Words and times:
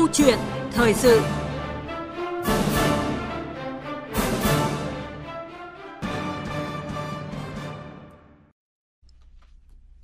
Câu 0.00 0.08
chuyện 0.12 0.38
thời 0.72 0.94
sự 0.94 1.20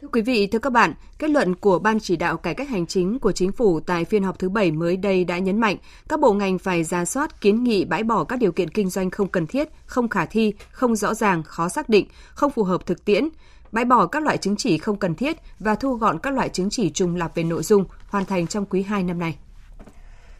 Thưa 0.00 0.08
quý 0.12 0.22
vị, 0.22 0.46
thưa 0.46 0.58
các 0.58 0.72
bạn, 0.72 0.94
kết 1.18 1.30
luận 1.30 1.54
của 1.54 1.78
Ban 1.78 2.00
chỉ 2.00 2.16
đạo 2.16 2.36
cải 2.36 2.54
cách 2.54 2.68
hành 2.68 2.86
chính 2.86 3.18
của 3.18 3.32
chính 3.32 3.52
phủ 3.52 3.80
tại 3.80 4.04
phiên 4.04 4.22
họp 4.22 4.38
thứ 4.38 4.48
bảy 4.48 4.70
mới 4.70 4.96
đây 4.96 5.24
đã 5.24 5.38
nhấn 5.38 5.60
mạnh 5.60 5.76
các 6.08 6.20
bộ 6.20 6.32
ngành 6.32 6.58
phải 6.58 6.84
ra 6.84 7.04
soát 7.04 7.40
kiến 7.40 7.64
nghị 7.64 7.84
bãi 7.84 8.02
bỏ 8.02 8.24
các 8.24 8.38
điều 8.38 8.52
kiện 8.52 8.70
kinh 8.70 8.90
doanh 8.90 9.10
không 9.10 9.28
cần 9.28 9.46
thiết, 9.46 9.68
không 9.86 10.08
khả 10.08 10.26
thi, 10.26 10.52
không 10.70 10.96
rõ 10.96 11.14
ràng, 11.14 11.42
khó 11.42 11.68
xác 11.68 11.88
định, 11.88 12.06
không 12.34 12.50
phù 12.50 12.64
hợp 12.64 12.86
thực 12.86 13.04
tiễn, 13.04 13.28
bãi 13.72 13.84
bỏ 13.84 14.06
các 14.06 14.22
loại 14.22 14.38
chứng 14.38 14.56
chỉ 14.56 14.78
không 14.78 14.96
cần 14.96 15.14
thiết 15.14 15.36
và 15.58 15.74
thu 15.74 15.94
gọn 15.94 16.18
các 16.18 16.34
loại 16.34 16.48
chứng 16.48 16.70
chỉ 16.70 16.90
trùng 16.90 17.16
lặp 17.16 17.34
về 17.34 17.44
nội 17.44 17.62
dung, 17.62 17.84
hoàn 18.08 18.24
thành 18.24 18.46
trong 18.46 18.66
quý 18.66 18.82
2 18.82 19.02
năm 19.02 19.18
nay. 19.18 19.36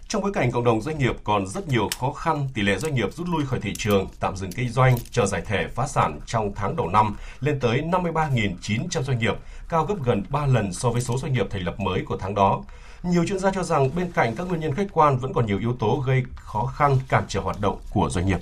Trong 0.09 0.23
bối 0.23 0.33
cảnh 0.33 0.51
cộng 0.51 0.65
đồng 0.65 0.81
doanh 0.81 0.99
nghiệp 0.99 1.17
còn 1.25 1.47
rất 1.47 1.69
nhiều 1.69 1.89
khó 2.01 2.13
khăn, 2.13 2.49
tỷ 2.55 2.63
lệ 2.63 2.79
doanh 2.79 2.95
nghiệp 2.95 3.15
rút 3.15 3.29
lui 3.29 3.47
khỏi 3.47 3.61
thị 3.61 3.75
trường, 3.79 4.09
tạm 4.21 4.37
dừng 4.37 4.53
kinh 4.53 4.69
doanh, 4.69 4.97
chờ 5.11 5.27
giải 5.27 5.43
thể 5.47 5.67
phá 5.75 5.87
sản 5.87 6.21
trong 6.27 6.53
tháng 6.55 6.77
đầu 6.77 6.89
năm 6.89 7.17
lên 7.41 7.61
tới 7.61 7.83
53.900 7.83 9.03
doanh 9.03 9.19
nghiệp, 9.19 9.35
cao 9.69 9.85
gấp 9.85 9.95
gần 10.05 10.23
3 10.31 10.47
lần 10.47 10.73
so 10.73 10.91
với 10.91 11.01
số 11.01 11.19
doanh 11.19 11.33
nghiệp 11.33 11.47
thành 11.51 11.63
lập 11.63 11.81
mới 11.81 12.03
của 12.09 12.17
tháng 12.17 12.35
đó. 12.35 12.63
Nhiều 13.03 13.27
chuyên 13.27 13.39
gia 13.39 13.51
cho 13.51 13.63
rằng 13.63 13.91
bên 13.97 14.13
cạnh 14.13 14.37
các 14.37 14.49
nguyên 14.49 14.61
nhân 14.61 14.75
khách 14.75 14.87
quan 14.93 15.19
vẫn 15.19 15.33
còn 15.35 15.47
nhiều 15.47 15.59
yếu 15.59 15.73
tố 15.79 16.03
gây 16.07 16.23
khó 16.35 16.67
khăn 16.67 16.99
cản 17.09 17.25
trở 17.29 17.41
hoạt 17.41 17.61
động 17.61 17.79
của 17.91 18.09
doanh 18.11 18.27
nghiệp 18.27 18.39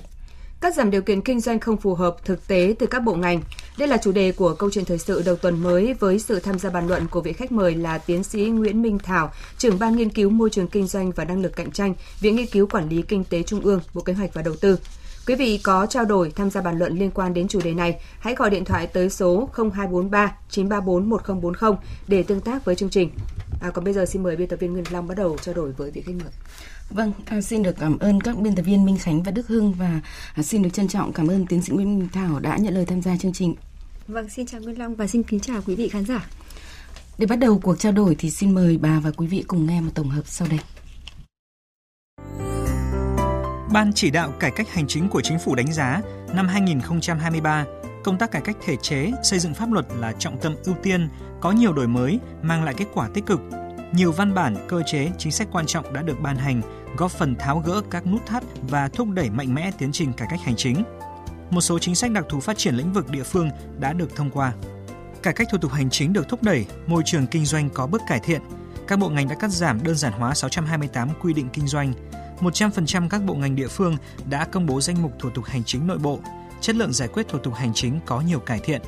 cắt 0.65 0.75
giảm 0.75 0.91
điều 0.91 1.01
kiện 1.01 1.21
kinh 1.21 1.39
doanh 1.39 1.59
không 1.59 1.77
phù 1.77 1.95
hợp 1.95 2.25
thực 2.25 2.47
tế 2.47 2.75
từ 2.79 2.85
các 2.85 2.99
bộ 2.99 3.15
ngành. 3.15 3.41
Đây 3.77 3.87
là 3.87 3.97
chủ 3.97 4.11
đề 4.11 4.31
của 4.31 4.53
câu 4.53 4.69
chuyện 4.71 4.85
thời 4.85 4.97
sự 4.97 5.23
đầu 5.25 5.35
tuần 5.35 5.63
mới 5.63 5.93
với 5.93 6.19
sự 6.19 6.39
tham 6.39 6.59
gia 6.59 6.69
bàn 6.69 6.87
luận 6.87 7.07
của 7.07 7.21
vị 7.21 7.33
khách 7.33 7.51
mời 7.51 7.75
là 7.75 7.97
tiến 7.97 8.23
sĩ 8.23 8.45
Nguyễn 8.45 8.81
Minh 8.81 8.99
Thảo, 8.99 9.31
trưởng 9.57 9.79
ban 9.79 9.95
nghiên 9.95 10.09
cứu 10.09 10.29
môi 10.29 10.49
trường 10.49 10.67
kinh 10.67 10.87
doanh 10.87 11.11
và 11.11 11.25
năng 11.25 11.41
lực 11.41 11.55
cạnh 11.55 11.71
tranh, 11.71 11.93
Viện 12.19 12.35
Nghiên 12.35 12.47
cứu 12.47 12.67
Quản 12.67 12.89
lý 12.89 13.01
Kinh 13.01 13.23
tế 13.23 13.43
Trung 13.43 13.61
ương, 13.61 13.81
Bộ 13.93 14.01
Kế 14.01 14.13
hoạch 14.13 14.33
và 14.33 14.41
Đầu 14.41 14.55
tư. 14.61 14.79
Quý 15.27 15.35
vị 15.35 15.59
có 15.63 15.85
trao 15.85 16.05
đổi 16.05 16.31
tham 16.35 16.49
gia 16.49 16.61
bàn 16.61 16.79
luận 16.79 16.99
liên 16.99 17.11
quan 17.11 17.33
đến 17.33 17.47
chủ 17.47 17.61
đề 17.63 17.73
này, 17.73 17.99
hãy 18.19 18.35
gọi 18.35 18.49
điện 18.49 18.65
thoại 18.65 18.87
tới 18.87 19.09
số 19.09 19.49
0243 19.53 20.35
934 20.49 21.09
1040 21.09 21.71
để 22.07 22.23
tương 22.23 22.41
tác 22.41 22.65
với 22.65 22.75
chương 22.75 22.89
trình. 22.89 23.09
À, 23.61 23.71
còn 23.71 23.83
bây 23.85 23.93
giờ 23.93 24.05
xin 24.05 24.23
mời 24.23 24.35
biên 24.35 24.47
tập 24.47 24.59
viên 24.59 24.73
Nguyên 24.73 24.85
Long 24.91 25.07
bắt 25.07 25.17
đầu 25.17 25.37
trao 25.41 25.55
đổi 25.55 25.71
với 25.71 25.91
vị 25.91 26.01
khách 26.01 26.15
mời. 26.23 26.31
Vâng, 26.89 27.11
à, 27.25 27.41
xin 27.41 27.63
được 27.63 27.75
cảm 27.79 27.99
ơn 27.99 28.21
các 28.21 28.37
biên 28.37 28.55
tập 28.55 28.61
viên 28.61 28.85
Minh 28.85 28.97
Khánh 28.97 29.23
và 29.23 29.31
Đức 29.31 29.47
Hưng 29.47 29.73
và 29.73 30.01
à, 30.33 30.43
xin 30.43 30.61
được 30.61 30.69
trân 30.73 30.87
trọng 30.87 31.13
cảm 31.13 31.27
ơn 31.27 31.45
tiến 31.45 31.61
sĩ 31.61 31.73
Nguyễn 31.73 31.99
Minh 31.99 32.07
Thảo 32.13 32.39
đã 32.39 32.57
nhận 32.57 32.73
lời 32.73 32.85
tham 32.85 33.01
gia 33.01 33.17
chương 33.17 33.33
trình. 33.33 33.55
Vâng, 34.07 34.29
xin 34.29 34.45
chào 34.45 34.61
Nguyên 34.61 34.79
Long 34.79 34.95
và 34.95 35.07
xin 35.07 35.23
kính 35.23 35.39
chào 35.39 35.61
quý 35.65 35.75
vị 35.75 35.89
khán 35.89 36.05
giả. 36.05 36.29
Để 37.17 37.25
bắt 37.25 37.35
đầu 37.35 37.59
cuộc 37.63 37.79
trao 37.79 37.91
đổi 37.91 38.15
thì 38.19 38.31
xin 38.31 38.53
mời 38.53 38.77
bà 38.77 38.99
và 38.99 39.11
quý 39.11 39.27
vị 39.27 39.43
cùng 39.47 39.65
nghe 39.65 39.81
một 39.81 39.91
tổng 39.95 40.09
hợp 40.09 40.23
sau 40.25 40.47
đây. 40.47 40.59
Ban 43.73 43.93
chỉ 43.93 44.09
đạo 44.09 44.31
cải 44.39 44.51
cách 44.51 44.69
hành 44.69 44.87
chính 44.87 45.09
của 45.09 45.21
chính 45.21 45.39
phủ 45.39 45.55
đánh 45.55 45.73
giá 45.73 46.01
năm 46.33 46.47
2023, 46.47 47.65
công 48.03 48.17
tác 48.17 48.31
cải 48.31 48.41
cách 48.41 48.57
thể 48.65 48.75
chế, 48.81 49.11
xây 49.23 49.39
dựng 49.39 49.53
pháp 49.53 49.71
luật 49.71 49.85
là 49.99 50.13
trọng 50.19 50.37
tâm 50.41 50.55
ưu 50.65 50.75
tiên, 50.83 51.09
có 51.41 51.51
nhiều 51.51 51.73
đổi 51.73 51.87
mới, 51.87 52.19
mang 52.41 52.63
lại 52.63 52.73
kết 52.77 52.85
quả 52.93 53.09
tích 53.13 53.25
cực, 53.25 53.39
nhiều 53.95 54.11
văn 54.11 54.33
bản, 54.33 54.55
cơ 54.67 54.83
chế, 54.85 55.11
chính 55.17 55.31
sách 55.31 55.47
quan 55.51 55.65
trọng 55.65 55.93
đã 55.93 56.01
được 56.01 56.19
ban 56.21 56.37
hành, 56.37 56.61
góp 56.97 57.11
phần 57.11 57.35
tháo 57.35 57.59
gỡ 57.59 57.81
các 57.91 58.07
nút 58.07 58.25
thắt 58.25 58.43
và 58.69 58.87
thúc 58.87 59.07
đẩy 59.09 59.29
mạnh 59.29 59.53
mẽ 59.53 59.71
tiến 59.77 59.91
trình 59.91 60.13
cải 60.13 60.27
cách 60.31 60.39
hành 60.43 60.55
chính. 60.55 60.83
Một 61.49 61.61
số 61.61 61.79
chính 61.79 61.95
sách 61.95 62.11
đặc 62.11 62.25
thù 62.29 62.39
phát 62.39 62.57
triển 62.57 62.75
lĩnh 62.75 62.93
vực 62.93 63.09
địa 63.09 63.23
phương 63.23 63.49
đã 63.79 63.93
được 63.93 64.15
thông 64.15 64.29
qua. 64.29 64.53
Cải 65.23 65.33
cách 65.33 65.47
thủ 65.51 65.57
tục 65.57 65.71
hành 65.71 65.89
chính 65.89 66.13
được 66.13 66.29
thúc 66.29 66.43
đẩy, 66.43 66.65
môi 66.87 67.03
trường 67.05 67.27
kinh 67.27 67.45
doanh 67.45 67.69
có 67.69 67.87
bước 67.87 68.01
cải 68.07 68.19
thiện. 68.19 68.41
Các 68.87 68.99
bộ 68.99 69.09
ngành 69.09 69.27
đã 69.27 69.35
cắt 69.35 69.51
giảm 69.51 69.83
đơn 69.83 69.95
giản 69.95 70.13
hóa 70.13 70.33
628 70.33 71.09
quy 71.21 71.33
định 71.33 71.49
kinh 71.53 71.67
doanh. 71.67 71.93
100% 72.39 73.09
các 73.09 73.23
bộ 73.23 73.33
ngành 73.35 73.55
địa 73.55 73.67
phương 73.67 73.97
đã 74.29 74.45
công 74.45 74.65
bố 74.65 74.81
danh 74.81 75.01
mục 75.01 75.11
thủ 75.19 75.29
tục 75.29 75.45
hành 75.45 75.63
chính 75.63 75.87
nội 75.87 75.97
bộ. 75.97 76.19
Chất 76.61 76.75
lượng 76.75 76.93
giải 76.93 77.07
quyết 77.07 77.27
thủ 77.27 77.39
tục 77.39 77.53
hành 77.53 77.71
chính 77.73 77.99
có 78.05 78.21
nhiều 78.21 78.39
cải 78.39 78.59
thiện. 78.59 78.81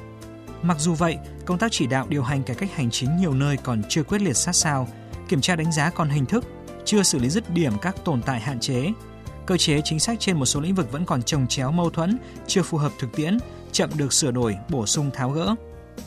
Mặc 0.62 0.78
dù 0.79 0.94
vậy, 0.94 1.17
công 1.46 1.57
tác 1.57 1.72
chỉ 1.72 1.88
đạo 1.88 2.06
điều 2.09 2.23
hành 2.23 2.44
cải 2.44 2.56
cách 2.56 2.69
hành 2.75 2.90
chính 2.91 3.17
nhiều 3.17 3.34
nơi 3.34 3.57
còn 3.57 3.81
chưa 3.90 4.03
quyết 4.03 4.22
liệt 4.22 4.38
sát 4.38 4.56
sao, 4.56 4.88
kiểm 5.27 5.41
tra 5.41 5.55
đánh 5.55 5.71
giá 5.71 5.89
còn 5.89 6.09
hình 6.09 6.25
thức, 6.25 6.45
chưa 6.85 7.03
xử 7.03 7.19
lý 7.19 7.29
dứt 7.29 7.49
điểm 7.49 7.73
các 7.81 7.95
tồn 8.05 8.21
tại 8.21 8.39
hạn 8.39 8.59
chế. 8.59 8.91
Cơ 9.45 9.57
chế 9.57 9.81
chính 9.83 9.99
sách 9.99 10.19
trên 10.19 10.39
một 10.39 10.45
số 10.45 10.59
lĩnh 10.59 10.75
vực 10.75 10.91
vẫn 10.91 11.05
còn 11.05 11.23
trồng 11.23 11.47
chéo 11.47 11.71
mâu 11.71 11.89
thuẫn, 11.89 12.17
chưa 12.47 12.61
phù 12.61 12.77
hợp 12.77 12.91
thực 12.99 13.15
tiễn, 13.15 13.37
chậm 13.71 13.89
được 13.97 14.13
sửa 14.13 14.31
đổi, 14.31 14.55
bổ 14.69 14.85
sung 14.85 15.11
tháo 15.13 15.29
gỡ. 15.29 15.55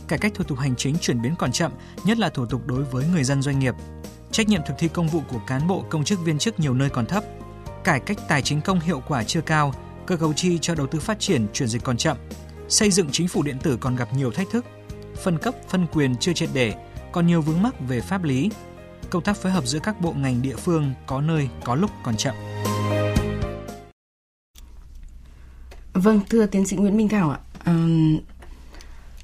Cải 0.09 0.19
cách 0.19 0.33
thủ 0.35 0.45
tục 0.45 0.59
hành 0.59 0.77
chính 0.77 0.97
chuyển 1.01 1.23
biến 1.23 1.35
còn 1.39 1.53
chậm, 1.53 1.73
nhất 2.05 2.19
là 2.19 2.29
thủ 2.29 2.47
tục 2.47 2.67
đối 2.67 2.85
với 2.85 3.05
người 3.13 3.25
dân 3.25 3.43
doanh 3.43 3.59
nghiệp. 3.59 3.75
Trách 4.31 4.49
nhiệm 4.49 4.61
thực 4.67 4.75
thi 4.79 4.89
công 4.89 5.09
vụ 5.09 5.21
của 5.29 5.41
cán 5.47 5.67
bộ 5.67 5.85
công 5.91 6.05
chức 6.05 6.21
viên 6.25 6.39
chức 6.39 6.61
nhiều 6.61 6.75
nơi 6.75 6.91
còn 6.91 7.07
thấp. 7.07 7.25
Cải 7.85 8.01
cách 8.01 8.19
tài 8.29 8.43
chính 8.43 8.61
công 8.61 8.81
hiệu 8.81 9.03
quả 9.09 9.25
chưa 9.25 9.41
cao, 9.41 9.75
cơ 10.07 10.17
cấu 10.17 10.33
chi 10.33 10.59
cho 10.61 10.75
đầu 10.75 10.87
tư 10.87 10.99
phát 10.99 11.21
triển 11.21 11.47
chuyển 11.53 11.69
dịch 11.69 11.85
còn 11.85 11.97
chậm, 11.97 12.17
Xây 12.71 12.91
dựng 12.91 13.09
chính 13.13 13.29
phủ 13.29 13.43
điện 13.43 13.59
tử 13.63 13.77
còn 13.81 13.97
gặp 13.97 14.09
nhiều 14.15 14.31
thách 14.31 14.51
thức, 14.51 14.65
phân 15.23 15.39
cấp, 15.39 15.55
phân 15.69 15.87
quyền 15.93 16.17
chưa 16.17 16.33
triệt 16.33 16.49
để, 16.53 16.75
còn 17.13 17.27
nhiều 17.27 17.43
vướng 17.43 17.63
mắc 17.63 17.75
về 17.89 18.01
pháp 18.01 18.25
lý. 18.25 18.51
Công 19.11 19.23
tác 19.23 19.37
phối 19.37 19.53
hợp 19.53 19.67
giữa 19.67 19.79
các 19.79 20.01
bộ 20.01 20.13
ngành 20.13 20.43
địa 20.43 20.57
phương 20.57 20.93
có 21.07 21.21
nơi 21.21 21.49
có 21.65 21.75
lúc 21.75 21.91
còn 22.03 22.17
chậm. 22.17 22.35
Vâng, 25.93 26.21
thưa 26.31 26.47
tiến 26.47 26.67
sĩ 26.67 26.77
Nguyễn 26.77 26.97
Minh 26.97 27.09
Thảo 27.09 27.31
ạ, 27.31 27.39
à, 27.65 27.75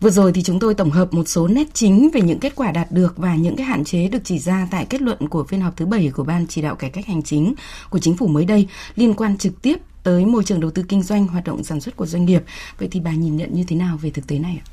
Vừa 0.01 0.11
rồi 0.11 0.33
thì 0.33 0.43
chúng 0.43 0.59
tôi 0.59 0.75
tổng 0.75 0.91
hợp 0.91 1.15
một 1.15 1.29
số 1.29 1.49
nét 1.49 1.67
chính 1.75 2.11
về 2.13 2.21
những 2.21 2.39
kết 2.39 2.53
quả 2.57 2.73
đạt 2.73 2.93
được 2.93 3.17
và 3.17 3.37
những 3.37 3.57
cái 3.57 3.67
hạn 3.67 3.85
chế 3.85 4.09
được 4.09 4.19
chỉ 4.25 4.39
ra 4.39 4.69
tại 4.71 4.87
kết 4.91 5.03
luận 5.03 5.29
của 5.29 5.45
phiên 5.45 5.61
họp 5.61 5.77
thứ 5.77 5.87
bảy 5.87 6.11
của 6.15 6.25
Ban 6.25 6.47
chỉ 6.47 6.63
đạo 6.63 6.75
cải 6.75 6.91
cách 6.91 7.07
hành 7.07 7.23
chính 7.23 7.55
của 7.91 7.99
chính 7.99 8.17
phủ 8.17 8.27
mới 8.27 8.45
đây 8.45 8.69
liên 8.97 9.15
quan 9.15 9.39
trực 9.39 9.63
tiếp 9.63 9.77
tới 10.03 10.27
môi 10.27 10.45
trường 10.45 10.61
đầu 10.61 10.71
tư 10.71 10.85
kinh 10.89 11.03
doanh, 11.03 11.27
hoạt 11.27 11.45
động 11.45 11.65
sản 11.65 11.81
xuất 11.81 11.97
của 11.97 12.07
doanh 12.07 12.25
nghiệp. 12.25 12.43
Vậy 12.79 12.89
thì 12.93 13.01
bà 13.01 13.13
nhìn 13.13 13.37
nhận 13.37 13.55
như 13.55 13.65
thế 13.69 13.77
nào 13.77 13.97
về 13.97 14.11
thực 14.11 14.27
tế 14.27 14.39
này 14.39 14.61
ạ? 14.65 14.67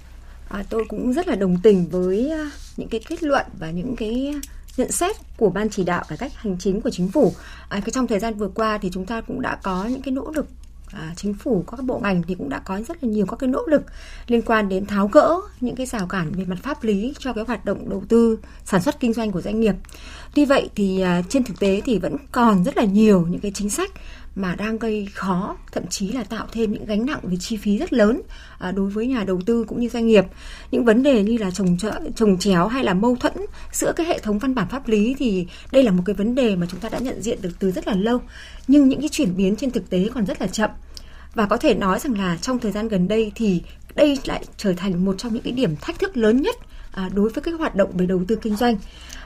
À, 0.49 0.63
tôi 0.69 0.85
cũng 0.89 1.13
rất 1.13 1.27
là 1.27 1.35
đồng 1.35 1.57
tình 1.63 1.87
với 1.87 2.29
à, 2.31 2.51
những 2.77 2.89
cái 2.89 3.01
kết 3.07 3.23
luận 3.23 3.45
và 3.59 3.71
những 3.71 3.95
cái 3.95 4.35
nhận 4.77 4.91
xét 4.91 5.15
của 5.37 5.49
ban 5.49 5.69
chỉ 5.69 5.83
đạo 5.83 6.03
cải 6.07 6.17
cách 6.17 6.31
hành 6.35 6.57
chính 6.59 6.81
của 6.81 6.89
chính 6.89 7.11
phủ. 7.11 7.33
À, 7.69 7.79
cái 7.79 7.91
trong 7.91 8.07
thời 8.07 8.19
gian 8.19 8.33
vừa 8.33 8.49
qua 8.49 8.77
thì 8.77 8.89
chúng 8.91 9.05
ta 9.05 9.21
cũng 9.21 9.41
đã 9.41 9.55
có 9.63 9.85
những 9.85 10.01
cái 10.01 10.11
nỗ 10.11 10.31
lực 10.35 10.45
à, 10.93 11.13
chính 11.15 11.33
phủ 11.33 11.63
các 11.71 11.83
bộ 11.83 11.99
ngành 11.99 12.23
thì 12.27 12.35
cũng 12.35 12.49
đã 12.49 12.59
có 12.59 12.81
rất 12.87 13.03
là 13.03 13.09
nhiều 13.09 13.25
các 13.25 13.35
cái 13.39 13.47
nỗ 13.47 13.61
lực 13.67 13.81
liên 14.27 14.41
quan 14.41 14.69
đến 14.69 14.85
tháo 14.85 15.07
gỡ 15.07 15.35
những 15.61 15.75
cái 15.75 15.85
rào 15.85 16.07
cản 16.07 16.31
về 16.31 16.45
mặt 16.45 16.57
pháp 16.63 16.83
lý 16.83 17.13
cho 17.19 17.33
cái 17.33 17.43
hoạt 17.47 17.65
động 17.65 17.89
đầu 17.89 18.03
tư 18.09 18.39
sản 18.65 18.81
xuất 18.81 18.99
kinh 18.99 19.13
doanh 19.13 19.31
của 19.31 19.41
doanh 19.41 19.59
nghiệp. 19.59 19.75
Tuy 20.35 20.45
vậy 20.45 20.69
thì 20.75 21.01
à, 21.01 21.21
trên 21.29 21.43
thực 21.43 21.59
tế 21.59 21.81
thì 21.85 21.99
vẫn 21.99 22.15
còn 22.31 22.63
rất 22.63 22.77
là 22.77 22.83
nhiều 22.83 23.27
những 23.29 23.41
cái 23.41 23.51
chính 23.55 23.69
sách 23.69 23.91
mà 24.35 24.55
đang 24.55 24.77
gây 24.77 25.07
khó 25.13 25.57
thậm 25.71 25.87
chí 25.89 26.11
là 26.11 26.23
tạo 26.23 26.47
thêm 26.51 26.71
những 26.71 26.85
gánh 26.85 27.05
nặng 27.05 27.19
về 27.23 27.37
chi 27.39 27.57
phí 27.57 27.77
rất 27.77 27.93
lớn 27.93 28.21
à, 28.59 28.71
đối 28.71 28.89
với 28.89 29.07
nhà 29.07 29.23
đầu 29.23 29.41
tư 29.45 29.65
cũng 29.67 29.79
như 29.79 29.89
doanh 29.89 30.07
nghiệp. 30.07 30.25
Những 30.71 30.85
vấn 30.85 31.03
đề 31.03 31.23
như 31.23 31.37
là 31.37 31.51
trồng 31.51 31.77
trợ, 31.77 32.01
trồng 32.15 32.37
chéo 32.37 32.67
hay 32.67 32.83
là 32.83 32.93
mâu 32.93 33.15
thuẫn 33.15 33.33
giữa 33.71 33.93
cái 33.95 34.05
hệ 34.05 34.19
thống 34.19 34.39
văn 34.39 34.55
bản 34.55 34.67
pháp 34.69 34.87
lý 34.87 35.15
thì 35.19 35.47
đây 35.71 35.83
là 35.83 35.91
một 35.91 36.03
cái 36.05 36.13
vấn 36.13 36.35
đề 36.35 36.55
mà 36.55 36.67
chúng 36.69 36.79
ta 36.79 36.89
đã 36.89 36.99
nhận 36.99 37.21
diện 37.21 37.41
được 37.41 37.59
từ 37.59 37.71
rất 37.71 37.87
là 37.87 37.95
lâu 37.95 38.21
nhưng 38.67 38.89
những 38.89 38.99
cái 38.99 39.09
chuyển 39.09 39.37
biến 39.37 39.55
trên 39.55 39.71
thực 39.71 39.89
tế 39.89 40.09
còn 40.13 40.25
rất 40.25 40.41
là 40.41 40.47
chậm. 40.47 40.69
Và 41.35 41.45
có 41.45 41.57
thể 41.57 41.73
nói 41.73 41.99
rằng 41.99 42.17
là 42.17 42.37
trong 42.41 42.59
thời 42.59 42.71
gian 42.71 42.87
gần 42.87 43.07
đây 43.07 43.31
thì 43.35 43.61
đây 43.95 44.19
lại 44.25 44.43
trở 44.57 44.73
thành 44.73 45.05
một 45.05 45.15
trong 45.17 45.33
những 45.33 45.43
cái 45.43 45.53
điểm 45.53 45.75
thách 45.75 45.99
thức 45.99 46.17
lớn 46.17 46.41
nhất 46.41 46.55
đối 47.13 47.29
với 47.29 47.41
cái 47.41 47.53
hoạt 47.53 47.75
động 47.75 47.91
về 47.97 48.05
đầu 48.05 48.21
tư 48.27 48.35
kinh 48.35 48.55
doanh. 48.55 48.77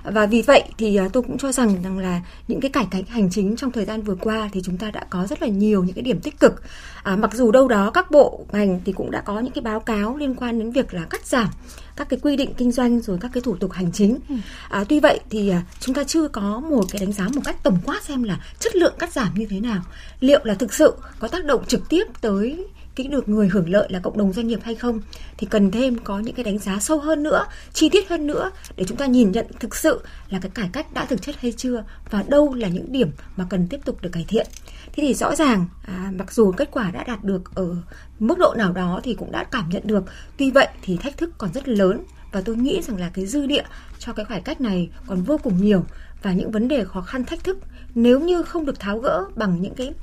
Và 0.03 0.25
vì 0.25 0.41
vậy 0.41 0.63
thì 0.77 0.95
à, 0.95 1.07
tôi 1.13 1.23
cũng 1.23 1.37
cho 1.37 1.51
rằng 1.51 1.83
rằng 1.83 1.97
là 1.97 2.21
những 2.47 2.61
cái 2.61 2.71
cải 2.71 2.87
cách 2.91 3.09
hành 3.09 3.29
chính 3.29 3.55
trong 3.55 3.71
thời 3.71 3.85
gian 3.85 4.01
vừa 4.01 4.15
qua 4.15 4.49
thì 4.53 4.61
chúng 4.63 4.77
ta 4.77 4.91
đã 4.91 5.05
có 5.09 5.27
rất 5.27 5.41
là 5.41 5.47
nhiều 5.47 5.83
những 5.83 5.93
cái 5.93 6.03
điểm 6.03 6.19
tích 6.19 6.39
cực. 6.39 6.61
À, 7.03 7.15
mặc 7.15 7.33
dù 7.33 7.51
đâu 7.51 7.67
đó 7.67 7.91
các 7.91 8.11
bộ 8.11 8.45
ngành 8.51 8.81
thì 8.85 8.91
cũng 8.91 9.11
đã 9.11 9.21
có 9.21 9.39
những 9.39 9.53
cái 9.53 9.61
báo 9.61 9.79
cáo 9.79 10.17
liên 10.17 10.35
quan 10.35 10.59
đến 10.59 10.71
việc 10.71 10.93
là 10.93 11.03
cắt 11.09 11.25
giảm 11.25 11.47
các 11.95 12.09
cái 12.09 12.19
quy 12.23 12.35
định 12.35 12.53
kinh 12.57 12.71
doanh 12.71 12.99
rồi 12.99 13.17
các 13.21 13.31
cái 13.33 13.41
thủ 13.41 13.55
tục 13.55 13.71
hành 13.71 13.91
chính. 13.91 14.19
Ừ. 14.29 14.35
à, 14.69 14.83
tuy 14.89 14.99
vậy 14.99 15.19
thì 15.29 15.49
à, 15.49 15.63
chúng 15.79 15.95
ta 15.95 16.03
chưa 16.03 16.27
có 16.27 16.59
một 16.59 16.85
cái 16.91 16.99
đánh 16.99 17.13
giá 17.13 17.27
một 17.35 17.41
cách 17.45 17.63
tổng 17.63 17.77
quát 17.85 18.03
xem 18.03 18.23
là 18.23 18.39
chất 18.59 18.75
lượng 18.75 18.93
cắt 18.99 19.13
giảm 19.13 19.27
như 19.35 19.45
thế 19.49 19.59
nào 19.59 19.81
liệu 20.19 20.39
là 20.43 20.53
thực 20.53 20.73
sự 20.73 20.93
có 21.19 21.27
tác 21.27 21.45
động 21.45 21.65
trực 21.67 21.89
tiếp 21.89 22.03
tới 22.21 22.65
cái 22.97 23.07
được 23.07 23.29
người 23.29 23.47
hưởng 23.47 23.69
lợi 23.69 23.87
là 23.91 23.99
cộng 23.99 24.17
đồng 24.17 24.33
doanh 24.33 24.47
nghiệp 24.47 24.59
hay 24.63 24.75
không? 24.75 25.01
Thì 25.37 25.47
cần 25.47 25.71
thêm 25.71 25.97
có 25.99 26.19
những 26.19 26.35
cái 26.35 26.43
đánh 26.43 26.57
giá 26.57 26.79
sâu 26.79 26.99
hơn 26.99 27.23
nữa 27.23 27.45
chi 27.73 27.89
tiết 27.89 28.09
hơn 28.09 28.27
nữa 28.27 28.51
để 28.75 28.85
chúng 28.87 28.97
ta 28.97 29.05
nhìn 29.05 29.31
nhận 29.31 29.45
thực 29.59 29.75
sự 29.75 30.01
là 30.29 30.39
cái 30.39 30.51
cải 30.53 30.69
cách 30.73 30.93
đã 30.93 31.05
thực 31.05 31.21
chất 31.21 31.35
hay 31.41 31.51
chưa 31.51 31.83
và 32.09 32.23
đâu 32.27 32.53
là 32.53 32.67
những 32.67 32.91
điểm 32.91 33.11
mà 33.35 33.45
cần 33.49 33.67
tiếp 33.67 33.79
tục 33.85 34.01
được 34.01 34.09
cải 34.11 34.25
thiện. 34.27 34.47
Thế 34.85 35.03
thì 35.03 35.13
rõ 35.13 35.35
ràng 35.35 35.65
à, 35.85 36.11
mặc 36.17 36.31
dù 36.31 36.51
kết 36.51 36.69
quả 36.71 36.91
đã 36.91 37.03
đạt 37.03 37.23
được 37.23 37.55
ở 37.55 37.75
mức 38.19 38.39
độ 38.39 38.53
nào 38.57 38.71
đó 38.71 38.99
thì 39.03 39.13
cũng 39.13 39.31
đã 39.31 39.43
cảm 39.43 39.69
nhận 39.69 39.83
được. 39.85 40.03
Tuy 40.37 40.51
vậy 40.51 40.67
thì 40.81 40.97
thách 40.97 41.17
thức 41.17 41.29
còn 41.37 41.53
rất 41.53 41.67
lớn 41.67 42.03
và 42.31 42.41
tôi 42.41 42.55
nghĩ 42.55 42.81
rằng 42.81 42.97
là 42.97 43.09
cái 43.13 43.25
dư 43.25 43.45
địa 43.45 43.63
cho 43.99 44.13
cái 44.13 44.25
cải 44.25 44.41
cách 44.41 44.61
này 44.61 44.89
còn 45.07 45.21
vô 45.21 45.37
cùng 45.43 45.61
nhiều 45.61 45.83
và 46.21 46.33
những 46.33 46.51
vấn 46.51 46.67
đề 46.67 46.85
khó 46.85 47.01
khăn 47.01 47.25
thách 47.25 47.43
thức 47.43 47.57
nếu 47.95 48.19
như 48.19 48.43
không 48.43 48.65
được 48.65 48.79
tháo 48.79 48.99
gỡ 48.99 49.25
bằng 49.35 49.61
những 49.61 49.75
cái 49.75 49.93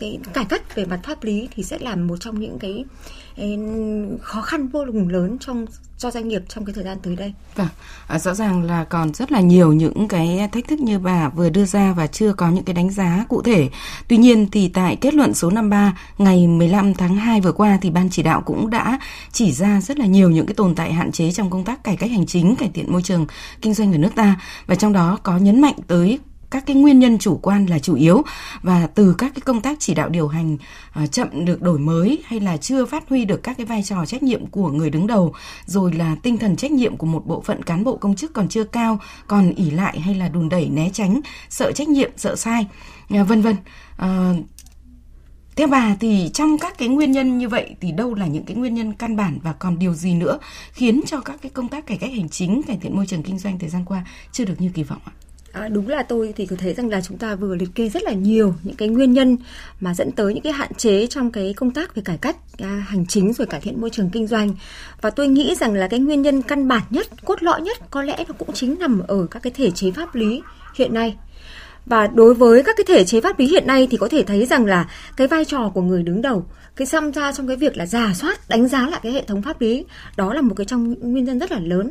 cái 0.00 0.18
cải 0.32 0.44
cách 0.44 0.74
về 0.74 0.84
mặt 0.84 1.00
pháp 1.02 1.24
lý 1.24 1.48
thì 1.54 1.62
sẽ 1.62 1.78
là 1.78 1.96
một 1.96 2.16
trong 2.20 2.40
những 2.40 2.58
cái 2.58 2.84
khó 4.22 4.40
khăn 4.40 4.68
vô 4.68 4.84
cùng 4.92 5.08
lớn 5.08 5.38
trong 5.38 5.66
cho 6.00 6.10
doanh 6.10 6.28
nghiệp 6.28 6.42
trong 6.48 6.64
cái 6.64 6.74
thời 6.74 6.84
gian 6.84 6.98
tới 7.02 7.16
đây. 7.16 7.32
Vâng, 7.56 7.68
à, 8.06 8.18
rõ 8.18 8.34
ràng 8.34 8.62
là 8.62 8.84
còn 8.84 9.14
rất 9.14 9.32
là 9.32 9.40
nhiều 9.40 9.72
những 9.72 10.08
cái 10.08 10.48
thách 10.52 10.68
thức 10.68 10.80
như 10.80 10.98
bà 10.98 11.28
vừa 11.28 11.50
đưa 11.50 11.64
ra 11.64 11.92
và 11.92 12.06
chưa 12.06 12.32
có 12.32 12.50
những 12.50 12.64
cái 12.64 12.74
đánh 12.74 12.90
giá 12.90 13.24
cụ 13.28 13.42
thể. 13.42 13.68
Tuy 14.08 14.16
nhiên 14.16 14.50
thì 14.52 14.68
tại 14.68 14.96
kết 14.96 15.14
luận 15.14 15.34
số 15.34 15.50
53 15.50 15.96
ngày 16.18 16.46
15 16.46 16.94
tháng 16.94 17.16
2 17.16 17.40
vừa 17.40 17.52
qua 17.52 17.78
thì 17.80 17.90
ban 17.90 18.10
chỉ 18.10 18.22
đạo 18.22 18.42
cũng 18.46 18.70
đã 18.70 18.98
chỉ 19.32 19.52
ra 19.52 19.80
rất 19.80 19.98
là 19.98 20.06
nhiều 20.06 20.30
những 20.30 20.46
cái 20.46 20.54
tồn 20.54 20.74
tại 20.74 20.92
hạn 20.92 21.12
chế 21.12 21.32
trong 21.32 21.50
công 21.50 21.64
tác 21.64 21.84
cải 21.84 21.96
cách 21.96 22.10
hành 22.10 22.26
chính, 22.26 22.56
cải 22.56 22.70
thiện 22.74 22.92
môi 22.92 23.02
trường 23.02 23.26
kinh 23.62 23.74
doanh 23.74 23.92
ở 23.92 23.98
nước 23.98 24.14
ta 24.14 24.40
và 24.66 24.74
trong 24.74 24.92
đó 24.92 25.18
có 25.22 25.38
nhấn 25.38 25.60
mạnh 25.60 25.76
tới 25.86 26.18
các 26.50 26.66
cái 26.66 26.76
nguyên 26.76 26.98
nhân 26.98 27.18
chủ 27.18 27.38
quan 27.42 27.66
là 27.66 27.78
chủ 27.78 27.94
yếu 27.94 28.22
và 28.62 28.86
từ 28.94 29.14
các 29.18 29.32
cái 29.34 29.40
công 29.40 29.60
tác 29.60 29.80
chỉ 29.80 29.94
đạo 29.94 30.08
điều 30.08 30.28
hành 30.28 30.56
uh, 31.04 31.12
chậm 31.12 31.44
được 31.44 31.62
đổi 31.62 31.78
mới 31.78 32.22
hay 32.24 32.40
là 32.40 32.56
chưa 32.56 32.86
phát 32.86 33.08
huy 33.08 33.24
được 33.24 33.42
các 33.42 33.56
cái 33.56 33.66
vai 33.66 33.82
trò 33.82 34.06
trách 34.06 34.22
nhiệm 34.22 34.46
của 34.46 34.68
người 34.68 34.90
đứng 34.90 35.06
đầu 35.06 35.34
rồi 35.66 35.92
là 35.92 36.16
tinh 36.22 36.38
thần 36.38 36.56
trách 36.56 36.70
nhiệm 36.70 36.96
của 36.96 37.06
một 37.06 37.26
bộ 37.26 37.40
phận 37.40 37.62
cán 37.62 37.84
bộ 37.84 37.96
công 37.96 38.16
chức 38.16 38.32
còn 38.32 38.48
chưa 38.48 38.64
cao 38.64 39.00
còn 39.26 39.54
ỉ 39.54 39.70
lại 39.70 40.00
hay 40.00 40.14
là 40.14 40.28
đùn 40.28 40.48
đẩy 40.48 40.68
né 40.68 40.90
tránh 40.92 41.20
sợ 41.48 41.72
trách 41.72 41.88
nhiệm 41.88 42.10
sợ 42.16 42.36
sai 42.36 42.66
uh, 43.20 43.28
vân 43.28 43.42
vân 43.42 43.56
uh, 44.02 44.46
Theo 45.56 45.66
bà 45.66 45.96
thì 46.00 46.30
trong 46.34 46.58
các 46.58 46.78
cái 46.78 46.88
nguyên 46.88 47.12
nhân 47.12 47.38
như 47.38 47.48
vậy 47.48 47.74
thì 47.80 47.92
đâu 47.92 48.14
là 48.14 48.26
những 48.26 48.44
cái 48.44 48.56
nguyên 48.56 48.74
nhân 48.74 48.92
căn 48.92 49.16
bản 49.16 49.38
và 49.42 49.52
còn 49.52 49.78
điều 49.78 49.94
gì 49.94 50.14
nữa 50.14 50.38
khiến 50.72 51.00
cho 51.06 51.20
các 51.20 51.36
cái 51.42 51.50
công 51.50 51.68
tác 51.68 51.86
cải 51.86 51.96
cách 51.96 52.10
hành 52.10 52.28
chính, 52.28 52.62
cải 52.62 52.78
thiện 52.80 52.96
môi 52.96 53.06
trường 53.06 53.22
kinh 53.22 53.38
doanh 53.38 53.58
thời 53.58 53.68
gian 53.68 53.84
qua 53.84 54.04
chưa 54.32 54.44
được 54.44 54.60
như 54.60 54.70
kỳ 54.74 54.82
vọng 54.82 55.00
ạ? 55.04 55.12
À, 55.52 55.68
đúng 55.68 55.88
là 55.88 56.02
tôi 56.02 56.32
thì 56.36 56.46
có 56.46 56.56
thấy 56.56 56.74
rằng 56.74 56.90
là 56.90 57.00
chúng 57.00 57.18
ta 57.18 57.34
vừa 57.34 57.54
liệt 57.54 57.68
kê 57.74 57.88
rất 57.88 58.02
là 58.02 58.12
nhiều 58.12 58.54
những 58.62 58.74
cái 58.74 58.88
nguyên 58.88 59.12
nhân 59.12 59.36
mà 59.80 59.94
dẫn 59.94 60.12
tới 60.12 60.34
những 60.34 60.42
cái 60.42 60.52
hạn 60.52 60.74
chế 60.74 61.06
trong 61.06 61.30
cái 61.30 61.54
công 61.56 61.70
tác 61.70 61.94
về 61.94 62.02
cải 62.04 62.18
cách 62.18 62.36
à, 62.58 62.84
hành 62.88 63.06
chính 63.06 63.32
rồi 63.32 63.46
cải 63.46 63.60
thiện 63.60 63.80
môi 63.80 63.90
trường 63.90 64.10
kinh 64.10 64.26
doanh. 64.26 64.54
Và 65.00 65.10
tôi 65.10 65.28
nghĩ 65.28 65.54
rằng 65.54 65.74
là 65.74 65.88
cái 65.88 66.00
nguyên 66.00 66.22
nhân 66.22 66.42
căn 66.42 66.68
bản 66.68 66.82
nhất 66.90 67.06
cốt 67.24 67.42
lõi 67.42 67.60
nhất 67.60 67.78
có 67.90 68.02
lẽ 68.02 68.24
nó 68.28 68.34
cũng 68.38 68.52
chính 68.52 68.78
nằm 68.78 69.02
ở 69.08 69.26
các 69.30 69.42
cái 69.42 69.52
thể 69.56 69.70
chế 69.70 69.90
pháp 69.90 70.14
lý 70.14 70.42
hiện 70.74 70.94
nay. 70.94 71.16
Và 71.86 72.06
đối 72.06 72.34
với 72.34 72.62
các 72.62 72.76
cái 72.76 72.84
thể 72.88 73.04
chế 73.04 73.20
pháp 73.20 73.38
lý 73.38 73.46
hiện 73.46 73.66
nay 73.66 73.88
thì 73.90 73.96
có 73.96 74.08
thể 74.08 74.22
thấy 74.22 74.46
rằng 74.46 74.66
là 74.66 74.90
cái 75.16 75.26
vai 75.26 75.44
trò 75.44 75.70
của 75.74 75.82
người 75.82 76.02
đứng 76.02 76.22
đầu 76.22 76.44
cái 76.76 76.86
tham 76.92 77.12
gia 77.12 77.32
trong 77.32 77.46
cái 77.46 77.56
việc 77.56 77.76
là 77.76 77.86
giả 77.86 78.12
soát 78.14 78.48
đánh 78.48 78.68
giá 78.68 78.86
lại 78.86 79.00
cái 79.02 79.12
hệ 79.12 79.24
thống 79.24 79.42
pháp 79.42 79.60
lý 79.60 79.84
đó 80.16 80.34
là 80.34 80.40
một 80.40 80.54
cái 80.56 80.66
trong 80.66 80.94
nguyên 81.00 81.24
nhân 81.24 81.38
rất 81.38 81.52
là 81.52 81.58
lớn 81.58 81.90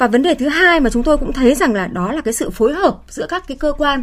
và 0.00 0.06
vấn 0.06 0.22
đề 0.22 0.34
thứ 0.34 0.48
hai 0.48 0.80
mà 0.80 0.90
chúng 0.90 1.02
tôi 1.02 1.18
cũng 1.18 1.32
thấy 1.32 1.54
rằng 1.54 1.74
là 1.74 1.86
đó 1.86 2.12
là 2.12 2.20
cái 2.20 2.34
sự 2.34 2.50
phối 2.50 2.74
hợp 2.74 2.98
giữa 3.08 3.26
các 3.28 3.44
cái 3.48 3.56
cơ 3.56 3.72
quan. 3.72 4.02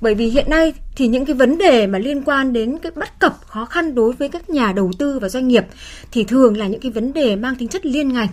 Bởi 0.00 0.14
vì 0.14 0.26
hiện 0.26 0.50
nay 0.50 0.72
thì 0.96 1.08
những 1.08 1.24
cái 1.24 1.34
vấn 1.34 1.58
đề 1.58 1.86
mà 1.86 1.98
liên 1.98 2.22
quan 2.22 2.52
đến 2.52 2.78
cái 2.78 2.92
bất 2.94 3.18
cập 3.18 3.36
khó 3.46 3.64
khăn 3.64 3.94
đối 3.94 4.12
với 4.12 4.28
các 4.28 4.50
nhà 4.50 4.72
đầu 4.72 4.90
tư 4.98 5.18
và 5.18 5.28
doanh 5.28 5.48
nghiệp 5.48 5.64
thì 6.12 6.24
thường 6.24 6.56
là 6.56 6.66
những 6.66 6.80
cái 6.80 6.92
vấn 6.92 7.12
đề 7.12 7.36
mang 7.36 7.56
tính 7.56 7.68
chất 7.68 7.86
liên 7.86 8.12
ngành. 8.12 8.28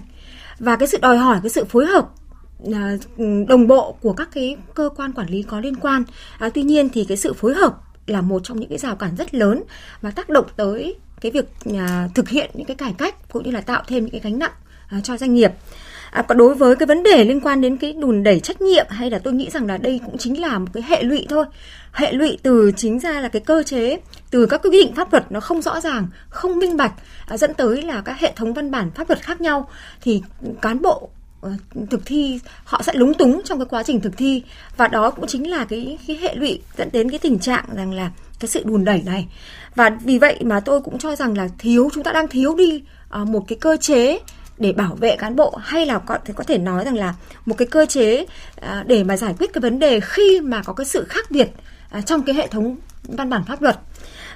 Và 0.60 0.76
cái 0.76 0.88
sự 0.88 0.98
đòi 1.02 1.18
hỏi 1.18 1.40
cái 1.44 1.50
sự 1.50 1.66
phối 1.66 1.86
hợp 1.86 2.10
à, 2.74 2.98
đồng 3.48 3.68
bộ 3.68 3.96
của 4.02 4.14
các 4.14 4.30
cái 4.34 4.58
cơ 4.76 4.90
quan 4.96 5.14
quản 5.14 5.30
lý 5.30 5.44
có 5.44 5.60
liên 5.60 5.76
quan. 5.76 6.04
À, 6.40 6.50
tuy 6.50 6.64
nhiên 6.64 6.90
thì 6.90 7.06
cái 7.06 7.18
sự 7.18 7.34
phối 7.34 7.54
hợp 7.54 7.78
là 8.08 8.22
một 8.22 8.44
trong 8.44 8.60
những 8.60 8.70
cái 8.70 8.78
rào 8.78 8.96
cản 8.96 9.16
rất 9.16 9.36
lớn 9.36 9.64
và 10.02 10.12
tác 10.12 10.30
động 10.30 10.46
tới 10.56 10.96
cái 11.22 11.32
việc 11.32 11.46
à, 11.78 12.10
thực 12.16 12.30
hiện 12.30 12.52
những 12.54 12.68
cái 12.68 12.76
cải 12.76 12.94
cách 12.98 13.32
cũng 13.32 13.44
như 13.44 13.52
là 13.52 13.62
tạo 13.62 13.84
thêm 13.88 14.04
những 14.04 14.12
cái 14.12 14.22
gánh 14.22 14.40
nặng 14.40 14.52
À, 14.92 15.00
cho 15.04 15.18
doanh 15.18 15.34
nghiệp. 15.34 15.52
À, 16.12 16.22
còn 16.22 16.38
đối 16.38 16.56
với 16.56 16.76
cái 16.76 16.88
vấn 16.88 17.04
đề 17.04 17.24
liên 17.24 17.42
quan 17.42 17.62
đến 17.62 17.78
cái 17.78 17.94
đùn 17.94 18.24
đẩy 18.24 18.40
trách 18.40 18.62
nhiệm 18.62 18.86
hay 18.90 19.10
là 19.10 19.20
tôi 19.20 19.34
nghĩ 19.34 19.50
rằng 19.50 19.68
là 19.68 19.78
đây 19.78 20.00
cũng 20.06 20.18
chính 20.18 20.42
là 20.42 20.60
một 20.60 20.68
cái 20.74 20.84
hệ 20.88 21.04
lụy 21.04 21.26
thôi. 21.30 21.46
Hệ 21.92 22.12
lụy 22.12 22.38
từ 22.44 22.72
chính 22.76 23.00
ra 23.00 23.22
là 23.22 23.30
cái 23.30 23.42
cơ 23.46 23.64
chế 23.64 24.00
từ 24.32 24.46
các 24.46 24.62
quy 24.64 24.72
định 24.72 24.96
pháp 24.96 25.14
luật 25.14 25.32
nó 25.32 25.40
không 25.40 25.62
rõ 25.62 25.80
ràng 25.80 26.08
không 26.30 26.60
minh 26.60 26.78
bạch 26.78 26.94
à, 27.28 27.38
dẫn 27.38 27.54
tới 27.54 27.82
là 27.82 28.02
các 28.02 28.20
hệ 28.20 28.34
thống 28.36 28.54
văn 28.54 28.72
bản 28.72 28.92
pháp 28.92 29.10
luật 29.10 29.22
khác 29.22 29.42
nhau. 29.42 29.70
Thì 30.02 30.22
cán 30.62 30.82
bộ 30.82 31.10
ờ, 31.42 31.52
thực 31.90 32.06
thi 32.06 32.40
họ 32.64 32.82
sẽ 32.82 32.94
lúng 32.96 33.14
túng 33.14 33.42
trong 33.46 33.60
cái 33.60 33.66
quá 33.70 33.84
trình 33.84 34.02
thực 34.02 34.18
thi. 34.18 34.44
Và 34.78 34.88
đó 34.88 35.10
cũng 35.10 35.28
chính 35.28 35.50
là 35.50 35.66
cái 35.66 35.98
cái 36.08 36.18
hệ 36.18 36.36
lụy 36.36 36.62
dẫn 36.78 36.90
đến 36.92 37.10
cái 37.10 37.20
tình 37.20 37.40
trạng 37.40 37.66
rằng 37.76 37.94
là 37.94 38.12
cái 38.40 38.50
sự 38.50 38.64
đùn 38.66 38.86
đẩy 38.86 39.02
này. 39.06 39.28
Và 39.76 39.98
vì 40.04 40.20
vậy 40.20 40.40
mà 40.42 40.60
tôi 40.60 40.82
cũng 40.82 40.98
cho 40.98 41.16
rằng 41.16 41.38
là 41.38 41.50
thiếu 41.58 41.90
chúng 41.94 42.04
ta 42.04 42.12
đang 42.12 42.28
thiếu 42.28 42.56
đi 42.56 42.84
ờ, 43.10 43.26
một 43.26 43.46
cái 43.48 43.58
cơ 43.62 43.78
chế 43.78 44.20
để 44.62 44.72
bảo 44.72 44.96
vệ 44.96 45.16
cán 45.16 45.36
bộ 45.36 45.56
hay 45.62 45.86
là 45.86 46.00
có 46.00 46.18
thể 46.26 46.34
có 46.38 46.44
thể 46.44 46.58
nói 46.58 46.86
rằng 46.86 46.96
là 46.96 47.14
một 47.46 47.56
cái 47.58 47.68
cơ 47.68 47.86
chế 47.86 48.26
à, 48.62 48.84
để 48.88 49.04
mà 49.04 49.18
giải 49.18 49.36
quyết 49.40 49.54
cái 49.54 49.62
vấn 49.62 49.80
đề 49.80 50.00
khi 50.00 50.42
mà 50.42 50.62
có 50.64 50.74
cái 50.74 50.86
sự 50.86 51.06
khác 51.10 51.32
biệt 51.32 51.50
à, 51.90 52.02
trong 52.02 52.24
cái 52.24 52.36
hệ 52.36 52.48
thống 52.48 52.76
văn 53.04 53.30
bản 53.30 53.44
pháp 53.48 53.62
luật. 53.62 53.80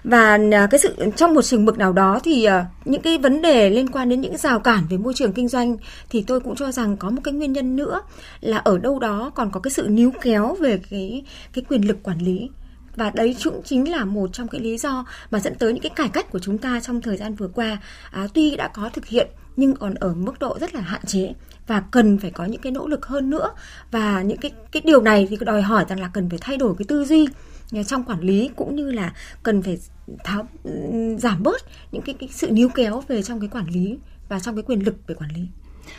Và 0.03 0.37
à, 0.51 0.67
cái 0.71 0.79
sự 0.79 0.95
trong 1.15 1.33
một 1.33 1.41
trường 1.41 1.65
mực 1.65 1.77
nào 1.77 1.93
đó 1.93 2.19
thì 2.23 2.47
những 2.85 3.01
cái 3.01 3.17
vấn 3.17 3.41
đề 3.41 3.69
liên 3.69 3.91
quan 3.91 4.09
đến 4.09 4.21
những 4.21 4.37
rào 4.37 4.59
cản 4.59 4.83
về 4.89 4.97
môi 4.97 5.13
trường 5.13 5.33
kinh 5.33 5.47
doanh 5.47 5.77
thì 6.09 6.23
tôi 6.27 6.39
cũng 6.39 6.55
cho 6.55 6.71
rằng 6.71 6.97
có 6.97 7.09
một 7.09 7.21
cái 7.23 7.33
nguyên 7.33 7.53
nhân 7.53 7.75
nữa 7.75 8.01
là 8.41 8.57
ở 8.57 8.77
đâu 8.77 8.99
đó 8.99 9.31
còn 9.35 9.51
có 9.51 9.59
cái 9.59 9.71
sự 9.71 9.87
níu 9.89 10.11
kéo 10.21 10.57
về 10.59 10.79
cái 10.89 11.23
cái 11.53 11.63
quyền 11.69 11.87
lực 11.87 12.03
quản 12.03 12.17
lý. 12.17 12.49
Và 12.95 13.09
đấy 13.09 13.35
cũng 13.43 13.61
chính 13.63 13.91
là 13.91 14.05
một 14.05 14.29
trong 14.33 14.47
cái 14.47 14.61
lý 14.61 14.77
do 14.77 15.05
mà 15.31 15.39
dẫn 15.39 15.55
tới 15.55 15.73
những 15.73 15.81
cái 15.81 15.89
cải 15.95 16.09
cách 16.09 16.31
của 16.31 16.39
chúng 16.39 16.57
ta 16.57 16.79
trong 16.79 17.01
thời 17.01 17.17
gian 17.17 17.35
vừa 17.35 17.47
qua. 17.47 17.77
À, 18.11 18.27
tuy 18.33 18.55
đã 18.55 18.67
có 18.67 18.89
thực 18.93 19.05
hiện 19.05 19.27
nhưng 19.57 19.75
còn 19.75 19.93
ở 19.95 20.13
mức 20.13 20.39
độ 20.39 20.57
rất 20.59 20.75
là 20.75 20.81
hạn 20.81 21.01
chế 21.05 21.33
và 21.67 21.83
cần 21.91 22.17
phải 22.17 22.31
có 22.31 22.45
những 22.45 22.61
cái 22.61 22.71
nỗ 22.71 22.87
lực 22.87 23.05
hơn 23.05 23.29
nữa 23.29 23.49
và 23.91 24.21
những 24.21 24.37
cái 24.37 24.51
cái 24.71 24.81
điều 24.85 25.01
này 25.01 25.27
thì 25.29 25.37
đòi 25.39 25.61
hỏi 25.61 25.85
rằng 25.89 25.99
là 25.99 26.07
cần 26.13 26.29
phải 26.29 26.39
thay 26.41 26.57
đổi 26.57 26.75
cái 26.77 26.85
tư 26.87 27.05
duy 27.05 27.27
ờ, 27.71 27.83
trong 27.83 28.03
quản 28.03 28.19
lý 28.19 28.49
cũng 28.55 28.75
như 28.75 28.91
là 28.91 29.13
cần 29.43 29.61
phải 29.61 29.77
tháo 30.23 30.47
giảm 31.17 31.43
bớt 31.43 31.61
những 31.91 32.01
cái, 32.01 32.15
cái 32.19 32.29
sự 32.31 32.51
níu 32.51 32.69
kéo 32.69 33.03
về 33.07 33.23
trong 33.23 33.39
cái 33.39 33.49
quản 33.49 33.67
lý 33.69 33.97
và 34.29 34.39
trong 34.39 34.55
cái 34.55 34.63
quyền 34.63 34.79
lực 34.79 34.95
về 35.07 35.15
quản 35.15 35.29
lý. 35.35 35.41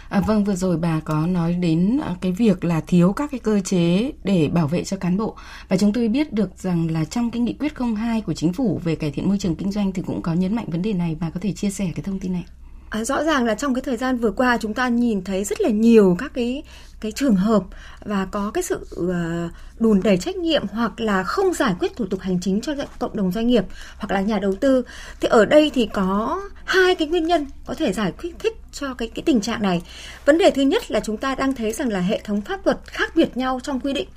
À, 0.09 0.21
vâng 0.27 0.45
vừa 0.45 0.55
rồi 0.55 0.77
bà 0.77 1.01
có 1.01 1.27
nói 1.27 1.55
đến 1.55 2.01
ờ, 2.03 2.15
cái 2.21 2.33
việc 2.33 2.65
là 2.65 2.81
thiếu 2.87 3.13
các 3.13 3.31
cái 3.31 3.41
cơ 3.41 3.61
chế 3.61 4.13
để 4.25 4.49
bảo 4.49 4.69
vệ 4.69 4.85
cho 4.85 4.97
cán 4.97 5.17
bộ 5.17 5.37
và 5.69 5.77
chúng 5.77 5.93
tôi 5.93 6.09
biết 6.09 6.33
được 6.33 6.59
rằng 6.59 6.91
là 6.91 7.05
trong 7.05 7.31
cái 7.31 7.43
nghị 7.43 7.53
quyết 7.53 7.73
02 7.97 8.21
của 8.21 8.35
chính 8.35 8.53
phủ 8.53 8.81
về 8.85 8.97
cải 8.97 9.11
thiện 9.11 9.29
môi 9.29 9.39
trường 9.39 9.57
kinh 9.57 9.73
doanh 9.73 9.93
thì 9.93 10.03
cũng 10.07 10.23
có 10.23 10.35
nhấn 10.35 10.55
mạnh 10.55 10.71
vấn 10.71 10.83
đề 10.83 10.93
này 10.93 11.17
bà 11.21 11.31
có 11.31 11.41
thể 11.41 11.53
chia 11.53 11.71
sẻ 11.71 11.93
cái 11.95 12.03
thông 12.03 12.19
tin 12.19 12.33
này. 12.33 12.45
À, 12.91 13.05
rõ 13.05 13.25
ràng 13.25 13.45
là 13.45 13.55
trong 13.55 13.75
cái 13.75 13.83
thời 13.83 13.97
gian 13.97 14.19
vừa 14.19 14.31
qua 14.31 14.59
chúng 14.61 14.75
ta 14.75 14.89
nhìn 14.89 15.25
thấy 15.25 15.45
rất 15.45 15.61
là 15.61 15.69
nhiều 15.69 16.17
các 16.19 16.33
cái 16.35 16.63
cái 17.01 17.13
trường 17.13 17.37
hợp 17.37 17.63
và 18.05 18.27
có 18.31 18.51
cái 18.55 18.63
sự 18.63 18.87
uh, 18.95 19.53
đùn 19.79 20.01
đẩy 20.05 20.17
trách 20.17 20.37
nhiệm 20.37 20.67
hoặc 20.73 21.01
là 21.01 21.23
không 21.23 21.55
giải 21.55 21.75
quyết 21.81 21.97
thủ 21.97 22.07
tục 22.07 22.21
hành 22.21 22.41
chính 22.41 22.61
cho 22.61 22.73
cộng 22.99 23.17
đồng 23.17 23.33
doanh 23.33 23.47
nghiệp 23.47 23.65
hoặc 23.99 24.11
là 24.11 24.21
nhà 24.21 24.39
đầu 24.39 24.55
tư. 24.55 24.83
Thì 25.21 25.29
ở 25.29 25.45
đây 25.45 25.71
thì 25.75 25.89
có 25.93 26.43
hai 26.65 26.95
cái 26.95 27.09
nguyên 27.09 27.27
nhân 27.27 27.47
có 27.67 27.75
thể 27.75 27.93
giải 27.93 28.13
quyết 28.23 28.31
thích 28.39 28.57
cho 28.73 28.95
cái 28.95 29.11
cái 29.15 29.23
tình 29.27 29.41
trạng 29.41 29.63
này. 29.63 29.83
Vấn 30.25 30.39
đề 30.39 30.51
thứ 30.51 30.63
nhất 30.63 30.91
là 30.91 31.01
chúng 31.01 31.17
ta 31.17 31.35
đang 31.35 31.55
thấy 31.55 31.73
rằng 31.73 31.89
là 31.89 32.01
hệ 32.01 32.21
thống 32.25 32.41
pháp 32.41 32.67
luật 32.67 32.79
khác 32.87 33.17
biệt 33.17 33.37
nhau 33.37 33.61
trong 33.63 33.81
quy 33.81 33.93
định 33.93 34.09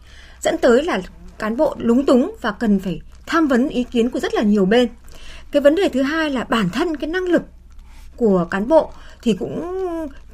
dẫn 0.42 0.58
tới 0.58 0.84
là 0.84 1.02
cán 1.40 1.58
bộ 1.58 1.76
lúng 1.80 2.06
túng 2.06 2.36
và 2.42 2.52
cần 2.52 2.80
phải 2.80 3.02
tham 3.26 3.48
vấn 3.48 3.70
ý 3.70 3.84
kiến 3.84 4.10
của 4.10 4.20
rất 4.20 4.34
là 4.34 4.42
nhiều 4.42 4.66
bên. 4.66 4.90
Cái 5.52 5.62
vấn 5.62 5.76
đề 5.76 5.90
thứ 5.90 6.02
hai 6.02 6.30
là 6.30 6.44
bản 6.44 6.70
thân 6.70 6.98
cái 6.98 7.10
năng 7.10 7.24
lực 7.24 7.42
của 8.20 8.48
cán 8.52 8.68
bộ 8.68 8.92
thì 9.22 9.34
cũng 9.34 9.76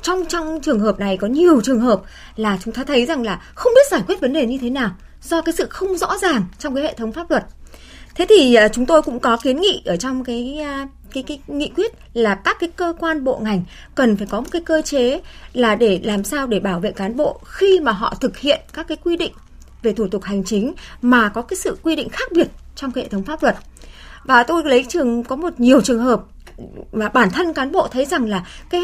trong 0.01 0.25
trong 0.25 0.60
trường 0.62 0.80
hợp 0.80 1.00
này 1.00 1.18
có 1.18 1.27
nhiều 1.27 1.62
trường 1.62 1.80
hợp 1.80 2.01
là 2.36 2.58
chúng 2.63 2.74
ta 2.74 2.84
thấy 2.84 3.06
rằng 3.06 3.24
là 3.24 3.42
không 3.56 3.74
biết 3.75 3.92
giải 3.92 4.01
quyết 4.08 4.22
vấn 4.22 4.34
đề 4.34 4.46
như 4.46 4.58
thế 4.62 4.70
nào 4.70 4.92
do 5.24 5.42
cái 5.42 5.54
sự 5.54 5.68
không 5.70 5.98
rõ 5.98 6.18
ràng 6.18 6.46
trong 6.60 6.75
cái 6.75 6.84
hệ 6.84 6.94
thống 6.94 7.12
pháp 7.12 7.32
luật. 7.32 7.46
Thế 8.15 8.25
thì 8.30 8.56
à, 8.56 8.68
chúng 8.68 8.86
tôi 8.86 9.01
cũng 9.01 9.20
có 9.20 9.38
kiến 9.38 9.62
nghị 9.62 9.82
ở 9.86 9.98
trong 9.98 10.24
cái 10.24 10.60
à, 10.63 10.88
cái 11.13 11.24
cái 11.24 11.39
nghị 11.48 11.70
quyết 11.75 11.92
là 12.13 12.36
các 12.36 12.58
cái 12.60 12.70
cơ 12.75 12.94
quan 13.00 13.24
bộ 13.24 13.39
ngành 13.44 13.63
cần 13.96 14.18
phải 14.18 14.27
có 14.27 14.42
một 14.42 14.48
cái 14.51 14.62
cơ 14.62 14.82
chế 14.82 15.22
là 15.54 15.75
để 15.75 16.00
làm 16.04 16.24
sao 16.24 16.48
để 16.48 16.60
bảo 16.60 16.80
vệ 16.80 16.92
cán 16.92 17.18
bộ 17.18 17.39
khi 17.46 17.80
mà 17.80 17.92
họ 17.92 18.13
thực 18.22 18.38
hiện 18.38 18.62
các 18.74 18.88
cái 18.88 18.98
quy 19.04 19.18
định 19.18 19.32
về 19.84 19.94
thủ 19.94 20.08
tục 20.08 20.24
hành 20.24 20.44
chính 20.44 20.74
mà 21.01 21.30
có 21.30 21.42
cái 21.42 21.58
sự 21.58 21.77
quy 21.84 21.96
định 21.96 22.10
khác 22.10 22.32
biệt 22.32 22.48
trong 22.75 22.92
cái 22.92 23.04
hệ 23.04 23.10
thống 23.10 23.24
pháp 23.24 23.44
luật. 23.44 23.56
Và 24.24 24.44
tôi 24.44 24.63
lấy 24.65 24.86
trường, 24.89 25.24
có 25.24 25.36
một 25.36 25.60
nhiều 25.60 25.82
trường 25.82 26.04
hợp 26.04 26.24
và 26.92 27.10
bản 27.10 27.30
thân 27.30 27.54
cán 27.54 27.72
bộ 27.72 27.88
thấy 27.88 28.06
rằng 28.06 28.30
là 28.30 28.46
cái, 28.70 28.82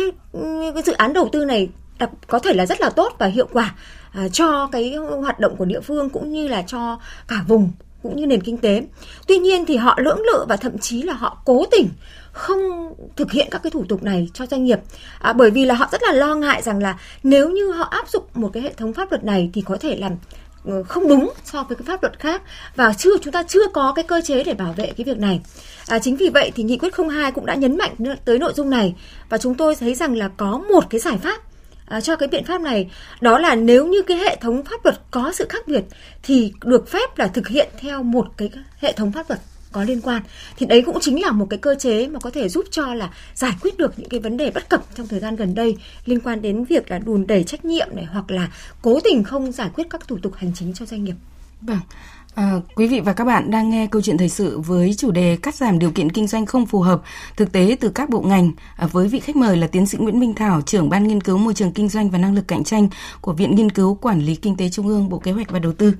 cái 0.74 0.84
dự 0.86 0.94
án 0.94 1.13
đầu 1.13 1.30
tư 1.32 1.46
này 1.46 1.70
đặc, 2.00 2.10
có 2.28 2.40
thể 2.40 2.54
là 2.54 2.66
rất 2.66 2.82
là 2.82 2.90
tốt 2.90 3.16
và 3.20 3.28
hiệu 3.28 3.48
quả 3.54 3.75
à, 4.13 4.28
cho 4.28 4.68
cái 4.72 4.96
hoạt 4.96 5.40
động 5.40 5.56
của 5.56 5.66
địa 5.66 5.82
phương 5.82 6.10
cũng 6.10 6.32
như 6.32 6.48
là 6.48 6.62
cho 6.62 7.00
cả 7.28 7.44
vùng 7.48 7.72
cũng 8.04 8.16
như 8.16 8.28
nền 8.28 8.42
kinh 8.42 8.58
tế. 8.58 8.84
Tuy 9.28 9.38
nhiên 9.38 9.66
thì 9.66 9.78
họ 9.78 9.96
lưỡng 10.00 10.22
lự 10.22 10.46
và 10.50 10.56
thậm 10.56 10.78
chí 10.78 11.01
là 11.01 11.13
họ 11.13 11.42
cố 11.46 11.66
tình 11.72 11.90
không 12.32 12.60
thực 13.16 13.32
hiện 13.32 13.48
các 13.51 13.63
cái 13.63 13.72
thủ 13.72 13.86
tục 13.90 14.04
này 14.04 14.30
cho 14.34 14.46
doanh 14.46 14.63
nghiệp 14.63 14.80
à, 15.20 15.34
bởi 15.34 15.51
vì 15.51 15.66
là 15.66 15.75
họ 15.75 15.90
rất 15.92 16.04
là 16.04 16.13
lo 16.13 16.36
ngại 16.36 16.62
rằng 16.62 16.80
là 16.80 17.00
nếu 17.24 17.50
như 17.50 17.72
họ 17.72 17.84
áp 17.84 18.10
dụng 18.10 18.24
một 18.34 18.50
cái 18.54 18.63
hệ 18.63 18.74
thống 18.74 18.94
pháp 18.94 19.12
luật 19.12 19.24
này 19.24 19.50
thì 19.54 19.62
có 19.62 19.78
thể 19.78 19.96
làm 19.96 20.12
Ừ, 20.65 20.84
không 20.88 21.08
đúng 21.08 21.34
so 21.46 21.63
với 21.63 21.77
cái 21.77 21.86
pháp 21.86 22.03
luật 22.03 22.20
khác 22.20 22.41
và 22.75 22.94
chưa 22.94 23.18
chúng 23.22 23.34
ta 23.34 23.44
chưa 23.44 23.68
có 23.74 23.94
cái 23.96 24.03
cơ 24.03 24.22
chế 24.22 24.44
để 24.44 24.53
bảo 24.53 24.74
vệ 24.74 24.94
cái 24.98 25.06
việc 25.06 25.18
này. 25.18 25.41
À, 25.88 26.00
chính 26.00 26.15
vì 26.15 26.30
vậy 26.30 26.51
thì 26.56 26.63
nghị 26.63 26.77
quyết 26.77 26.94
02 27.10 27.32
cũng 27.32 27.46
đã 27.46 27.56
nhấn 27.56 27.77
mạnh 27.77 27.96
tới 28.25 28.39
nội 28.39 28.53
dung 28.56 28.70
này 28.70 28.96
và 29.30 29.38
chúng 29.38 29.56
tôi 29.56 29.75
thấy 29.75 29.96
rằng 29.96 30.15
là 30.15 30.30
có 30.38 30.62
một 30.70 30.84
cái 30.89 31.00
giải 31.00 31.18
pháp 31.18 31.41
à, 31.86 32.01
cho 32.01 32.15
cái 32.15 32.30
biện 32.30 32.46
pháp 32.46 32.62
này 32.62 32.91
đó 33.22 33.39
là 33.39 33.56
nếu 33.56 33.88
như 33.88 34.01
cái 34.01 34.18
hệ 34.18 34.36
thống 34.36 34.63
pháp 34.63 34.86
luật 34.86 35.00
có 35.12 35.32
sự 35.34 35.46
khác 35.50 35.68
biệt 35.68 35.84
thì 36.24 36.53
được 36.63 36.89
phép 36.89 37.18
là 37.18 37.27
thực 37.27 37.48
hiện 37.48 37.70
theo 37.80 38.03
một 38.03 38.27
cái 38.38 38.50
hệ 38.80 38.91
thống 38.91 39.12
pháp 39.12 39.30
luật 39.30 39.39
có 39.72 39.84
liên 39.84 40.01
quan 40.01 40.22
thì 40.58 40.66
đấy 40.66 40.82
cũng 40.86 40.98
chính 41.01 41.22
là 41.22 41.32
một 41.32 41.48
cái 41.50 41.60
cơ 41.60 41.75
chế 41.75 42.08
mà 42.08 42.20
có 42.20 42.30
thể 42.30 42.50
giúp 42.50 42.66
cho 42.72 42.94
là 42.94 43.10
giải 43.34 43.54
quyết 43.62 43.78
được 43.78 44.00
những 44.00 44.10
cái 44.10 44.20
vấn 44.20 44.38
đề 44.38 44.51
bất 44.51 44.70
cập 44.70 44.84
trong 44.96 45.08
thời 45.08 45.20
gian 45.20 45.36
gần 45.36 45.56
đây 45.56 45.78
liên 46.06 46.20
quan 46.20 46.42
đến 46.42 46.63
việc 46.63 46.92
là 46.92 47.00
đùn 47.00 47.28
đẩy 47.28 47.44
trách 47.44 47.66
nhiệm 47.66 47.88
này 47.96 48.06
hoặc 48.06 48.32
là 48.32 48.51
cố 48.82 49.00
tình 49.04 49.24
không 49.24 49.51
giải 49.51 49.70
quyết 49.75 49.88
các 49.90 50.08
thủ 50.08 50.18
tục 50.22 50.34
hành 50.36 50.51
chính 50.56 50.74
cho 50.74 50.86
doanh 50.86 51.04
nghiệp. 51.04 51.16
Vâng. 51.62 51.80
À, 52.35 52.53
quý 52.75 52.88
vị 52.88 53.00
và 53.00 53.13
các 53.13 53.23
bạn 53.23 53.51
đang 53.51 53.69
nghe 53.69 53.88
câu 53.88 54.01
chuyện 54.01 54.17
thời 54.17 54.29
sự 54.29 54.59
với 54.59 54.93
chủ 54.97 55.11
đề 55.11 55.38
cắt 55.41 55.55
giảm 55.55 55.79
điều 55.79 55.91
kiện 55.91 56.11
kinh 56.11 56.27
doanh 56.27 56.45
không 56.45 56.65
phù 56.65 56.81
hợp 56.81 57.01
thực 57.38 57.51
tế 57.51 57.77
từ 57.79 57.89
các 57.89 58.09
bộ 58.09 58.21
ngành 58.21 58.51
à, 58.75 58.88
với 58.88 59.07
vị 59.07 59.19
khách 59.19 59.35
mời 59.35 59.57
là 59.57 59.67
tiến 59.67 59.85
sĩ 59.85 59.97
Nguyễn 59.97 60.19
Minh 60.19 60.33
Thảo, 60.33 60.61
trưởng 60.61 60.89
ban 60.89 61.07
nghiên 61.07 61.21
cứu 61.21 61.38
môi 61.38 61.53
trường 61.53 61.71
kinh 61.71 61.89
doanh 61.89 62.09
và 62.09 62.17
năng 62.17 62.33
lực 62.33 62.47
cạnh 62.47 62.63
tranh 62.63 62.88
của 63.21 63.33
Viện 63.33 63.55
Nghiên 63.55 63.69
cứu 63.69 63.95
Quản 63.95 64.19
lý 64.19 64.35
Kinh 64.35 64.57
tế 64.57 64.69
Trung 64.69 64.88
ương 64.88 65.09
Bộ 65.09 65.19
Kế 65.19 65.31
hoạch 65.31 65.51
và 65.51 65.59
Đầu 65.59 65.73
tư. 65.73 65.93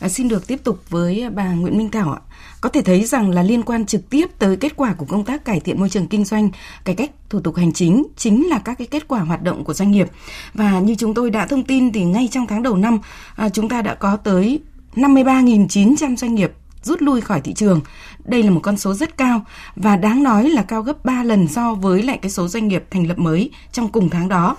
À, 0.00 0.08
xin 0.08 0.28
được 0.28 0.46
tiếp 0.46 0.64
tục 0.64 0.78
với 0.90 1.30
bà 1.30 1.52
Nguyễn 1.52 1.78
Minh 1.78 1.90
Thảo 1.90 2.12
ạ. 2.12 2.20
Có 2.60 2.68
thể 2.68 2.82
thấy 2.82 3.04
rằng 3.04 3.30
là 3.30 3.42
liên 3.42 3.62
quan 3.62 3.86
trực 3.86 4.10
tiếp 4.10 4.26
tới 4.38 4.56
kết 4.56 4.76
quả 4.76 4.92
của 4.92 5.06
công 5.06 5.24
tác 5.24 5.44
cải 5.44 5.60
thiện 5.60 5.80
môi 5.80 5.88
trường 5.88 6.06
kinh 6.06 6.24
doanh, 6.24 6.50
cải 6.84 6.94
cách 6.94 7.10
thủ 7.30 7.40
tục 7.40 7.56
hành 7.56 7.72
chính 7.72 8.06
chính 8.16 8.48
là 8.48 8.58
các 8.58 8.78
cái 8.78 8.86
kết 8.86 9.08
quả 9.08 9.20
hoạt 9.20 9.42
động 9.42 9.64
của 9.64 9.74
doanh 9.74 9.90
nghiệp. 9.90 10.08
Và 10.54 10.80
như 10.80 10.94
chúng 10.94 11.14
tôi 11.14 11.30
đã 11.30 11.46
thông 11.46 11.64
tin 11.64 11.92
thì 11.92 12.04
ngay 12.04 12.28
trong 12.30 12.46
tháng 12.46 12.62
đầu 12.62 12.76
năm 12.76 12.98
à, 13.36 13.48
chúng 13.48 13.68
ta 13.68 13.82
đã 13.82 13.94
có 13.94 14.16
tới 14.16 14.60
53.900 14.96 16.16
doanh 16.16 16.34
nghiệp 16.34 16.52
rút 16.82 17.02
lui 17.02 17.20
khỏi 17.20 17.40
thị 17.40 17.54
trường. 17.54 17.80
Đây 18.24 18.42
là 18.42 18.50
một 18.50 18.60
con 18.62 18.76
số 18.76 18.94
rất 18.94 19.16
cao 19.16 19.44
và 19.76 19.96
đáng 19.96 20.22
nói 20.22 20.50
là 20.50 20.62
cao 20.62 20.82
gấp 20.82 21.04
3 21.04 21.22
lần 21.22 21.48
so 21.48 21.74
với 21.74 22.02
lại 22.02 22.18
cái 22.22 22.30
số 22.30 22.48
doanh 22.48 22.68
nghiệp 22.68 22.84
thành 22.90 23.06
lập 23.06 23.18
mới 23.18 23.50
trong 23.72 23.88
cùng 23.88 24.10
tháng 24.10 24.28
đó. 24.28 24.56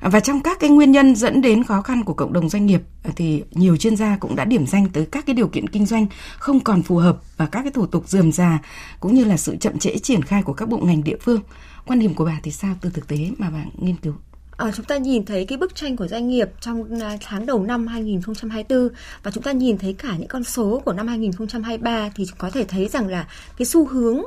Và 0.00 0.20
trong 0.20 0.40
các 0.40 0.60
cái 0.60 0.70
nguyên 0.70 0.92
nhân 0.92 1.16
dẫn 1.16 1.42
đến 1.42 1.64
khó 1.64 1.82
khăn 1.82 2.04
của 2.04 2.14
cộng 2.14 2.32
đồng 2.32 2.48
doanh 2.48 2.66
nghiệp, 2.66 2.82
thì 3.16 3.42
nhiều 3.50 3.76
chuyên 3.76 3.96
gia 3.96 4.16
cũng 4.16 4.36
đã 4.36 4.44
điểm 4.44 4.66
danh 4.66 4.88
tới 4.88 5.06
các 5.06 5.26
cái 5.26 5.34
điều 5.34 5.48
kiện 5.48 5.68
kinh 5.68 5.86
doanh 5.86 6.06
không 6.38 6.60
còn 6.60 6.82
phù 6.82 6.96
hợp 6.96 7.18
và 7.36 7.46
các 7.46 7.62
cái 7.62 7.72
thủ 7.72 7.86
tục 7.86 8.08
dườm 8.08 8.32
già, 8.32 8.58
cũng 9.00 9.14
như 9.14 9.24
là 9.24 9.36
sự 9.36 9.56
chậm 9.56 9.78
trễ 9.78 9.98
triển 9.98 10.22
khai 10.22 10.42
của 10.42 10.52
các 10.52 10.68
bộ 10.68 10.78
ngành 10.78 11.04
địa 11.04 11.16
phương. 11.20 11.40
Quan 11.86 11.98
điểm 11.98 12.14
của 12.14 12.24
bà 12.24 12.40
thì 12.42 12.50
sao 12.50 12.74
từ 12.80 12.90
thực 12.90 13.08
tế 13.08 13.30
mà 13.38 13.50
bà 13.50 13.64
nghiên 13.78 13.96
cứu? 13.96 14.14
À, 14.56 14.70
chúng 14.76 14.86
ta 14.86 14.96
nhìn 14.96 15.24
thấy 15.24 15.44
cái 15.44 15.58
bức 15.58 15.74
tranh 15.74 15.96
của 15.96 16.06
doanh 16.06 16.28
nghiệp 16.28 16.48
trong 16.60 17.00
à, 17.00 17.16
tháng 17.20 17.46
đầu 17.46 17.62
năm 17.62 17.86
2024 17.86 18.88
và 19.22 19.30
chúng 19.30 19.42
ta 19.42 19.52
nhìn 19.52 19.78
thấy 19.78 19.92
cả 19.92 20.16
những 20.18 20.28
con 20.28 20.44
số 20.44 20.82
của 20.84 20.92
năm 20.92 21.06
2023 21.06 22.10
thì 22.14 22.24
có 22.38 22.50
thể 22.50 22.64
thấy 22.64 22.88
rằng 22.88 23.08
là 23.08 23.28
cái 23.58 23.66
xu 23.66 23.86
hướng 23.86 24.22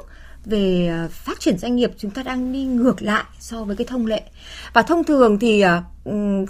về 0.46 0.88
à, 0.88 1.08
phát 1.12 1.40
triển 1.40 1.58
doanh 1.58 1.76
nghiệp 1.76 1.92
chúng 1.98 2.12
ta 2.12 2.24
đang 2.24 2.54
đi 2.54 2.64
ngược 2.64 3.02
lại 3.02 3.24
so 3.40 3.64
với 3.64 3.76
cái 3.76 3.88
thông 3.88 4.06
lệ. 4.06 4.22
Và 4.74 4.82
thông 4.82 5.04
thường 5.04 5.40
thì 5.40 5.62
à, 5.62 5.84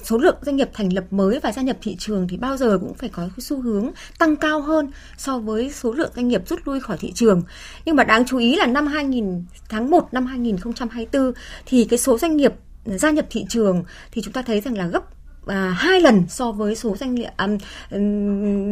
số 0.04 0.18
lượng 0.18 0.36
doanh 0.42 0.56
nghiệp 0.56 0.70
thành 0.74 0.94
lập 0.94 1.04
mới 1.12 1.40
và 1.40 1.52
gia 1.52 1.62
nhập 1.62 1.78
thị 1.82 1.96
trường 2.00 2.28
thì 2.28 2.38
bao 2.38 2.58
giờ 2.58 2.78
cũng 2.78 2.94
phải 2.94 3.10
có 3.10 3.22
cái 3.22 3.40
xu 3.40 3.62
hướng 3.62 3.92
tăng 4.20 4.36
cao 4.36 4.62
hơn 4.62 4.92
so 5.18 5.40
với 5.40 5.72
số 5.72 5.92
lượng 5.92 6.12
doanh 6.16 6.28
nghiệp 6.28 6.42
rút 6.48 6.60
lui 6.66 6.80
khỏi 6.80 6.98
thị 6.98 7.12
trường. 7.16 7.42
Nhưng 7.86 7.96
mà 7.96 8.04
đáng 8.04 8.26
chú 8.26 8.38
ý 8.38 8.56
là 8.56 8.66
năm 8.66 8.88
2000 8.88 9.46
tháng 9.70 9.90
1 9.90 10.14
năm 10.14 10.26
2024 10.26 11.32
thì 11.66 11.86
cái 11.86 12.00
số 12.00 12.18
doanh 12.18 12.38
nghiệp 12.38 12.54
gia 12.88 13.12
nhập 13.12 13.26
thị 13.30 13.46
trường 13.50 13.84
thì 14.12 14.22
chúng 14.22 14.34
ta 14.34 14.42
thấy 14.42 14.62
rằng 14.62 14.78
là 14.78 14.88
gấp 14.88 15.04
à, 15.48 15.76
hai 15.78 16.02
lần 16.02 16.24
so 16.30 16.52
với 16.52 16.76
số 16.76 16.96
doanh 16.96 17.16
nghiệp 17.16 17.30
à, 17.38 17.48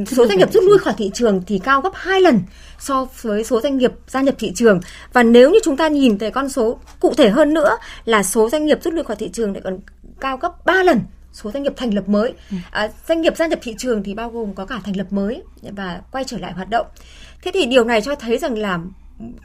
số 0.07 0.27
doanh 0.27 0.37
nghiệp 0.37 0.53
rút 0.53 0.63
lui 0.63 0.77
khỏi 0.77 0.93
thị 0.97 1.11
trường 1.13 1.41
thì 1.47 1.59
cao 1.59 1.81
gấp 1.81 1.91
hai 1.93 2.21
lần 2.21 2.39
so 2.79 3.07
với 3.21 3.43
số 3.43 3.61
doanh 3.61 3.77
nghiệp 3.77 3.91
gia 4.07 4.21
nhập 4.21 4.35
thị 4.39 4.51
trường. 4.55 4.79
Và 5.13 5.23
nếu 5.23 5.51
như 5.51 5.59
chúng 5.63 5.77
ta 5.77 5.87
nhìn 5.87 6.17
thấy 6.17 6.31
con 6.31 6.49
số 6.49 6.79
cụ 6.99 7.13
thể 7.17 7.29
hơn 7.29 7.53
nữa 7.53 7.77
là 8.05 8.23
số 8.23 8.49
doanh 8.49 8.65
nghiệp 8.65 8.83
rút 8.83 8.93
lui 8.93 9.03
khỏi 9.03 9.15
thị 9.15 9.29
trường 9.33 9.53
lại 9.53 9.61
còn 9.63 9.79
cao 10.19 10.37
gấp 10.37 10.65
3 10.65 10.83
lần 10.83 10.99
số 11.33 11.51
doanh 11.51 11.63
nghiệp 11.63 11.73
thành 11.77 11.93
lập 11.93 12.09
mới. 12.09 12.33
Ừ. 12.51 12.57
à, 12.71 12.89
doanh 13.07 13.21
nghiệp 13.21 13.37
gia 13.37 13.47
nhập 13.47 13.59
thị 13.61 13.75
trường 13.77 14.03
thì 14.03 14.13
bao 14.13 14.29
gồm 14.29 14.53
có 14.53 14.65
cả 14.65 14.79
thành 14.83 14.97
lập 14.97 15.07
mới 15.13 15.43
và 15.61 16.01
quay 16.11 16.23
trở 16.23 16.37
lại 16.37 16.53
hoạt 16.53 16.69
động. 16.69 16.87
Thế 17.43 17.51
thì 17.53 17.65
điều 17.65 17.83
này 17.83 18.01
cho 18.01 18.15
thấy 18.15 18.37
rằng 18.37 18.57
là 18.57 18.79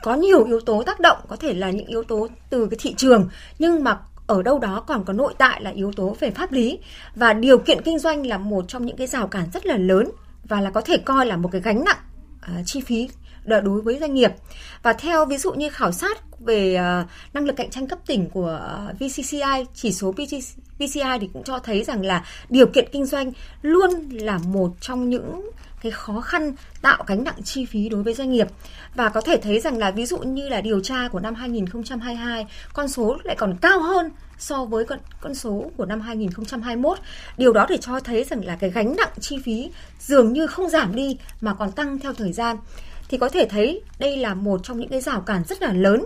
có 0.03 0.15
nhiều 0.15 0.45
yếu 0.45 0.61
tố 0.61 0.83
tác 0.83 1.01
động 1.01 1.19
có 1.29 1.37
thể 1.37 1.55
là 1.55 1.71
những 1.71 1.87
yếu 1.87 2.05
tố 2.05 2.29
từ 2.51 2.67
cái 2.71 2.79
thị 2.81 2.95
trường 2.97 3.29
nhưng 3.59 3.85
mà 3.85 3.99
ở 4.31 4.43
đâu 4.43 4.59
đó 4.59 4.85
còn 4.87 5.05
có 5.05 5.13
nội 5.13 5.35
tại 5.39 5.63
là 5.63 5.71
yếu 5.71 5.93
tố 5.93 6.17
về 6.21 6.31
pháp 6.31 6.53
lý. 6.53 6.79
Và 7.15 7.33
điều 7.33 7.59
kiện 7.59 7.83
kinh 7.83 7.99
doanh 7.99 8.27
là 8.27 8.39
một 8.39 8.65
trong 8.69 8.87
những 8.87 8.97
cái 8.97 9.07
rào 9.07 9.29
cản 9.29 9.51
rất 9.53 9.67
là 9.67 9.77
lớn 9.77 10.11
và 10.45 10.61
là 10.61 10.71
có 10.71 10.81
thể 10.81 10.97
coi 10.97 11.27
là 11.27 11.37
một 11.37 11.49
cái 11.53 11.61
gánh 11.61 11.85
nặng 11.85 11.97
uh, 12.37 12.67
chi 12.67 12.81
phí 12.81 13.09
đối 13.45 13.81
với 13.81 13.99
doanh 14.01 14.15
nghiệp. 14.15 14.33
Và 14.83 14.93
theo 14.93 15.27
ví 15.27 15.39
dụ 15.39 15.53
như 15.53 15.71
khảo 15.71 15.93
sát 15.93 16.19
về 16.41 16.75
uh, 16.75 17.35
năng 17.35 17.45
lực 17.45 17.57
cạnh 17.57 17.71
tranh 17.71 17.87
cấp 17.87 17.99
tỉnh 18.07 18.31
của 18.31 18.61
à, 18.63 18.89
uh, 18.91 19.01
VCCI 19.01 19.67
chỉ 19.75 19.93
số 19.93 20.13
VCCI 20.13 21.19
thì 21.21 21.29
cũng 21.33 21.45
cho 21.45 21.59
thấy 21.59 21.85
rằng 21.85 22.05
là 22.05 22.25
điều 22.49 22.67
kiện 22.67 22.89
kinh 22.93 23.07
doanh 23.07 23.33
luôn 23.63 23.91
là 24.11 24.39
một 24.39 24.71
trong 24.81 25.11
những 25.11 25.51
cái 25.83 25.93
khó 25.93 26.21
khăn 26.21 26.53
tạo 26.83 27.05
gánh 27.07 27.25
nặng 27.25 27.43
chi 27.45 27.65
phí 27.65 27.89
đối 27.89 28.03
với 28.03 28.15
doanh 28.15 28.31
nghiệp 28.31 28.49
và 28.95 29.09
có 29.09 29.21
thể 29.21 29.37
thấy 29.43 29.61
rằng 29.61 29.79
là 29.79 29.91
ví 29.91 30.07
dụ 30.07 30.19
như 30.19 30.49
là 30.49 30.61
điều 30.61 30.81
tra 30.81 31.09
của 31.09 31.21
năm 31.21 31.35
2022 31.35 32.47
con 32.73 32.89
số 32.89 33.17
lại 33.25 33.37
còn 33.37 33.57
cao 33.61 33.83
hơn 33.83 34.11
so 34.39 34.65
với 34.65 34.85
con 34.85 34.99
con 35.21 35.35
số 35.35 35.71
của 35.77 35.87
năm 35.87 36.01
2021. 36.01 36.99
Điều 37.39 37.53
đó 37.53 37.67
để 37.69 37.77
cho 37.81 38.01
thấy 38.01 38.25
rằng 38.25 38.45
là 38.45 38.57
cái 38.57 38.71
gánh 38.71 38.97
nặng 38.97 39.13
chi 39.21 39.39
phí 39.45 39.71
dường 39.99 40.33
như 40.33 40.47
không 40.47 40.69
giảm 40.69 40.95
đi 40.95 41.19
mà 41.41 41.55
còn 41.55 41.73
tăng 41.73 41.99
theo 41.99 42.13
thời 42.13 42.33
gian. 42.33 42.57
Thì 43.09 43.19
có 43.19 43.29
thể 43.29 43.47
thấy 43.51 43.83
đây 43.99 44.17
là 44.17 44.35
một 44.35 44.61
trong 44.65 44.81
những 44.81 44.89
cái 44.89 45.01
rào 45.01 45.21
cản 45.21 45.45
rất 45.45 45.63
là 45.63 45.73
lớn 45.73 46.05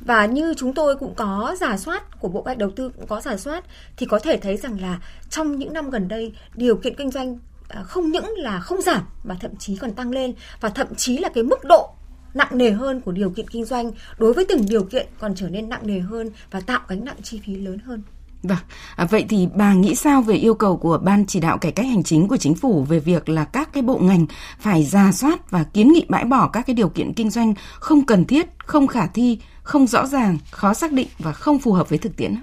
và 0.00 0.26
như 0.26 0.54
chúng 0.54 0.74
tôi 0.74 0.96
cũng 0.96 1.14
có 1.14 1.56
giả 1.60 1.76
soát, 1.76 2.20
của 2.20 2.28
bộ 2.28 2.42
cách 2.42 2.58
đầu 2.58 2.70
tư 2.70 2.90
cũng 2.96 3.06
có 3.06 3.20
giả 3.20 3.36
soát, 3.36 3.64
thì 3.96 4.06
có 4.06 4.18
thể 4.18 4.36
thấy 4.36 4.56
rằng 4.56 4.80
là 4.80 4.98
trong 5.30 5.58
những 5.58 5.72
năm 5.72 5.90
gần 5.90 6.08
đây, 6.08 6.32
điều 6.54 6.76
kiện 6.76 6.94
kinh 6.94 7.10
doanh 7.10 7.38
À, 7.68 7.82
không 7.82 8.12
những 8.12 8.34
là 8.36 8.60
không 8.60 8.82
giảm 8.82 9.02
mà 9.24 9.36
thậm 9.40 9.56
chí 9.56 9.76
còn 9.76 9.92
tăng 9.92 10.10
lên 10.10 10.34
và 10.60 10.68
thậm 10.68 10.86
chí 10.96 11.18
là 11.18 11.28
cái 11.28 11.44
mức 11.44 11.64
độ 11.64 11.90
nặng 12.34 12.58
nề 12.58 12.70
hơn 12.70 13.00
của 13.00 13.12
điều 13.12 13.30
kiện 13.30 13.48
kinh 13.48 13.64
doanh 13.64 13.90
đối 14.18 14.32
với 14.32 14.44
từng 14.48 14.66
điều 14.68 14.84
kiện 14.84 15.06
còn 15.18 15.34
trở 15.34 15.48
nên 15.48 15.68
nặng 15.68 15.86
nề 15.86 16.00
hơn 16.00 16.30
và 16.50 16.60
tạo 16.60 16.80
gánh 16.88 17.04
nặng 17.04 17.16
chi 17.22 17.40
phí 17.44 17.54
lớn 17.54 17.78
hơn. 17.78 18.02
Vâng, 18.42 18.58
à, 18.96 19.04
vậy 19.04 19.24
thì 19.28 19.48
bà 19.54 19.74
nghĩ 19.74 19.94
sao 19.94 20.22
về 20.22 20.34
yêu 20.34 20.54
cầu 20.54 20.76
của 20.76 20.98
Ban 20.98 21.26
chỉ 21.26 21.40
đạo 21.40 21.58
cải 21.58 21.72
cách 21.72 21.86
hành 21.86 22.02
chính 22.02 22.28
của 22.28 22.36
chính 22.36 22.54
phủ 22.54 22.82
về 22.82 22.98
việc 22.98 23.28
là 23.28 23.44
các 23.44 23.72
cái 23.72 23.82
bộ 23.82 23.98
ngành 23.98 24.26
phải 24.60 24.84
ra 24.84 25.12
soát 25.12 25.50
và 25.50 25.64
kiến 25.64 25.92
nghị 25.92 26.06
bãi 26.08 26.24
bỏ 26.24 26.48
các 26.48 26.66
cái 26.66 26.74
điều 26.74 26.88
kiện 26.88 27.12
kinh 27.14 27.30
doanh 27.30 27.54
không 27.74 28.06
cần 28.06 28.24
thiết, 28.24 28.46
không 28.58 28.86
khả 28.86 29.06
thi, 29.06 29.38
không 29.62 29.86
rõ 29.86 30.06
ràng, 30.06 30.38
khó 30.50 30.74
xác 30.74 30.92
định 30.92 31.08
và 31.18 31.32
không 31.32 31.58
phù 31.58 31.72
hợp 31.72 31.88
với 31.88 31.98
thực 31.98 32.16
tiễn? 32.16 32.34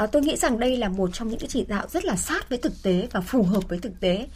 À, 0.00 0.06
tôi 0.06 0.22
nghĩ 0.22 0.36
rằng 0.36 0.58
đây 0.58 0.76
là 0.76 0.88
một 0.88 1.10
trong 1.12 1.28
những 1.28 1.38
cái 1.38 1.48
chỉ 1.48 1.64
đạo 1.68 1.86
rất 1.88 2.04
là 2.04 2.16
sát 2.16 2.48
với 2.48 2.58
thực 2.58 2.82
tế 2.82 3.08
và 3.12 3.20
phù 3.20 3.42
hợp 3.42 3.68
với 3.68 3.78
thực 3.78 4.00
tế. 4.00 4.26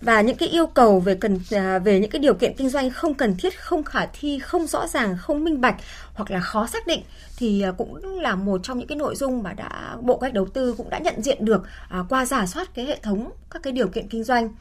Và 0.00 0.20
những 0.20 0.36
cái 0.36 0.48
yêu 0.48 0.66
cầu 0.66 1.00
về 1.00 1.14
cần 1.14 1.40
à, 1.50 1.78
về 1.78 2.00
những 2.00 2.10
cái 2.10 2.20
điều 2.20 2.34
kiện 2.34 2.54
kinh 2.56 2.68
doanh 2.68 2.90
không 2.90 3.14
cần 3.14 3.36
thiết, 3.36 3.60
không 3.60 3.84
khả 3.84 4.06
thi, 4.06 4.38
không 4.38 4.66
rõ 4.66 4.86
ràng, 4.86 5.16
không 5.20 5.44
minh 5.44 5.60
bạch 5.60 5.76
hoặc 6.14 6.30
là 6.30 6.40
khó 6.40 6.66
xác 6.66 6.86
định 6.86 7.02
thì 7.36 7.62
à, 7.62 7.72
cũng 7.78 8.20
là 8.20 8.34
một 8.34 8.60
trong 8.62 8.78
những 8.78 8.86
cái 8.86 8.96
nội 8.96 9.16
dung 9.16 9.42
mà 9.42 9.52
đã 9.52 9.96
bộ 10.00 10.18
cách 10.18 10.34
đầu 10.34 10.46
tư 10.46 10.74
cũng 10.76 10.90
đã 10.90 10.98
nhận 10.98 11.22
diện 11.22 11.44
được 11.44 11.62
à, 11.88 12.04
qua 12.08 12.24
giả 12.24 12.46
soát 12.46 12.74
cái 12.74 12.84
hệ 12.84 12.98
thống 13.02 13.30
các 13.50 13.62
cái 13.62 13.72
điều 13.72 13.88
kiện 13.88 14.08
kinh 14.08 14.24
doanh. 14.24 14.54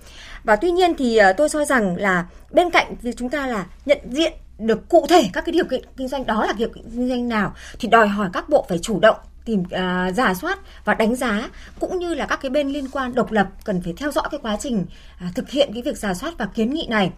Và 0.44 0.56
tuy 0.56 0.72
nhiên 0.72 0.94
thì 0.98 1.18
à, 1.18 1.34
tôi 1.34 1.50
cho 1.50 1.66
rằng 1.66 1.96
là 1.96 2.26
bên 2.52 2.70
cạnh 2.70 2.96
thì 3.02 3.12
chúng 3.18 3.30
ta 3.30 3.48
là 3.48 3.66
nhận 3.86 4.00
diện 4.10 4.34
được 4.60 4.90
cụ 4.90 5.06
thể 5.10 5.24
các 5.34 5.46
cái 5.46 5.54
điều 5.54 5.66
kiện 5.66 5.82
kinh 5.98 6.08
doanh 6.08 6.26
đó 6.26 6.46
là 6.46 6.54
điều 6.54 6.70
kiện 6.70 6.84
kinh 6.84 7.10
doanh 7.10 7.30
nào 7.30 7.54
thì 7.80 7.88
đòi 7.88 8.08
hỏi 8.08 8.30
các 8.34 8.50
bộ 8.50 8.66
phải 8.70 8.80
chủ 8.80 9.00
động 9.00 9.18
tìm 9.46 9.64
à, 9.72 10.12
giả 10.12 10.34
soát 10.34 10.60
và 10.86 10.94
đánh 10.94 11.16
giá 11.16 11.50
cũng 11.80 12.00
như 12.00 12.14
là 12.14 12.26
các 12.26 12.40
cái 12.42 12.50
bên 12.50 12.70
liên 12.70 12.88
quan 12.92 13.16
độc 13.16 13.32
lập 13.32 13.48
cần 13.64 13.82
phải 13.82 13.94
theo 13.98 14.12
dõi 14.12 14.28
cái 14.32 14.40
quá 14.44 14.58
trình 14.60 14.86
à, 15.20 15.32
thực 15.36 15.50
hiện 15.50 15.70
cái 15.74 15.82
việc 15.82 15.98
giả 15.98 16.14
soát 16.14 16.34
và 16.38 16.46
kiến 16.46 16.74
nghị 16.74 16.88
này. 16.90 17.12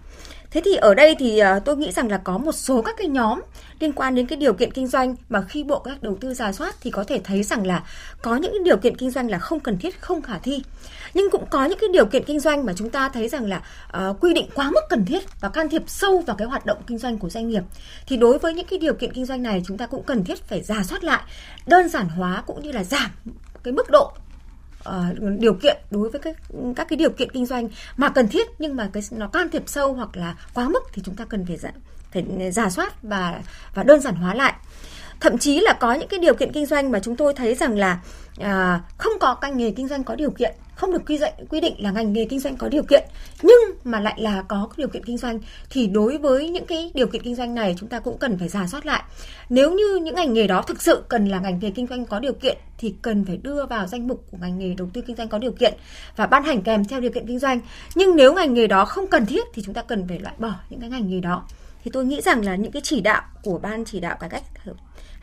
Thế 0.55 0.61
thì 0.65 0.75
ở 0.75 0.93
đây 0.93 1.15
thì 1.19 1.39
ờ, 1.39 1.59
tôi 1.59 1.77
nghĩ 1.77 1.91
rằng 1.91 2.11
là 2.11 2.17
có 2.17 2.37
một 2.37 2.51
số 2.51 2.81
các 2.81 2.95
cái 2.97 3.07
nhóm 3.07 3.41
liên 3.79 3.93
quan 3.93 4.15
đến 4.15 4.27
cái 4.27 4.37
điều 4.37 4.53
kiện 4.53 4.71
kinh 4.71 4.87
doanh 4.87 5.15
mà 5.29 5.41
khi 5.41 5.63
Bộ 5.63 5.79
các 5.79 6.03
đầu 6.03 6.17
tư 6.21 6.33
giả 6.33 6.51
soát 6.51 6.75
thì 6.81 6.91
có 6.91 7.03
thể 7.03 7.21
thấy 7.23 7.43
rằng 7.43 7.67
là 7.67 7.83
có 8.21 8.35
những 8.35 8.51
cái 8.51 8.59
điều 8.63 8.77
kiện 8.77 8.97
kinh 8.97 9.11
doanh 9.11 9.29
là 9.29 9.39
không 9.39 9.59
cần 9.59 9.77
thiết, 9.77 10.01
không 10.01 10.21
khả 10.21 10.37
thi. 10.39 10.63
Nhưng 11.13 11.29
cũng 11.29 11.45
có 11.49 11.65
những 11.65 11.77
cái 11.81 11.89
điều 11.93 12.05
kiện 12.05 12.23
kinh 12.23 12.39
doanh 12.39 12.65
mà 12.65 12.73
chúng 12.75 12.89
ta 12.89 13.09
thấy 13.09 13.29
rằng 13.29 13.45
là 13.45 13.61
uh, 13.97 14.21
quy 14.21 14.33
định 14.33 14.47
quá 14.53 14.71
mức 14.71 14.81
cần 14.89 15.05
thiết 15.05 15.23
và 15.41 15.49
can 15.49 15.69
thiệp 15.69 15.83
sâu 15.87 16.23
vào 16.27 16.35
cái 16.35 16.47
hoạt 16.47 16.65
động 16.65 16.77
kinh 16.87 16.97
doanh 16.97 17.17
của 17.17 17.29
doanh 17.29 17.49
nghiệp. 17.49 17.63
Thì 18.07 18.17
đối 18.17 18.37
với 18.37 18.53
những 18.53 18.67
cái 18.67 18.79
điều 18.79 18.93
kiện 18.93 19.13
kinh 19.13 19.25
doanh 19.25 19.43
này 19.43 19.63
chúng 19.67 19.77
ta 19.77 19.87
cũng 19.87 20.03
cần 20.03 20.23
thiết 20.23 20.47
phải 20.47 20.63
giả 20.63 20.83
soát 20.83 21.03
lại, 21.03 21.23
đơn 21.67 21.89
giản 21.89 22.09
hóa 22.09 22.43
cũng 22.45 22.63
như 22.63 22.71
là 22.71 22.83
giảm 22.83 23.11
cái 23.63 23.73
mức 23.73 23.89
độ 23.89 24.13
uh, 24.89 25.39
điều 25.39 25.53
kiện 25.53 25.77
đối 25.91 26.09
với 26.09 26.21
các 26.21 26.37
các 26.75 26.87
cái 26.89 26.97
điều 26.97 27.09
kiện 27.09 27.31
kinh 27.31 27.45
doanh 27.45 27.67
mà 27.97 28.09
cần 28.09 28.27
thiết 28.27 28.47
nhưng 28.59 28.75
mà 28.75 28.89
cái 28.93 29.03
nó 29.11 29.27
can 29.27 29.49
thiệp 29.49 29.63
sâu 29.65 29.93
hoặc 29.93 30.17
là 30.17 30.35
quá 30.53 30.69
mức 30.69 30.83
thì 30.93 31.01
chúng 31.05 31.15
ta 31.15 31.25
cần 31.25 31.45
phải 31.45 31.57
giả, 31.57 31.71
phải 32.11 32.51
giả 32.51 32.69
soát 32.69 33.03
và 33.03 33.41
và 33.73 33.83
đơn 33.83 34.01
giản 34.01 34.15
hóa 34.15 34.33
lại 34.33 34.53
thậm 35.19 35.37
chí 35.37 35.59
là 35.59 35.73
có 35.73 35.93
những 35.93 36.07
cái 36.07 36.19
điều 36.19 36.33
kiện 36.33 36.51
kinh 36.51 36.65
doanh 36.65 36.91
mà 36.91 36.99
chúng 36.99 37.15
tôi 37.15 37.33
thấy 37.33 37.55
rằng 37.55 37.77
là 37.77 37.99
à, 38.39 38.81
không 38.97 39.13
có 39.19 39.35
ngành 39.41 39.57
nghề 39.57 39.71
kinh 39.71 39.87
doanh 39.87 40.03
có 40.03 40.15
điều 40.15 40.31
kiện 40.31 40.55
không 40.75 40.91
được 40.91 41.01
quy 41.07 41.17
định 41.17 41.33
quy 41.49 41.61
định 41.61 41.83
là 41.83 41.91
ngành 41.91 42.13
nghề 42.13 42.25
kinh 42.25 42.39
doanh 42.39 42.57
có 42.57 42.69
điều 42.69 42.83
kiện 42.83 43.03
nhưng 43.41 43.59
mà 43.83 43.99
lại 43.99 44.15
là 44.17 44.41
có 44.41 44.69
điều 44.77 44.87
kiện 44.87 45.03
kinh 45.05 45.17
doanh 45.17 45.39
thì 45.69 45.87
đối 45.87 46.17
với 46.17 46.49
những 46.49 46.65
cái 46.65 46.91
điều 46.93 47.07
kiện 47.07 47.21
kinh 47.21 47.35
doanh 47.35 47.55
này 47.55 47.75
chúng 47.79 47.89
ta 47.89 47.99
cũng 47.99 48.17
cần 48.17 48.37
phải 48.37 48.47
giả 48.47 48.67
soát 48.67 48.85
lại. 48.85 49.03
Nếu 49.49 49.71
như 49.71 49.95
những 49.95 50.15
ngành 50.15 50.33
nghề 50.33 50.47
đó 50.47 50.61
thực 50.61 50.81
sự 50.81 51.03
cần 51.09 51.27
là 51.27 51.39
ngành 51.39 51.59
nghề 51.59 51.71
kinh 51.71 51.87
doanh 51.87 52.05
có 52.05 52.19
điều 52.19 52.33
kiện 52.33 52.57
thì 52.77 52.95
cần 53.01 53.25
phải 53.25 53.37
đưa 53.37 53.65
vào 53.65 53.87
danh 53.87 54.07
mục 54.07 54.23
của 54.31 54.37
ngành 54.41 54.59
nghề 54.59 54.73
đầu 54.77 54.89
tư 54.93 55.01
kinh 55.01 55.15
doanh 55.15 55.29
có 55.29 55.37
điều 55.37 55.51
kiện 55.51 55.73
và 56.15 56.25
ban 56.25 56.43
hành 56.43 56.61
kèm 56.61 56.85
theo 56.85 56.99
điều 56.99 57.11
kiện 57.11 57.27
kinh 57.27 57.39
doanh. 57.39 57.59
Nhưng 57.95 58.15
nếu 58.15 58.33
ngành 58.33 58.53
nghề 58.53 58.67
đó 58.67 58.85
không 58.85 59.07
cần 59.07 59.25
thiết 59.25 59.45
thì 59.53 59.61
chúng 59.65 59.73
ta 59.73 59.81
cần 59.81 60.07
phải 60.07 60.19
loại 60.19 60.35
bỏ 60.37 60.53
những 60.69 60.79
cái 60.79 60.89
ngành 60.89 61.09
nghề 61.09 61.19
đó. 61.19 61.43
Thì 61.83 61.91
tôi 61.93 62.05
nghĩ 62.05 62.21
rằng 62.21 62.45
là 62.45 62.55
những 62.55 62.71
cái 62.71 62.81
chỉ 62.85 63.01
đạo 63.01 63.21
của 63.43 63.57
ban 63.57 63.85
chỉ 63.85 63.99
đạo 63.99 64.17
cải 64.19 64.29
cách 64.29 64.43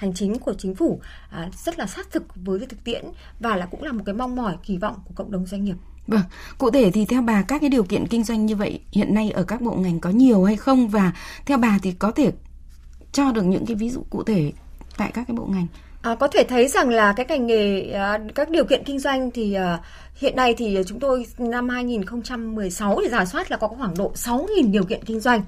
hành 0.03 0.15
chính 0.15 0.39
của 0.39 0.55
chính 0.59 0.75
phủ 0.75 1.01
à, 1.31 1.51
rất 1.65 1.79
là 1.79 1.87
sát 1.87 2.11
thực 2.11 2.23
với 2.37 2.59
cái 2.59 2.69
thực 2.69 2.85
tiễn 2.85 3.05
và 3.41 3.57
là 3.57 3.67
cũng 3.67 3.83
là 3.83 3.93
một 3.93 4.03
cái 4.07 4.15
mong 4.15 4.37
mỏi 4.37 4.57
kỳ 4.63 4.77
vọng 4.77 4.97
của 5.05 5.15
cộng 5.15 5.31
đồng 5.31 5.47
doanh 5.47 5.65
nghiệp. 5.65 5.77
Vâng, 6.07 6.23
cụ 6.59 6.71
thể 6.71 6.91
thì 6.91 7.05
theo 7.05 7.23
bà 7.23 7.43
các 7.43 7.61
cái 7.61 7.71
điều 7.71 7.85
kiện 7.85 8.07
kinh 8.07 8.25
doanh 8.25 8.47
như 8.47 8.57
vậy 8.57 8.81
hiện 8.93 9.15
nay 9.15 9.31
ở 9.31 9.45
các 9.45 9.61
bộ 9.61 9.75
ngành 9.75 10.01
có 10.01 10.11
nhiều 10.11 10.45
hay 10.45 10.57
không 10.57 10.89
và 10.89 11.13
theo 11.47 11.59
bà 11.59 11.79
thì 11.83 11.93
có 11.93 12.11
thể 12.11 12.33
cho 13.13 13.33
được 13.33 13.43
những 13.43 13.67
cái 13.67 13.77
ví 13.77 13.91
dụ 13.91 14.03
cụ 14.11 14.23
thể 14.23 14.53
tại 14.97 15.11
các 15.15 15.25
cái 15.29 15.37
bộ 15.37 15.47
ngành? 15.47 15.67
À, 16.03 16.15
có 16.15 16.29
thể 16.29 16.45
thấy 16.45 16.69
rằng 16.69 16.89
là 16.89 17.13
cái 17.13 17.27
ngành 17.29 17.47
nghề 17.47 17.91
à, 17.93 18.19
các 18.35 18.51
điều 18.51 18.65
kiện 18.65 18.85
kinh 18.85 18.99
doanh 18.99 19.31
thì 19.31 19.55
à, 19.55 19.79
hiện 20.15 20.37
nay 20.37 20.55
thì 20.55 20.79
chúng 20.87 21.01
tôi 21.01 21.27
năm 21.39 21.69
2016 21.69 22.99
thì 23.03 23.09
giả 23.09 23.25
soát 23.25 23.51
là 23.51 23.57
có 23.57 23.69
khoảng 23.69 23.95
độ 23.99 24.13
6.000 24.15 24.73
điều 24.73 24.85
kiện 24.85 25.05
kinh 25.05 25.21
doanh. 25.21 25.43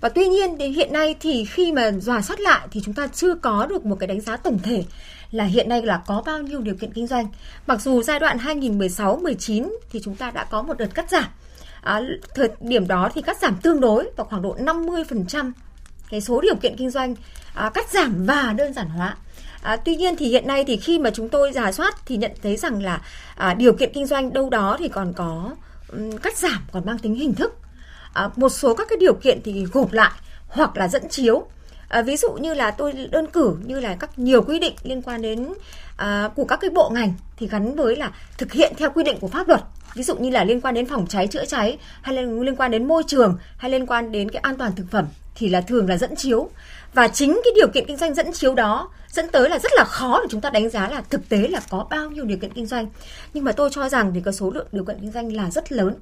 Và 0.00 0.08
tuy 0.08 0.28
nhiên 0.28 0.56
thì 0.58 0.68
hiện 0.68 0.92
nay 0.92 1.14
thì 1.20 1.44
khi 1.44 1.72
mà 1.72 1.90
giả 1.90 2.22
soát 2.22 2.40
lại 2.40 2.68
thì 2.70 2.80
chúng 2.84 2.94
ta 2.94 3.06
chưa 3.06 3.34
có 3.34 3.66
được 3.66 3.86
một 3.86 3.96
cái 4.00 4.06
đánh 4.06 4.20
giá 4.20 4.36
tổng 4.36 4.58
thể 4.62 4.84
là 5.30 5.44
hiện 5.44 5.68
nay 5.68 5.82
là 5.82 6.02
có 6.06 6.22
bao 6.26 6.42
nhiêu 6.42 6.60
điều 6.60 6.74
kiện 6.74 6.92
kinh 6.92 7.06
doanh. 7.06 7.26
Mặc 7.66 7.80
dù 7.80 8.02
giai 8.02 8.18
đoạn 8.18 8.38
2016-19 8.38 9.68
thì 9.90 10.00
chúng 10.04 10.16
ta 10.16 10.30
đã 10.30 10.44
có 10.44 10.62
một 10.62 10.78
đợt 10.78 10.94
cắt 10.94 11.10
giảm. 11.10 11.26
À, 11.82 12.00
thời 12.34 12.48
điểm 12.60 12.88
đó 12.88 13.10
thì 13.14 13.22
cắt 13.22 13.36
giảm 13.42 13.56
tương 13.56 13.80
đối 13.80 14.10
vào 14.16 14.26
khoảng 14.26 14.42
độ 14.42 14.56
50% 14.58 15.52
cái 16.10 16.20
số 16.20 16.40
điều 16.40 16.56
kiện 16.56 16.76
kinh 16.76 16.90
doanh 16.90 17.14
à, 17.54 17.70
cắt 17.74 17.90
giảm 17.90 18.26
và 18.26 18.54
đơn 18.56 18.72
giản 18.72 18.88
hóa. 18.88 19.16
À, 19.62 19.76
tuy 19.76 19.96
nhiên 19.96 20.16
thì 20.16 20.28
hiện 20.28 20.46
nay 20.46 20.64
thì 20.66 20.76
khi 20.76 20.98
mà 20.98 21.10
chúng 21.10 21.28
tôi 21.28 21.52
giả 21.52 21.72
soát 21.72 21.96
thì 22.06 22.16
nhận 22.16 22.30
thấy 22.42 22.56
rằng 22.56 22.82
là 22.82 23.00
à, 23.34 23.54
điều 23.54 23.72
kiện 23.72 23.92
kinh 23.94 24.06
doanh 24.06 24.32
đâu 24.32 24.50
đó 24.50 24.76
thì 24.78 24.88
còn 24.88 25.12
có 25.12 25.50
um, 25.92 26.16
cắt 26.16 26.36
giảm 26.36 26.66
còn 26.72 26.86
mang 26.86 26.98
tính 26.98 27.14
hình 27.14 27.34
thức. 27.34 27.54
À, 28.12 28.28
một 28.36 28.48
số 28.48 28.74
các 28.74 28.86
cái 28.90 28.96
điều 29.00 29.14
kiện 29.14 29.40
thì 29.44 29.64
gộp 29.72 29.92
lại 29.92 30.12
hoặc 30.48 30.76
là 30.76 30.88
dẫn 30.88 31.08
chiếu. 31.08 31.46
À, 31.88 32.02
ví 32.02 32.16
dụ 32.16 32.32
như 32.32 32.54
là 32.54 32.70
tôi 32.70 32.92
đơn 33.10 33.26
cử 33.26 33.56
như 33.64 33.80
là 33.80 33.94
các 33.94 34.18
nhiều 34.18 34.42
quy 34.42 34.58
định 34.58 34.74
liên 34.82 35.02
quan 35.02 35.22
đến 35.22 35.48
à, 35.96 36.30
của 36.34 36.44
các 36.44 36.60
cái 36.60 36.70
bộ 36.70 36.90
ngành 36.90 37.14
thì 37.36 37.48
gắn 37.48 37.76
với 37.76 37.96
là 37.96 38.12
thực 38.38 38.52
hiện 38.52 38.72
theo 38.76 38.90
quy 38.90 39.04
định 39.04 39.18
của 39.20 39.28
pháp 39.28 39.48
luật. 39.48 39.60
Ví 39.94 40.02
dụ 40.02 40.16
như 40.16 40.30
là 40.30 40.44
liên 40.44 40.60
quan 40.60 40.74
đến 40.74 40.86
phòng 40.86 41.06
cháy 41.06 41.26
chữa 41.26 41.44
cháy 41.44 41.78
hay 42.02 42.14
là 42.14 42.22
liên 42.22 42.56
quan 42.56 42.70
đến 42.70 42.88
môi 42.88 43.02
trường 43.06 43.38
hay 43.56 43.70
liên 43.70 43.86
quan 43.86 44.12
đến 44.12 44.30
cái 44.30 44.40
an 44.40 44.56
toàn 44.56 44.72
thực 44.76 44.86
phẩm 44.90 45.06
thì 45.34 45.48
là 45.48 45.60
thường 45.60 45.88
là 45.88 45.96
dẫn 45.96 46.16
chiếu. 46.16 46.50
Và 46.94 47.08
chính 47.08 47.40
cái 47.44 47.52
điều 47.54 47.68
kiện 47.74 47.84
kinh 47.86 47.96
doanh 47.96 48.14
dẫn 48.14 48.32
chiếu 48.32 48.54
đó 48.54 48.90
dẫn 49.10 49.28
tới 49.28 49.48
là 49.48 49.58
rất 49.58 49.72
là 49.74 49.84
khó 49.84 50.20
để 50.22 50.26
chúng 50.30 50.40
ta 50.40 50.50
đánh 50.50 50.70
giá 50.70 50.88
là 50.88 51.02
thực 51.10 51.28
tế 51.28 51.48
là 51.48 51.60
có 51.70 51.86
bao 51.90 52.10
nhiêu 52.10 52.24
điều 52.24 52.38
kiện 52.38 52.52
kinh 52.52 52.66
doanh. 52.66 52.86
Nhưng 53.34 53.44
mà 53.44 53.52
tôi 53.52 53.70
cho 53.72 53.88
rằng 53.88 54.12
thì 54.14 54.20
cái 54.24 54.34
số 54.34 54.50
lượng 54.50 54.66
điều 54.72 54.84
kiện 54.84 55.00
kinh 55.00 55.12
doanh 55.12 55.36
là 55.36 55.50
rất 55.50 55.72
lớn 55.72 55.94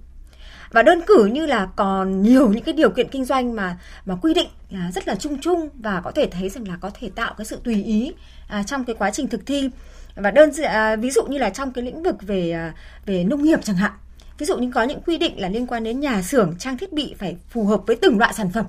và 0.75 0.83
đơn 0.83 1.01
cử 1.07 1.25
như 1.25 1.47
là 1.47 1.69
còn 1.77 2.23
nhiều 2.23 2.49
những 2.49 2.65
cái 2.65 2.73
điều 2.73 2.91
kiện 2.91 3.09
kinh 3.09 3.25
doanh 3.25 3.57
mà 3.57 3.77
mà 4.05 4.17
quy 4.23 4.35
định 4.35 4.49
à, 4.73 4.91
rất 4.95 5.09
là 5.09 5.15
chung 5.15 5.39
chung 5.41 5.69
và 5.75 6.01
có 6.05 6.11
thể 6.11 6.27
thấy 6.27 6.49
rằng 6.49 6.69
là 6.69 6.77
có 6.81 6.91
thể 7.01 7.11
tạo 7.15 7.35
cái 7.39 7.45
sự 7.45 7.61
tùy 7.65 7.85
ý 7.85 8.13
à, 8.49 8.63
trong 8.63 8.85
cái 8.85 8.97
quá 8.99 9.11
trình 9.11 9.29
thực 9.29 9.47
thi. 9.47 9.71
Và 10.15 10.31
đơn 10.31 10.51
à, 10.63 10.97
ví 10.97 11.11
dụ 11.11 11.25
như 11.25 11.39
là 11.39 11.51
trong 11.51 11.73
cái 11.73 11.85
lĩnh 11.85 12.03
vực 12.03 12.17
về 12.23 12.51
à, 12.51 12.75
về 13.07 13.25
nông 13.25 13.43
nghiệp 13.43 13.61
chẳng 13.63 13.77
hạn. 13.77 13.93
Ví 14.39 14.47
dụ 14.47 14.59
như 14.59 14.71
có 14.75 14.83
những 14.83 15.01
quy 15.07 15.19
định 15.19 15.41
là 15.41 15.49
liên 15.49 15.67
quan 15.67 15.85
đến 15.85 16.01
nhà 16.01 16.23
xưởng 16.23 16.55
trang 16.59 16.79
thiết 16.79 16.93
bị 16.93 17.15
phải 17.19 17.37
phù 17.51 17.65
hợp 17.65 17.81
với 17.87 17.97
từng 17.97 18.19
loại 18.19 18.33
sản 18.35 18.51
phẩm. 18.53 18.67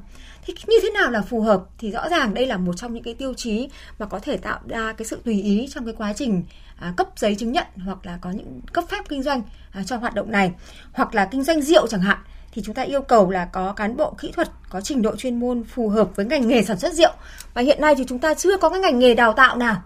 Thế 0.48 0.54
như 0.68 0.78
thế 0.84 0.90
nào 0.92 1.12
là 1.12 1.22
phù 1.22 1.42
hợp? 1.42 1.64
Thì 1.78 1.92
rõ 1.92 2.10
ràng 2.10 2.34
đây 2.34 2.46
là 2.46 2.58
một 2.58 2.74
trong 2.78 2.94
những 2.94 3.04
cái 3.04 3.14
tiêu 3.14 3.34
chí 3.34 3.70
mà 4.00 4.06
có 4.06 4.20
thể 4.20 4.38
tạo 4.38 4.60
ra 4.68 4.94
cái 4.94 5.06
sự 5.06 5.20
tùy 5.26 5.42
ý 5.42 5.68
trong 5.72 5.86
cái 5.86 5.94
quá 5.98 6.14
trình 6.14 6.44
à, 6.80 6.94
cấp 6.98 7.08
giấy 7.16 7.36
chứng 7.36 7.52
nhận 7.52 7.66
hoặc 7.86 8.06
là 8.06 8.18
có 8.22 8.32
những 8.32 8.62
cấp 8.74 8.84
phép 8.90 9.06
kinh 9.10 9.24
doanh 9.24 9.42
à, 9.72 9.84
cho 9.86 9.98
hoạt 9.98 10.14
động 10.14 10.32
này. 10.32 10.52
Hoặc 10.92 11.16
là 11.16 11.26
kinh 11.26 11.44
doanh 11.44 11.62
rượu 11.62 11.88
chẳng 11.88 12.02
hạn. 12.02 12.18
Thì 12.52 12.62
chúng 12.66 12.76
ta 12.76 12.82
yêu 12.82 13.02
cầu 13.02 13.30
là 13.30 13.46
có 13.46 13.74
cán 13.74 13.98
bộ 13.98 14.16
kỹ 14.22 14.32
thuật 14.32 14.50
có 14.70 14.82
trình 14.82 15.02
độ 15.02 15.16
chuyên 15.16 15.40
môn 15.40 15.64
phù 15.64 15.90
hợp 15.90 16.16
với 16.16 16.26
ngành 16.26 16.48
nghề 16.48 16.64
sản 16.64 16.80
xuất 16.80 16.94
rượu. 16.94 17.12
Và 17.54 17.62
hiện 17.62 17.82
nay 17.82 17.96
thì 17.96 18.04
chúng 18.08 18.20
ta 18.20 18.34
chưa 18.34 18.58
có 18.58 18.70
cái 18.70 18.80
ngành 18.80 19.00
nghề 19.00 19.14
đào 19.14 19.34
tạo 19.34 19.58
nào 19.58 19.82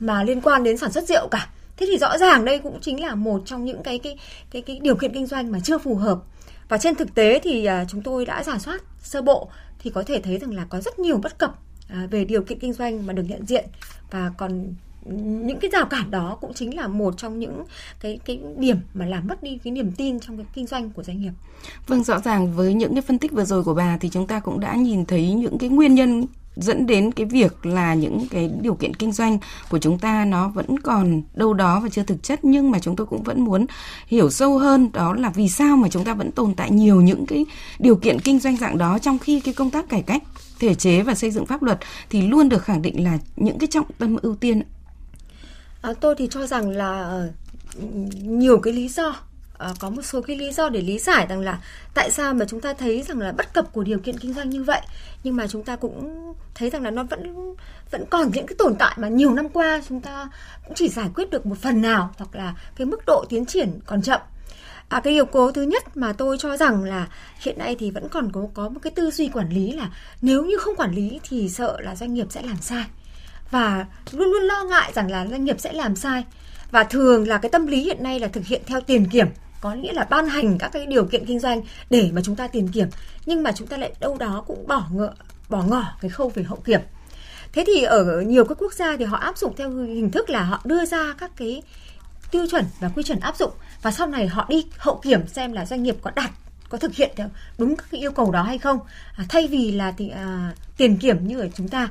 mà 0.00 0.22
liên 0.22 0.40
quan 0.40 0.64
đến 0.64 0.76
sản 0.78 0.92
xuất 0.92 1.04
rượu 1.08 1.28
cả. 1.30 1.48
Thế 1.76 1.86
thì 1.90 1.98
rõ 1.98 2.18
ràng 2.18 2.44
đây 2.44 2.58
cũng 2.58 2.78
chính 2.80 3.02
là 3.02 3.14
một 3.14 3.42
trong 3.46 3.64
những 3.64 3.82
cái 3.82 3.98
cái 3.98 4.18
cái 4.50 4.62
cái 4.62 4.78
điều 4.82 4.94
kiện 4.94 5.14
kinh 5.14 5.26
doanh 5.26 5.52
mà 5.52 5.58
chưa 5.64 5.78
phù 5.78 5.94
hợp. 5.94 6.18
Và 6.68 6.78
trên 6.78 6.94
thực 6.94 7.14
tế 7.14 7.40
thì 7.42 7.64
à, 7.64 7.84
chúng 7.88 8.02
tôi 8.02 8.26
đã 8.26 8.42
giả 8.42 8.58
soát 8.58 8.80
sơ 9.02 9.22
bộ 9.22 9.50
thì 9.82 9.90
có 9.90 10.02
thể 10.02 10.20
thấy 10.22 10.38
rằng 10.38 10.54
là 10.54 10.64
có 10.64 10.80
rất 10.80 10.98
nhiều 10.98 11.18
bất 11.18 11.38
cập 11.38 11.58
à, 11.88 12.08
về 12.10 12.24
điều 12.24 12.42
kiện 12.42 12.58
kinh 12.58 12.72
doanh 12.72 13.06
mà 13.06 13.12
được 13.12 13.22
nhận 13.28 13.46
diện 13.46 13.64
và 14.10 14.32
còn 14.38 14.74
những 15.44 15.58
cái 15.58 15.70
rào 15.70 15.86
cản 15.86 16.10
đó 16.10 16.38
cũng 16.40 16.54
chính 16.54 16.76
là 16.76 16.88
một 16.88 17.14
trong 17.16 17.38
những 17.38 17.64
cái 18.00 18.18
cái 18.24 18.40
điểm 18.56 18.76
mà 18.94 19.06
làm 19.06 19.26
mất 19.26 19.42
đi 19.42 19.58
cái 19.64 19.72
niềm 19.72 19.92
tin 19.92 20.20
trong 20.20 20.36
cái 20.36 20.46
kinh 20.54 20.66
doanh 20.66 20.90
của 20.90 21.02
doanh 21.02 21.20
nghiệp. 21.20 21.32
Vâng, 21.86 22.04
rõ 22.04 22.20
ràng 22.20 22.52
với 22.52 22.74
những 22.74 22.94
cái 22.94 23.02
phân 23.02 23.18
tích 23.18 23.32
vừa 23.32 23.44
rồi 23.44 23.64
của 23.64 23.74
bà 23.74 23.98
thì 24.00 24.08
chúng 24.08 24.26
ta 24.26 24.40
cũng 24.40 24.60
đã 24.60 24.74
nhìn 24.74 25.06
thấy 25.06 25.32
những 25.32 25.58
cái 25.58 25.68
nguyên 25.68 25.94
nhân 25.94 26.26
dẫn 26.62 26.86
đến 26.86 27.12
cái 27.12 27.26
việc 27.26 27.66
là 27.66 27.94
những 27.94 28.26
cái 28.30 28.50
điều 28.60 28.74
kiện 28.74 28.94
kinh 28.94 29.12
doanh 29.12 29.38
của 29.70 29.78
chúng 29.78 29.98
ta 29.98 30.24
nó 30.24 30.48
vẫn 30.48 30.78
còn 30.78 31.22
đâu 31.34 31.54
đó 31.54 31.80
và 31.80 31.88
chưa 31.88 32.02
thực 32.02 32.22
chất 32.22 32.44
nhưng 32.44 32.70
mà 32.70 32.78
chúng 32.78 32.96
tôi 32.96 33.06
cũng 33.06 33.22
vẫn 33.22 33.40
muốn 33.40 33.66
hiểu 34.06 34.30
sâu 34.30 34.58
hơn 34.58 34.90
đó 34.92 35.14
là 35.14 35.30
vì 35.30 35.48
sao 35.48 35.76
mà 35.76 35.88
chúng 35.88 36.04
ta 36.04 36.14
vẫn 36.14 36.30
tồn 36.32 36.54
tại 36.54 36.70
nhiều 36.70 37.00
những 37.00 37.26
cái 37.26 37.46
điều 37.78 37.96
kiện 37.96 38.20
kinh 38.20 38.38
doanh 38.38 38.56
dạng 38.56 38.78
đó 38.78 38.98
trong 38.98 39.18
khi 39.18 39.40
cái 39.40 39.54
công 39.54 39.70
tác 39.70 39.88
cải 39.88 40.02
cách 40.02 40.22
thể 40.58 40.74
chế 40.74 41.02
và 41.02 41.14
xây 41.14 41.30
dựng 41.30 41.46
pháp 41.46 41.62
luật 41.62 41.78
thì 42.10 42.22
luôn 42.22 42.48
được 42.48 42.64
khẳng 42.64 42.82
định 42.82 43.04
là 43.04 43.18
những 43.36 43.58
cái 43.58 43.66
trọng 43.66 43.86
tâm 43.98 44.16
ưu 44.22 44.36
tiên 44.36 44.62
à, 45.82 45.92
tôi 46.00 46.14
thì 46.18 46.28
cho 46.30 46.46
rằng 46.46 46.70
là 46.70 47.02
ờ, 47.02 47.32
nhiều 48.22 48.58
cái 48.58 48.72
lý 48.72 48.88
do 48.88 49.16
Ờ, 49.60 49.74
có 49.80 49.90
một 49.90 50.02
số 50.02 50.20
cái 50.20 50.36
lý 50.36 50.52
do 50.52 50.68
để 50.68 50.80
lý 50.80 50.98
giải 50.98 51.26
rằng 51.26 51.40
là 51.40 51.58
tại 51.94 52.10
sao 52.10 52.34
mà 52.34 52.44
chúng 52.48 52.60
ta 52.60 52.72
thấy 52.72 53.02
rằng 53.02 53.18
là 53.18 53.32
bất 53.32 53.54
cập 53.54 53.72
của 53.72 53.82
điều 53.82 53.98
kiện 53.98 54.18
kinh 54.18 54.34
doanh 54.34 54.50
như 54.50 54.64
vậy. 54.64 54.80
Nhưng 55.24 55.36
mà 55.36 55.46
chúng 55.46 55.62
ta 55.62 55.76
cũng 55.76 56.34
thấy 56.54 56.70
rằng 56.70 56.82
là 56.82 56.90
nó 56.90 57.02
vẫn 57.02 57.54
vẫn 57.90 58.04
còn 58.10 58.30
những 58.34 58.46
cái 58.46 58.54
tồn 58.58 58.74
tại 58.78 58.96
mà 58.96 59.08
nhiều 59.08 59.34
năm 59.34 59.48
qua 59.48 59.80
chúng 59.88 60.00
ta 60.00 60.28
cũng 60.64 60.74
chỉ 60.74 60.88
giải 60.88 61.08
quyết 61.14 61.30
được 61.30 61.46
một 61.46 61.58
phần 61.58 61.82
nào 61.82 62.10
hoặc 62.18 62.34
là 62.34 62.54
cái 62.76 62.86
mức 62.86 63.00
độ 63.06 63.24
tiến 63.28 63.46
triển 63.46 63.80
còn 63.86 64.02
chậm. 64.02 64.20
À, 64.88 65.00
cái 65.00 65.12
yếu 65.12 65.24
tố 65.24 65.52
thứ 65.52 65.62
nhất 65.62 65.96
mà 65.96 66.12
tôi 66.12 66.38
cho 66.38 66.56
rằng 66.56 66.84
là 66.84 67.08
hiện 67.40 67.58
nay 67.58 67.76
thì 67.78 67.90
vẫn 67.90 68.08
còn 68.08 68.32
có 68.32 68.40
có 68.54 68.68
một 68.68 68.80
cái 68.82 68.90
tư 68.90 69.10
duy 69.10 69.28
quản 69.28 69.50
lý 69.50 69.72
là 69.72 69.90
nếu 70.22 70.44
như 70.44 70.58
không 70.58 70.76
quản 70.76 70.92
lý 70.94 71.20
thì 71.28 71.48
sợ 71.48 71.80
là 71.80 71.96
doanh 71.96 72.14
nghiệp 72.14 72.26
sẽ 72.30 72.42
làm 72.42 72.56
sai. 72.60 72.84
Và 73.50 73.86
luôn 74.12 74.28
luôn 74.28 74.42
lo 74.42 74.64
ngại 74.64 74.92
rằng 74.94 75.10
là 75.10 75.26
doanh 75.26 75.44
nghiệp 75.44 75.60
sẽ 75.60 75.72
làm 75.72 75.96
sai. 75.96 76.24
Và 76.70 76.84
thường 76.84 77.28
là 77.28 77.38
cái 77.38 77.50
tâm 77.50 77.66
lý 77.66 77.82
hiện 77.82 78.02
nay 78.02 78.20
là 78.20 78.28
thực 78.28 78.46
hiện 78.46 78.62
theo 78.66 78.80
tiền 78.80 79.06
kiểm 79.10 79.26
có 79.60 79.74
nghĩa 79.74 79.92
là 79.92 80.06
ban 80.10 80.26
hành 80.26 80.58
các 80.58 80.72
cái 80.72 80.86
điều 80.86 81.04
kiện 81.04 81.26
kinh 81.26 81.38
doanh 81.38 81.62
để 81.90 82.10
mà 82.12 82.20
chúng 82.24 82.36
ta 82.36 82.46
tiền 82.46 82.68
kiểm 82.68 82.88
nhưng 83.26 83.42
mà 83.42 83.52
chúng 83.52 83.66
ta 83.66 83.76
lại 83.76 83.92
đâu 84.00 84.16
đó 84.18 84.44
cũng 84.46 84.66
bỏ 84.66 84.84
ngợ 84.92 85.12
bỏ 85.48 85.62
ngỏ 85.62 85.84
cái 86.00 86.10
khâu 86.10 86.28
về 86.28 86.42
hậu 86.42 86.58
kiểm. 86.64 86.80
Thế 87.52 87.64
thì 87.66 87.82
ở 87.82 88.20
nhiều 88.20 88.44
các 88.44 88.58
quốc 88.58 88.72
gia 88.72 88.96
thì 88.96 89.04
họ 89.04 89.16
áp 89.16 89.38
dụng 89.38 89.56
theo 89.56 89.70
hình 89.70 90.10
thức 90.10 90.30
là 90.30 90.42
họ 90.42 90.60
đưa 90.64 90.84
ra 90.84 91.14
các 91.18 91.30
cái 91.36 91.62
tiêu 92.30 92.46
chuẩn 92.50 92.64
và 92.80 92.90
quy 92.96 93.02
chuẩn 93.02 93.20
áp 93.20 93.36
dụng 93.36 93.50
và 93.82 93.90
sau 93.90 94.06
này 94.06 94.26
họ 94.26 94.46
đi 94.48 94.66
hậu 94.78 95.00
kiểm 95.02 95.26
xem 95.26 95.52
là 95.52 95.66
doanh 95.66 95.82
nghiệp 95.82 95.96
có 96.02 96.10
đạt 96.14 96.30
có 96.70 96.78
thực 96.78 96.94
hiện 96.94 97.10
theo 97.16 97.28
đúng 97.58 97.76
các 97.76 97.86
cái 97.90 98.00
yêu 98.00 98.12
cầu 98.12 98.30
đó 98.30 98.42
hay 98.42 98.58
không. 98.58 98.78
À, 99.16 99.24
thay 99.28 99.48
vì 99.48 99.72
là 99.72 99.92
thì, 99.98 100.08
à, 100.08 100.52
tiền 100.76 100.96
kiểm 100.96 101.26
như 101.26 101.40
ở 101.40 101.48
chúng 101.56 101.68
ta. 101.68 101.88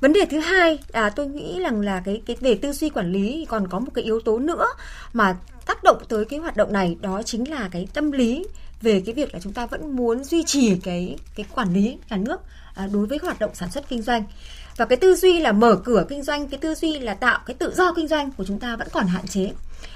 Vấn 0.00 0.12
đề 0.12 0.20
thứ 0.30 0.38
hai 0.38 0.78
à, 0.92 1.10
tôi 1.10 1.26
nghĩ 1.26 1.60
rằng 1.60 1.80
là 1.80 2.02
cái 2.04 2.22
cái 2.26 2.36
về 2.40 2.54
tư 2.54 2.72
duy 2.72 2.88
quản 2.90 3.12
lý 3.12 3.46
còn 3.48 3.68
có 3.68 3.78
một 3.78 3.90
cái 3.94 4.04
yếu 4.04 4.20
tố 4.20 4.38
nữa 4.38 4.66
mà 5.12 5.36
tác 5.70 5.84
động 5.84 6.02
tới 6.08 6.24
cái 6.24 6.38
hoạt 6.38 6.56
động 6.56 6.72
này 6.72 6.96
đó 7.00 7.22
chính 7.22 7.50
là 7.50 7.68
cái 7.72 7.88
tâm 7.94 8.12
lý 8.12 8.46
về 8.82 9.02
cái 9.06 9.14
việc 9.14 9.34
là 9.34 9.40
chúng 9.40 9.52
ta 9.52 9.66
vẫn 9.66 9.96
muốn 9.96 10.24
duy 10.24 10.42
trì 10.44 10.76
cái 10.82 11.16
cái 11.34 11.46
quản 11.54 11.74
lý 11.74 11.98
nhà 12.10 12.16
nước 12.16 12.40
à, 12.74 12.88
đối 12.92 13.06
với 13.06 13.18
hoạt 13.22 13.38
động 13.38 13.50
sản 13.54 13.70
xuất 13.70 13.88
kinh 13.88 14.02
doanh. 14.02 14.24
Và 14.76 14.84
cái 14.84 14.96
tư 14.96 15.14
duy 15.14 15.40
là 15.40 15.52
mở 15.52 15.80
cửa 15.84 16.06
kinh 16.08 16.22
doanh 16.22 16.48
cái 16.48 16.58
tư 16.58 16.74
duy 16.74 16.98
là 16.98 17.14
tạo 17.14 17.38
cái 17.46 17.54
tự 17.54 17.72
do 17.76 17.92
kinh 17.92 18.08
doanh 18.08 18.30
của 18.30 18.44
chúng 18.44 18.58
ta 18.58 18.76
vẫn 18.76 18.88
còn 18.92 19.06
hạn 19.06 19.26
chế. 19.26 19.52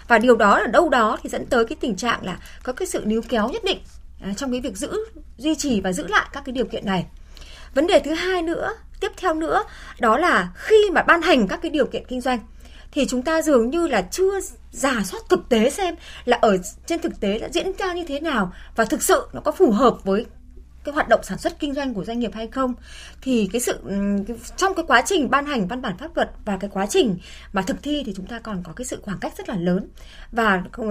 Và 0.09 0.19
điều 0.19 0.37
đó 0.37 0.59
ở 0.59 0.67
đâu 0.67 0.89
đó 0.89 1.19
thì 1.23 1.31
dẫn 1.31 1.47
tới 1.47 1.65
cái 1.65 1.77
tình 1.81 1.97
trạng 1.97 2.25
là 2.25 2.39
có 2.63 2.73
cái 2.73 2.87
sự 2.87 3.03
níu 3.05 3.23
kéo 3.29 3.49
nhất 3.49 3.65
định 3.65 3.79
à, 4.23 4.35
trong 4.37 4.51
cái 4.51 4.61
việc 4.61 4.77
giữ 4.77 5.05
duy 5.39 5.55
trì 5.55 5.81
và 5.81 5.93
giữ 5.93 6.07
lại 6.07 6.27
các 6.33 6.43
cái 6.47 6.53
điều 6.53 6.65
kiện 6.65 6.87
này. 6.87 7.07
Vấn 7.75 7.87
đề 7.87 8.01
thứ 8.01 8.15
hai 8.15 8.43
nữa 8.43 8.71
tiếp 9.01 9.13
theo 9.17 9.35
nữa 9.35 9.63
đó 10.01 10.19
là 10.19 10.53
khi 10.55 10.91
mà 10.93 11.03
ban 11.03 11.23
hành 11.23 11.49
các 11.49 11.63
cái 11.63 11.71
điều 11.71 11.87
kiện 11.87 12.05
kinh 12.09 12.21
doanh 12.21 12.39
thì 12.93 13.07
chúng 13.07 13.23
ta 13.23 13.43
dường 13.43 13.71
như 13.71 13.87
là 13.87 14.03
chưa 14.03 14.41
giả 14.75 15.03
soát 15.05 15.21
thực 15.29 15.49
tế 15.49 15.71
xem 15.71 15.95
là 16.25 16.39
ở 16.41 16.57
trên 16.87 17.01
thực 17.01 17.21
tế 17.21 17.39
đã 17.39 17.49
diễn 17.53 17.73
ra 17.79 17.93
như 17.93 18.05
thế 18.05 18.21
nào 18.21 18.53
và 18.77 18.85
thực 18.85 19.03
sự 19.03 19.29
nó 19.33 19.41
có 19.41 19.53
phù 19.53 19.71
hợp 19.71 20.05
với 20.05 20.27
cái 20.85 20.95
hoạt 20.95 21.09
động 21.09 21.21
sản 21.23 21.39
xuất 21.39 21.59
kinh 21.59 21.75
doanh 21.75 21.95
của 21.95 22.05
doanh 22.05 22.19
nghiệp 22.19 22.31
hay 22.35 22.47
không. 22.47 22.75
Thì 23.23 23.49
cái 23.53 23.61
sự 23.61 23.79
ừ, 23.85 23.95
trong 24.57 24.75
cái 24.75 24.85
quá 24.89 25.03
trình 25.07 25.31
ban 25.31 25.47
hành 25.47 25.69
văn 25.69 25.83
bản 25.83 25.97
pháp 25.99 26.17
luật 26.17 26.31
và 26.45 26.57
cái 26.57 26.71
quá 26.73 26.87
trình 26.87 27.19
mà 27.53 27.63
thực 27.63 27.83
thi 27.83 28.03
thì 28.07 28.13
chúng 28.17 28.27
ta 28.27 28.39
còn 28.39 28.63
có 28.63 28.73
cái 28.73 28.85
sự 28.85 28.99
khoảng 29.03 29.19
cách 29.19 29.33
rất 29.39 29.49
là 29.49 29.57
lớn. 29.57 29.89
Và 30.33 30.63
ừ, 30.73 30.91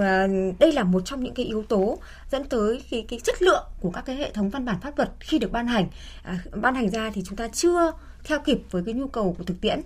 đây 0.58 0.72
là 0.72 0.84
một 0.84 1.02
trong 1.04 1.22
những 1.22 1.34
cái 1.34 1.46
yếu 1.46 1.62
tố 1.62 1.98
dẫn 2.32 2.44
tới 2.44 2.82
cái, 2.90 3.04
cái 3.08 3.20
chất 3.24 3.42
lượng 3.42 3.64
của 3.80 3.90
các 3.90 4.04
cái 4.06 4.16
hệ 4.16 4.30
thống 4.30 4.50
văn 4.50 4.64
bản 4.64 4.76
pháp 4.82 4.98
luật 4.98 5.10
khi 5.20 5.38
được 5.38 5.52
ban 5.52 5.66
hành. 5.66 5.88
À, 6.22 6.38
ban 6.52 6.74
hành 6.74 6.90
ra 6.90 7.10
thì 7.14 7.22
chúng 7.26 7.36
ta 7.36 7.48
chưa 7.48 7.92
theo 8.24 8.38
kịp 8.38 8.58
với 8.70 8.82
cái 8.86 8.94
nhu 8.94 9.06
cầu 9.06 9.34
của 9.38 9.44
thực 9.44 9.60
tiễn 9.60 9.80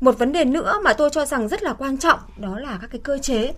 một 0.00 0.18
vấn 0.18 0.32
đề 0.32 0.44
nữa 0.44 0.80
mà 0.84 0.92
tôi 0.92 1.10
cho 1.12 1.26
rằng 1.26 1.48
rất 1.48 1.62
là 1.62 1.72
quan 1.72 1.98
trọng 1.98 2.18
đó 2.36 2.58
là 2.58 2.78
các 2.80 2.90
cái 2.90 3.00
cơ 3.04 3.18
chế 3.18 3.52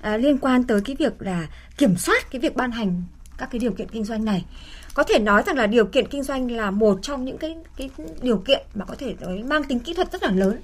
à, 0.00 0.16
liên 0.16 0.38
quan 0.38 0.64
tới 0.64 0.80
cái 0.80 0.96
việc 0.98 1.12
là 1.18 1.46
kiểm 1.78 1.96
soát 1.96 2.30
cái 2.30 2.40
việc 2.40 2.56
ban 2.56 2.70
hành 2.70 3.02
các 3.38 3.48
cái 3.50 3.58
điều 3.58 3.72
kiện 3.72 3.88
kinh 3.88 4.04
doanh 4.04 4.24
này. 4.24 4.44
Có 4.94 5.02
thể 5.02 5.18
nói 5.18 5.42
rằng 5.46 5.56
là 5.56 5.66
điều 5.66 5.84
kiện 5.84 6.08
kinh 6.08 6.22
doanh 6.22 6.50
là 6.50 6.70
một 6.70 6.98
trong 7.02 7.24
những 7.24 7.38
cái 7.38 7.56
cái 7.76 7.90
điều 8.22 8.38
kiện 8.38 8.66
mà 8.74 8.84
có 8.84 8.94
thể 8.98 9.14
nói 9.20 9.42
mang 9.42 9.64
tính 9.64 9.80
kỹ 9.80 9.94
thuật 9.94 10.12
rất 10.12 10.22
là 10.22 10.30
lớn 10.30 10.60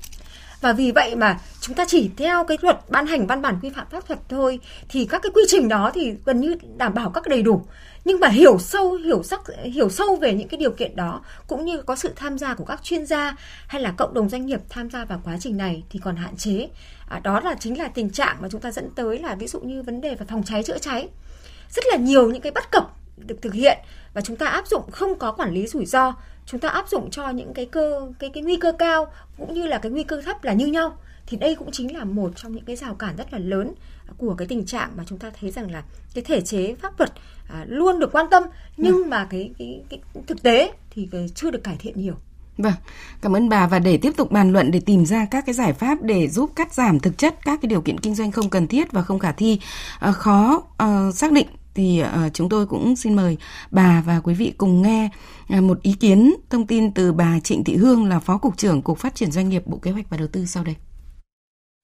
và 0.65 0.73
vì 0.73 0.91
vậy 0.93 1.17
mà 1.17 1.39
chúng 1.61 1.77
ta 1.77 1.85
chỉ 1.89 2.11
theo 2.17 2.45
cái 2.45 2.59
luật 2.61 2.91
ban 2.91 3.07
hành 3.07 3.27
văn 3.27 3.43
bản 3.43 3.59
quy 3.63 3.71
phạm 3.71 3.87
pháp 3.91 4.05
luật 4.09 4.21
thôi. 4.29 4.61
Thì 4.89 5.07
các 5.07 5.23
cái 5.23 5.31
quy 5.35 5.43
trình 5.49 5.69
đó 5.69 5.91
thì 5.95 6.15
gần 6.25 6.41
như 6.41 6.57
đảm 6.77 6.95
bảo 6.95 7.11
các 7.11 7.29
đầy 7.29 7.43
đủ. 7.43 7.63
Nhưng 8.05 8.21
mà 8.21 8.29
hiểu 8.29 8.59
sâu 8.59 8.93
hiểu 8.93 9.23
sắc 9.23 9.41
hiểu 9.65 9.91
sâu 9.91 10.17
về 10.17 10.35
những 10.35 10.49
cái 10.49 10.59
điều 10.59 10.71
kiện 10.71 10.97
đó 10.97 11.21
cũng 11.47 11.65
như 11.65 11.83
có 11.83 11.97
sự 11.97 12.13
tham 12.17 12.39
gia 12.39 12.55
của 12.55 12.65
các 12.65 12.83
chuyên 12.83 13.07
gia 13.07 13.37
hay 13.67 13.83
là 13.83 13.91
cộng 13.91 14.15
đồng 14.15 14.29
doanh 14.29 14.47
nghiệp 14.47 14.61
tham 14.69 14.91
gia 14.91 15.05
vào 15.05 15.21
quá 15.25 15.37
trình 15.41 15.57
này 15.57 15.83
thì 15.91 16.01
còn 16.05 16.17
hạn 16.17 16.37
chế. 16.37 16.69
À, 17.09 17.19
đó 17.19 17.41
là 17.41 17.55
chính 17.61 17.79
là 17.79 17.89
tình 17.89 18.11
trạng 18.11 18.37
mà 18.41 18.49
chúng 18.49 18.61
ta 18.61 18.71
dẫn 18.71 18.91
tới 18.95 19.19
là 19.19 19.35
ví 19.35 19.47
dụ 19.47 19.61
như 19.61 19.83
vấn 19.83 20.01
đề 20.01 20.15
về 20.15 20.27
phòng 20.29 20.43
cháy 20.43 20.63
chữa 20.63 20.79
cháy. 20.79 21.09
Rất 21.71 21.85
là 21.91 21.97
nhiều 21.97 22.31
những 22.31 22.43
cái 22.43 22.53
bất 22.53 22.71
cập 22.71 22.85
được 23.17 23.37
thực 23.43 23.55
hiện 23.55 23.79
và 24.15 24.21
chúng 24.21 24.37
ta 24.37 24.47
áp 24.47 24.67
dụng 24.67 24.91
không 24.91 25.19
có 25.19 25.33
quản 25.33 25.53
lý 25.53 25.67
rủi 25.67 25.87
ro 25.87 26.15
chúng 26.47 26.61
ta 26.61 26.69
áp 26.69 26.89
dụng 26.89 27.11
cho 27.11 27.31
những 27.31 27.55
cái 27.55 27.67
cơ 27.67 28.13
cái 28.19 28.31
cái 28.35 28.43
nguy 28.43 28.57
cơ 28.57 28.73
cao 28.73 29.07
cũng 29.39 29.55
như 29.55 29.67
là 29.67 29.79
cái 29.79 29.93
nguy 29.93 30.03
cơ 30.03 30.23
thấp 30.23 30.45
là 30.45 30.53
như 30.53 30.67
nhau 30.67 30.97
thì 31.27 31.37
đây 31.37 31.55
cũng 31.55 31.71
chính 31.73 31.97
là 31.97 32.05
một 32.05 32.33
trong 32.37 32.53
những 32.53 32.65
cái 32.65 32.77
rào 32.77 32.95
cản 32.95 33.17
rất 33.17 33.33
là 33.33 33.39
lớn 33.39 33.75
của 34.19 34.35
cái 34.35 34.49
tình 34.49 34.67
trạng 34.67 34.91
mà 34.97 35.05
chúng 35.07 35.19
ta 35.19 35.31
thấy 35.41 35.51
rằng 35.51 35.71
là 35.71 35.83
cái 36.15 36.25
thể 36.25 36.41
chế 36.41 36.75
pháp 36.75 36.99
luật 36.99 37.13
à, 37.49 37.65
luôn 37.69 37.99
được 37.99 38.13
quan 38.13 38.27
tâm 38.31 38.43
nhưng 38.77 38.95
ừ. 38.97 39.05
mà 39.05 39.27
cái, 39.31 39.51
cái 39.59 39.83
cái 39.91 40.01
thực 40.27 40.43
tế 40.43 40.73
thì 40.91 41.09
chưa 41.35 41.51
được 41.51 41.65
cải 41.65 41.77
thiện 41.79 41.95
nhiều. 41.97 42.15
Vâng, 42.59 42.73
cảm 43.21 43.37
ơn 43.37 43.49
bà 43.49 43.67
và 43.67 43.79
để 43.79 43.97
tiếp 43.97 44.13
tục 44.17 44.31
bàn 44.31 44.53
luận 44.53 44.71
để 44.71 44.81
tìm 44.81 45.07
ra 45.07 45.27
các 45.31 45.47
cái 45.47 45.55
giải 45.55 45.73
pháp 45.73 46.03
để 46.03 46.29
giúp 46.29 46.51
cắt 46.57 46.75
giảm 46.75 47.01
thực 47.01 47.19
chất 47.19 47.35
các 47.45 47.59
cái 47.63 47.69
điều 47.69 47.81
kiện 47.81 48.01
kinh 48.01 48.15
doanh 48.15 48.33
không 48.33 48.51
cần 48.51 48.67
thiết 48.67 48.93
và 48.93 49.03
không 49.03 49.19
khả 49.19 49.33
thi 49.33 49.61
à, 50.01 50.13
khó 50.13 50.63
uh, 50.83 51.15
xác 51.15 51.33
định 51.33 51.47
thì 51.75 52.03
uh, 52.03 52.35
chúng 52.35 52.49
tôi 52.49 52.67
cũng 52.67 52.97
xin 52.97 53.15
mời 53.15 53.37
bà 53.71 54.03
và 54.07 54.21
quý 54.21 54.35
vị 54.35 54.55
cùng 54.59 54.83
nghe 54.83 55.11
uh, 55.57 55.63
một 55.63 55.83
ý 55.83 55.93
kiến 55.93 56.35
thông 56.51 56.67
tin 56.67 56.95
từ 56.95 57.13
bà 57.13 57.41
Trịnh 57.41 57.65
Thị 57.65 57.77
Hương 57.77 58.09
là 58.09 58.19
Phó 58.19 58.39
Cục 58.39 58.57
trưởng 58.57 58.83
Cục 58.83 58.99
Phát 58.99 59.15
triển 59.15 59.31
Doanh 59.31 59.49
nghiệp 59.49 59.63
Bộ 59.67 59.79
Kế 59.79 59.91
hoạch 59.91 60.11
và 60.11 60.17
Đầu 60.17 60.29
tư 60.33 60.45
sau 60.47 60.65
đây. 60.65 60.75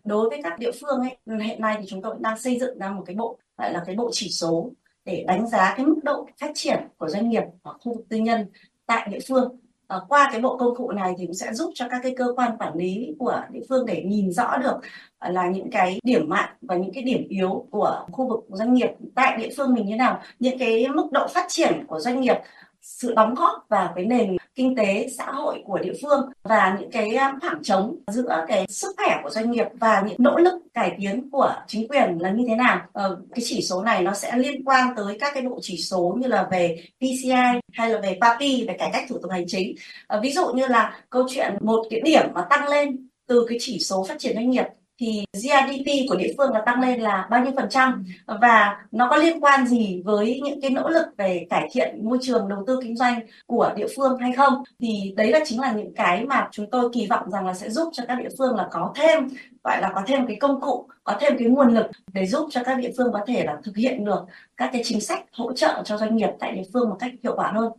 Đối 0.05 0.29
với 0.29 0.41
các 0.43 0.59
địa 0.59 0.71
phương 0.81 1.01
ấy, 1.01 1.41
hiện 1.47 1.61
nay 1.61 1.77
thì 1.81 1.85
chúng 1.89 2.03
tôi 2.03 2.15
đang 2.21 2.39
xây 2.39 2.59
dựng 2.61 2.79
ra 2.79 2.91
một 2.91 3.03
cái 3.07 3.17
bộ 3.17 3.39
gọi 3.59 3.73
là 3.73 3.83
cái 3.87 3.97
bộ 3.97 4.11
chỉ 4.13 4.31
số 4.31 4.71
để 5.05 5.25
đánh 5.27 5.49
giá 5.49 5.75
cái 5.77 5.87
mức 5.87 6.01
độ 6.03 6.29
phát 6.41 6.51
triển 6.55 6.89
của 6.97 7.09
doanh 7.09 7.29
nghiệp 7.29 7.43
hoặc 7.65 7.77
khu 7.81 7.95
vực 7.95 8.07
tư 8.09 8.17
nhân 8.17 8.47
tại 8.87 9.09
địa 9.11 9.19
phương 9.29 9.61
à, 9.91 9.99
qua 10.09 10.29
cái 10.33 10.41
bộ 10.41 10.57
công 10.57 10.77
cụ 10.77 10.91
này 10.91 11.15
thì 11.19 11.27
cũng 11.27 11.35
sẽ 11.35 11.55
giúp 11.55 11.73
cho 11.75 11.89
các 11.91 12.01
cái 12.03 12.15
cơ 12.17 12.33
quan 12.37 12.57
quản 12.59 12.75
lý 12.75 13.15
của 13.19 13.41
địa 13.51 13.61
phương 13.69 13.87
để 13.87 14.03
nhìn 14.07 14.33
rõ 14.33 14.57
được 14.57 14.77
ờ, 15.19 15.31
là 15.31 15.49
những 15.49 15.71
cái 15.71 15.99
điểm 16.03 16.29
mạnh 16.29 16.51
và 16.63 16.77
những 16.77 16.93
cái 16.95 17.03
điểm 17.03 17.27
yếu 17.29 17.67
của 17.71 18.07
khu 18.13 18.29
vực 18.29 18.41
doanh 18.49 18.75
nghiệp 18.75 18.91
tại 19.15 19.37
địa 19.37 19.49
phương 19.57 19.75
mình 19.75 19.87
như 19.87 19.97
nào 19.97 20.21
những 20.39 20.59
cái 20.59 20.89
mức 20.89 21.09
độ 21.13 21.27
phát 21.29 21.47
triển 21.49 21.85
của 21.89 22.01
doanh 22.01 22.21
nghiệp 22.21 22.37
sự 22.83 23.15
đóng 23.15 23.35
góp 23.35 23.67
vào 23.69 23.93
cái 23.97 24.05
nền 24.05 24.37
kinh 24.55 24.77
tế 24.77 25.09
xã 25.19 25.25
hội 25.33 25.63
của 25.65 25.79
địa 25.79 25.93
phương 26.03 26.31
và 26.43 26.77
những 26.81 26.91
cái 26.91 27.17
um, 27.17 27.41
khoảng 27.41 27.63
trống 27.63 27.97
giữa 28.07 28.45
cái 28.49 28.67
sức 28.69 28.95
khỏe 28.97 29.21
của 29.23 29.31
doanh 29.31 29.51
nghiệp 29.51 29.67
và 29.73 30.03
những 30.07 30.17
nỗ 30.19 30.37
lực 30.37 30.55
cải 30.75 30.97
tiến 30.99 31.31
của 31.31 31.55
chính 31.67 31.89
quyền 31.89 32.19
là 32.21 32.31
như 32.31 32.45
thế 32.49 32.55
nào. 32.55 32.81
Ờ, 32.93 33.21
cái 33.35 33.43
chỉ 33.45 33.63
số 33.63 33.83
này 33.83 34.03
nó 34.03 34.15
sẽ 34.15 34.37
liên 34.37 34.65
quan 34.65 34.95
tới 34.97 35.19
các 35.21 35.35
cái 35.35 35.43
bộ 35.43 35.59
chỉ 35.63 35.77
số 35.77 36.17
như 36.21 36.29
là 36.29 36.49
về 36.51 36.77
PCI 36.99 37.61
hay 37.73 37.91
là 37.91 38.01
về 38.01 38.19
PAPI 38.21 38.65
về 38.69 38.75
cải 38.79 38.91
cách 38.93 39.05
thủ 39.09 39.19
tục 39.23 39.31
hành 39.31 39.45
chính. 39.47 39.75
Ờ, 40.07 40.21
ví 40.21 40.33
dụ 40.33 40.49
như 40.49 40.67
là 40.67 41.01
câu 41.11 41.27
chuyện 41.31 41.55
một 41.61 41.87
cái 41.91 42.01
điểm 42.01 42.29
mà 42.35 42.47
tăng 42.51 42.69
lên 42.69 43.09
từ 43.27 43.47
cái 43.49 43.59
chỉ 43.61 43.79
số 43.79 44.05
phát 44.09 44.19
triển 44.19 44.35
doanh 44.35 44.51
nghiệp 44.51 44.65
thì 45.01 45.25
GDP 45.33 45.87
của 46.09 46.17
địa 46.17 46.35
phương 46.39 46.53
là 46.53 46.63
tăng 46.67 46.81
lên 46.81 47.01
là 47.01 47.29
bao 47.31 47.45
nhiêu 47.45 47.53
phần 47.57 47.69
trăm? 47.71 48.05
Và 48.27 48.77
nó 48.93 49.09
có 49.11 49.17
liên 49.17 49.41
quan 49.45 49.67
gì 49.67 50.03
với 50.05 50.41
những 50.45 50.61
cái 50.61 50.71
nỗ 50.71 50.89
lực 50.89 51.07
về 51.17 51.47
cải 51.51 51.69
thiện 51.73 52.09
môi 52.09 52.19
trường 52.23 52.49
đầu 52.49 52.65
tư 52.67 52.81
kinh 52.83 52.97
doanh 52.97 53.21
của 53.47 53.73
địa 53.77 53.87
phương 53.97 54.19
hay 54.19 54.33
không? 54.33 54.55
Thì 54.81 55.15
đấy 55.17 55.31
là 55.31 55.41
chính 55.45 55.61
là 55.61 55.73
những 55.73 55.95
cái 55.95 56.25
mà 56.27 56.49
chúng 56.53 56.71
tôi 56.71 56.91
kỳ 56.93 57.07
vọng 57.07 57.31
rằng 57.31 57.47
là 57.47 57.55
sẽ 57.55 57.71
giúp 57.71 57.91
cho 57.93 58.05
các 58.09 58.19
địa 58.23 58.29
phương 58.39 58.57
là 58.57 58.69
có 58.71 58.93
thêm, 58.97 59.29
gọi 59.65 59.81
là 59.83 59.93
có 59.95 60.03
thêm 60.07 60.27
cái 60.27 60.37
công 60.41 60.61
cụ, 60.61 60.89
có 61.05 61.17
thêm 61.21 61.39
cái 61.39 61.49
nguồn 61.49 61.75
lực 61.75 61.87
để 62.13 62.27
giúp 62.27 62.49
cho 62.51 62.63
các 62.65 62.75
địa 62.79 62.91
phương 62.97 63.13
có 63.13 63.21
thể 63.27 63.45
là 63.45 63.59
thực 63.65 63.77
hiện 63.77 64.05
được 64.05 64.21
các 64.57 64.71
cái 64.73 64.83
chính 64.85 65.01
sách 65.01 65.25
hỗ 65.33 65.53
trợ 65.53 65.83
cho 65.85 65.97
doanh 65.97 66.17
nghiệp 66.17 66.31
tại 66.41 66.53
địa 66.53 66.63
phương 66.73 66.91
một 66.91 66.97
cách 67.01 67.13
hiệu 67.23 67.35
quả 67.37 67.53
hơn. 67.55 67.73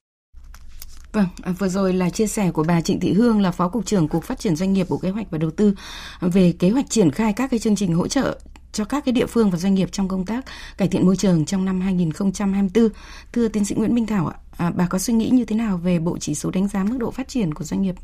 Vâng, 1.13 1.27
à, 1.41 1.51
vừa 1.51 1.67
rồi 1.67 1.93
là 1.93 2.09
chia 2.09 2.27
sẻ 2.27 2.51
của 2.51 2.63
bà 2.63 2.81
Trịnh 2.81 2.99
Thị 2.99 3.13
Hương 3.13 3.41
là 3.41 3.51
Phó 3.51 3.67
Cục 3.67 3.85
trưởng 3.85 4.07
Cục 4.07 4.23
Phát 4.23 4.39
triển 4.39 4.55
Doanh 4.55 4.73
nghiệp 4.73 4.89
Bộ 4.89 4.97
Kế 4.97 5.09
hoạch 5.09 5.31
và 5.31 5.37
Đầu 5.37 5.51
tư 5.51 5.73
về 6.21 6.53
kế 6.59 6.69
hoạch 6.69 6.89
triển 6.89 7.11
khai 7.11 7.33
các 7.33 7.51
cái 7.51 7.59
chương 7.59 7.75
trình 7.75 7.93
hỗ 7.93 8.07
trợ 8.07 8.37
cho 8.71 8.85
các 8.85 9.05
cái 9.05 9.13
địa 9.13 9.25
phương 9.25 9.51
và 9.51 9.57
doanh 9.57 9.73
nghiệp 9.73 9.89
trong 9.91 10.07
công 10.07 10.25
tác 10.25 10.45
cải 10.77 10.87
thiện 10.87 11.05
môi 11.05 11.15
trường 11.15 11.45
trong 11.45 11.65
năm 11.65 11.81
2024. 11.81 12.89
Thưa 13.33 13.47
tiến 13.47 13.65
sĩ 13.65 13.75
Nguyễn 13.75 13.95
Minh 13.95 14.05
Thảo 14.05 14.27
ạ, 14.27 14.35
à, 14.57 14.71
bà 14.75 14.87
có 14.87 14.97
suy 14.99 15.13
nghĩ 15.13 15.29
như 15.29 15.45
thế 15.45 15.55
nào 15.55 15.77
về 15.77 15.99
bộ 15.99 16.17
chỉ 16.17 16.35
số 16.35 16.51
đánh 16.51 16.67
giá 16.67 16.83
mức 16.83 16.97
độ 16.97 17.11
phát 17.11 17.27
triển 17.27 17.53
của 17.53 17.63
doanh 17.63 17.81
nghiệp 17.81 17.95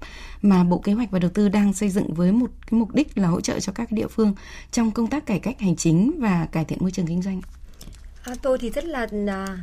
mà 0.41 0.63
Bộ 0.63 0.77
Kế 0.77 0.93
hoạch 0.93 1.11
và 1.11 1.19
Đầu 1.19 1.31
tư 1.33 1.49
đang 1.49 1.73
xây 1.73 1.89
dựng 1.89 2.13
với 2.13 2.31
một 2.31 2.49
cái 2.61 2.79
mục 2.79 2.95
đích 2.95 3.17
là 3.17 3.27
hỗ 3.27 3.41
trợ 3.41 3.59
cho 3.59 3.71
các 3.73 3.91
địa 3.91 4.07
phương 4.07 4.33
trong 4.71 4.91
công 4.91 5.07
tác 5.07 5.25
cải 5.25 5.39
cách 5.39 5.59
hành 5.59 5.75
chính 5.75 6.19
và 6.19 6.47
cải 6.51 6.65
thiện 6.65 6.79
môi 6.81 6.91
trường 6.91 7.07
kinh 7.07 7.21
doanh? 7.21 7.41
À, 8.23 8.35
tôi 8.41 8.57
thì 8.57 8.69
rất 8.69 8.85
là 8.85 9.07
à, 9.27 9.57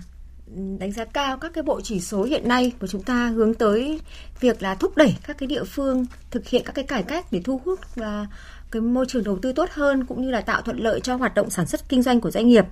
đánh 0.78 0.92
giá 0.92 1.04
cao 1.04 1.38
các 1.38 1.52
cái 1.54 1.62
bộ 1.62 1.80
chỉ 1.80 2.00
số 2.00 2.22
hiện 2.22 2.48
nay 2.48 2.72
của 2.80 2.86
chúng 2.86 3.02
ta 3.02 3.28
hướng 3.28 3.54
tới 3.54 4.00
việc 4.40 4.62
là 4.62 4.74
thúc 4.74 4.96
đẩy 4.96 5.16
các 5.26 5.38
cái 5.38 5.46
địa 5.46 5.64
phương 5.64 6.06
thực 6.30 6.48
hiện 6.48 6.62
các 6.64 6.74
cái 6.74 6.84
cải 6.84 7.02
cách 7.02 7.26
để 7.30 7.40
thu 7.44 7.60
hút 7.64 7.80
và 7.94 8.26
cái 8.74 8.80
môi 8.80 9.06
trường 9.08 9.24
đầu 9.24 9.38
tư 9.42 9.52
tốt 9.52 9.68
hơn 9.72 10.04
cũng 10.04 10.22
như 10.22 10.30
là 10.30 10.40
tạo 10.40 10.62
thuận 10.62 10.78
lợi 10.78 11.00
cho 11.00 11.16
hoạt 11.16 11.34
động 11.34 11.50
sản 11.50 11.66
xuất 11.66 11.88
kinh 11.88 12.02
doanh 12.02 12.20
của 12.20 12.30
doanh 12.30 12.48
nghiệp. 12.48 12.64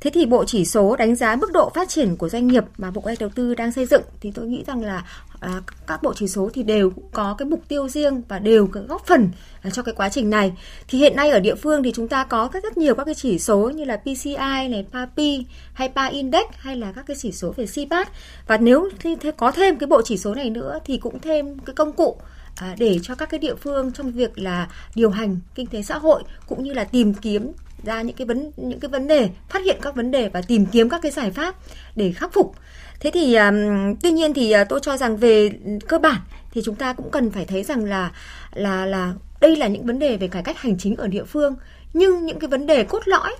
Thế 0.00 0.10
thì 0.10 0.26
bộ 0.26 0.44
chỉ 0.44 0.64
số 0.64 0.96
đánh 0.96 1.16
giá 1.16 1.36
mức 1.36 1.52
độ 1.52 1.70
phát 1.74 1.88
triển 1.88 2.16
của 2.16 2.28
doanh 2.28 2.46
nghiệp 2.46 2.64
mà 2.78 2.90
Bộ 2.90 3.00
Kế 3.00 3.04
hoạch 3.04 3.18
Đầu 3.20 3.30
tư 3.34 3.54
đang 3.54 3.72
xây 3.72 3.86
dựng 3.86 4.02
thì 4.20 4.30
tôi 4.34 4.46
nghĩ 4.46 4.64
rằng 4.66 4.84
là 4.84 5.04
à, 5.40 5.60
các 5.86 6.02
bộ 6.02 6.12
chỉ 6.16 6.28
số 6.28 6.50
thì 6.54 6.62
đều 6.62 6.92
có 7.12 7.34
cái 7.38 7.48
mục 7.48 7.62
tiêu 7.68 7.88
riêng 7.88 8.22
và 8.28 8.38
đều 8.38 8.68
góp 8.88 9.06
phần 9.06 9.30
à, 9.62 9.70
cho 9.70 9.82
cái 9.82 9.94
quá 9.94 10.08
trình 10.08 10.30
này. 10.30 10.52
Thì 10.88 10.98
hiện 10.98 11.16
nay 11.16 11.30
ở 11.30 11.40
địa 11.40 11.54
phương 11.54 11.82
thì 11.82 11.92
chúng 11.92 12.08
ta 12.08 12.24
có 12.24 12.48
rất 12.52 12.64
rất 12.64 12.78
nhiều 12.78 12.94
các 12.94 13.04
cái 13.04 13.14
chỉ 13.14 13.38
số 13.38 13.70
như 13.70 13.84
là 13.84 13.96
PCI 13.96 14.68
này, 14.68 14.86
PAPI 14.92 15.46
hay 15.72 15.88
PA 15.94 16.06
Index 16.06 16.44
hay 16.52 16.76
là 16.76 16.92
các 16.92 17.06
cái 17.06 17.16
chỉ 17.20 17.32
số 17.32 17.54
về 17.56 17.66
CPAT 17.66 18.08
và 18.46 18.56
nếu 18.56 18.88
thì, 18.98 19.16
thì 19.20 19.30
có 19.36 19.50
thêm 19.50 19.78
cái 19.78 19.86
bộ 19.86 20.02
chỉ 20.02 20.16
số 20.16 20.34
này 20.34 20.50
nữa 20.50 20.78
thì 20.84 20.98
cũng 20.98 21.20
thêm 21.20 21.58
cái 21.58 21.74
công 21.74 21.92
cụ 21.92 22.16
À, 22.56 22.74
để 22.78 22.98
cho 23.02 23.14
các 23.14 23.30
cái 23.30 23.40
địa 23.40 23.54
phương 23.54 23.92
trong 23.92 24.12
việc 24.12 24.38
là 24.38 24.68
điều 24.94 25.10
hành 25.10 25.38
kinh 25.54 25.66
tế 25.66 25.82
xã 25.82 25.98
hội 25.98 26.22
cũng 26.46 26.62
như 26.62 26.72
là 26.72 26.84
tìm 26.84 27.14
kiếm 27.14 27.52
ra 27.84 28.02
những 28.02 28.16
cái 28.16 28.26
vấn 28.26 28.50
những 28.56 28.80
cái 28.80 28.88
vấn 28.88 29.06
đề 29.06 29.30
phát 29.48 29.64
hiện 29.64 29.78
các 29.82 29.94
vấn 29.94 30.10
đề 30.10 30.28
và 30.28 30.42
tìm 30.42 30.66
kiếm 30.66 30.88
các 30.88 31.02
cái 31.02 31.12
giải 31.12 31.30
pháp 31.30 31.54
để 31.96 32.12
khắc 32.12 32.32
phục. 32.32 32.54
Thế 33.00 33.10
thì 33.10 33.34
um, 33.34 33.54
tuy 34.02 34.10
nhiên 34.10 34.34
thì 34.34 34.54
uh, 34.62 34.68
tôi 34.68 34.80
cho 34.82 34.96
rằng 34.96 35.16
về 35.16 35.50
cơ 35.88 35.98
bản 35.98 36.20
thì 36.52 36.62
chúng 36.64 36.74
ta 36.74 36.92
cũng 36.92 37.10
cần 37.10 37.30
phải 37.30 37.44
thấy 37.44 37.62
rằng 37.62 37.84
là 37.84 38.12
là 38.54 38.86
là 38.86 39.12
đây 39.40 39.56
là 39.56 39.68
những 39.68 39.86
vấn 39.86 39.98
đề 39.98 40.16
về 40.16 40.28
cải 40.28 40.42
cách 40.42 40.58
hành 40.58 40.78
chính 40.78 40.96
ở 40.96 41.08
địa 41.08 41.24
phương. 41.24 41.56
Nhưng 41.92 42.26
những 42.26 42.38
cái 42.38 42.48
vấn 42.48 42.66
đề 42.66 42.84
cốt 42.84 43.02
lõi 43.06 43.32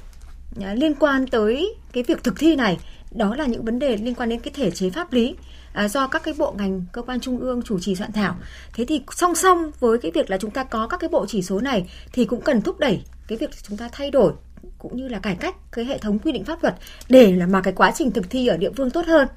uh, 0.57 0.65
liên 0.75 0.95
quan 0.95 1.27
tới 1.27 1.75
cái 1.93 2.03
việc 2.03 2.25
thực 2.25 2.39
thi 2.39 2.57
này 2.57 2.79
đó 3.11 3.35
là 3.37 3.47
những 3.47 3.65
vấn 3.65 3.79
đề 3.79 3.97
liên 3.97 4.15
quan 4.15 4.29
đến 4.29 4.41
cái 4.41 4.53
thể 4.57 4.71
chế 4.71 4.91
pháp 4.91 5.13
lý 5.13 5.35
à, 5.73 5.89
do 5.89 6.07
các 6.07 6.23
cái 6.23 6.35
bộ 6.39 6.55
ngành 6.59 6.85
cơ 6.93 7.03
quan 7.03 7.21
trung 7.21 7.39
ương 7.39 7.63
chủ 7.63 7.79
trì 7.79 7.95
soạn 7.95 8.13
thảo. 8.13 8.37
Thế 8.75 8.85
thì 8.85 9.03
song 9.11 9.35
song 9.35 9.71
với 9.81 9.99
cái 9.99 10.11
việc 10.15 10.31
là 10.31 10.39
chúng 10.39 10.51
ta 10.51 10.65
có 10.65 10.87
các 10.87 11.01
cái 11.01 11.09
bộ 11.09 11.27
chỉ 11.29 11.43
số 11.43 11.61
này 11.61 11.91
thì 12.13 12.25
cũng 12.25 12.41
cần 12.41 12.63
thúc 12.63 12.79
đẩy 12.79 13.03
cái 13.29 13.39
việc 13.39 13.51
chúng 13.69 13.79
ta 13.79 13.89
thay 13.93 14.11
đổi 14.11 14.33
cũng 14.79 14.97
như 14.97 15.09
là 15.09 15.19
cải 15.19 15.35
cách 15.35 15.57
cái 15.73 15.85
hệ 15.85 15.99
thống 15.99 16.19
quy 16.19 16.33
định 16.33 16.45
pháp 16.45 16.63
luật 16.63 16.75
để 17.09 17.33
là 17.33 17.47
mà 17.47 17.61
cái 17.61 17.73
quá 17.77 17.93
trình 17.95 18.11
thực 18.11 18.31
thi 18.31 18.47
ở 18.47 18.57
địa 18.57 18.71
phương 18.77 18.91
tốt 18.91 19.07
hơn. 19.07 19.29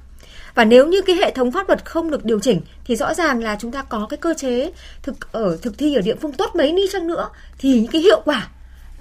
Và 0.54 0.64
nếu 0.64 0.86
như 0.86 1.02
cái 1.02 1.16
hệ 1.16 1.32
thống 1.32 1.52
pháp 1.52 1.68
luật 1.68 1.84
không 1.84 2.10
được 2.10 2.24
điều 2.24 2.40
chỉnh 2.40 2.60
thì 2.86 2.96
rõ 2.96 3.14
ràng 3.14 3.42
là 3.42 3.56
chúng 3.60 3.72
ta 3.72 3.82
có 3.82 4.06
cái 4.10 4.16
cơ 4.16 4.34
chế 4.34 4.72
thực 5.02 5.32
ở 5.32 5.58
thực 5.62 5.78
thi 5.78 5.94
ở 5.94 6.00
địa 6.00 6.14
phương 6.20 6.32
tốt 6.32 6.50
mấy 6.54 6.72
đi 6.72 6.82
chăng 6.92 7.06
nữa 7.06 7.28
thì 7.58 7.80
những 7.80 7.90
cái 7.92 8.02
hiệu 8.02 8.22
quả 8.24 8.48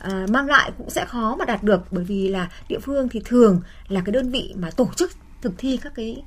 uh, 0.07 0.29
mang 0.29 0.47
lại 0.47 0.71
cũng 0.77 0.89
sẽ 0.89 1.05
khó 1.05 1.35
mà 1.39 1.45
đạt 1.45 1.63
được 1.63 1.81
bởi 1.91 2.03
vì 2.03 2.27
là 2.27 2.49
địa 2.69 2.79
phương 2.79 3.09
thì 3.09 3.21
thường 3.25 3.61
là 3.87 4.01
cái 4.05 4.13
đơn 4.13 4.31
vị 4.31 4.53
mà 4.57 4.69
tổ 4.71 4.87
chức 4.95 5.11
thực 5.41 5.53
thi 5.57 5.79
các 5.83 5.93
cái 5.95 6.23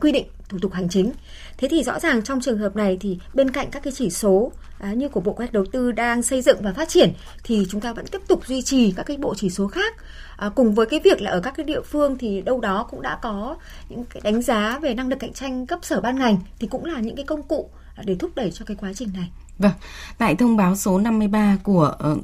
quy 0.00 0.12
định 0.12 0.26
thủ 0.48 0.58
tục 0.58 0.72
hành 0.72 0.88
chính. 0.88 1.12
Thế 1.58 1.68
thì 1.68 1.82
rõ 1.82 1.98
ràng 2.00 2.22
trong 2.22 2.40
trường 2.40 2.58
hợp 2.58 2.76
này 2.76 2.96
thì 3.00 3.18
bên 3.34 3.50
cạnh 3.50 3.70
các 3.70 3.82
cái 3.82 3.92
chỉ 3.96 4.10
số 4.10 4.52
à, 4.78 4.92
như 4.92 5.08
của 5.08 5.20
Bộ 5.20 5.32
Kế 5.32 5.36
hoạch 5.36 5.52
Đầu 5.52 5.64
tư 5.72 5.92
đang 5.92 6.22
xây 6.22 6.42
dựng 6.42 6.58
và 6.62 6.72
phát 6.72 6.88
triển 6.88 7.12
thì 7.44 7.66
chúng 7.70 7.80
ta 7.80 7.92
vẫn 7.92 8.06
tiếp 8.06 8.20
tục 8.28 8.46
duy 8.46 8.62
trì 8.62 8.92
các 8.92 9.02
cái 9.02 9.16
bộ 9.16 9.34
chỉ 9.34 9.50
số 9.50 9.68
khác. 9.68 9.94
À, 10.36 10.48
cùng 10.48 10.74
với 10.74 10.86
cái 10.86 11.00
việc 11.04 11.22
là 11.22 11.30
ở 11.30 11.40
các 11.40 11.54
cái 11.56 11.64
địa 11.64 11.80
phương 11.80 12.18
thì 12.18 12.40
đâu 12.42 12.60
đó 12.60 12.86
cũng 12.90 13.02
đã 13.02 13.18
có 13.22 13.56
những 13.88 14.04
cái 14.04 14.20
đánh 14.24 14.42
giá 14.42 14.78
về 14.82 14.94
năng 14.94 15.08
lực 15.08 15.18
cạnh 15.20 15.32
tranh 15.32 15.66
cấp 15.66 15.78
sở 15.82 16.00
ban 16.00 16.18
ngành 16.18 16.36
thì 16.58 16.66
cũng 16.66 16.84
là 16.84 17.00
những 17.00 17.16
cái 17.16 17.24
công 17.24 17.42
cụ 17.42 17.70
để 18.04 18.14
thúc 18.14 18.30
đẩy 18.34 18.50
cho 18.50 18.64
cái 18.64 18.76
quá 18.80 18.92
trình 18.94 19.08
này. 19.14 19.30
Vâng, 19.58 19.72
tại 20.18 20.34
thông 20.34 20.56
báo 20.56 20.76
số 20.76 20.98
53 20.98 21.58
của 21.62 21.94
ờ, 21.98 22.16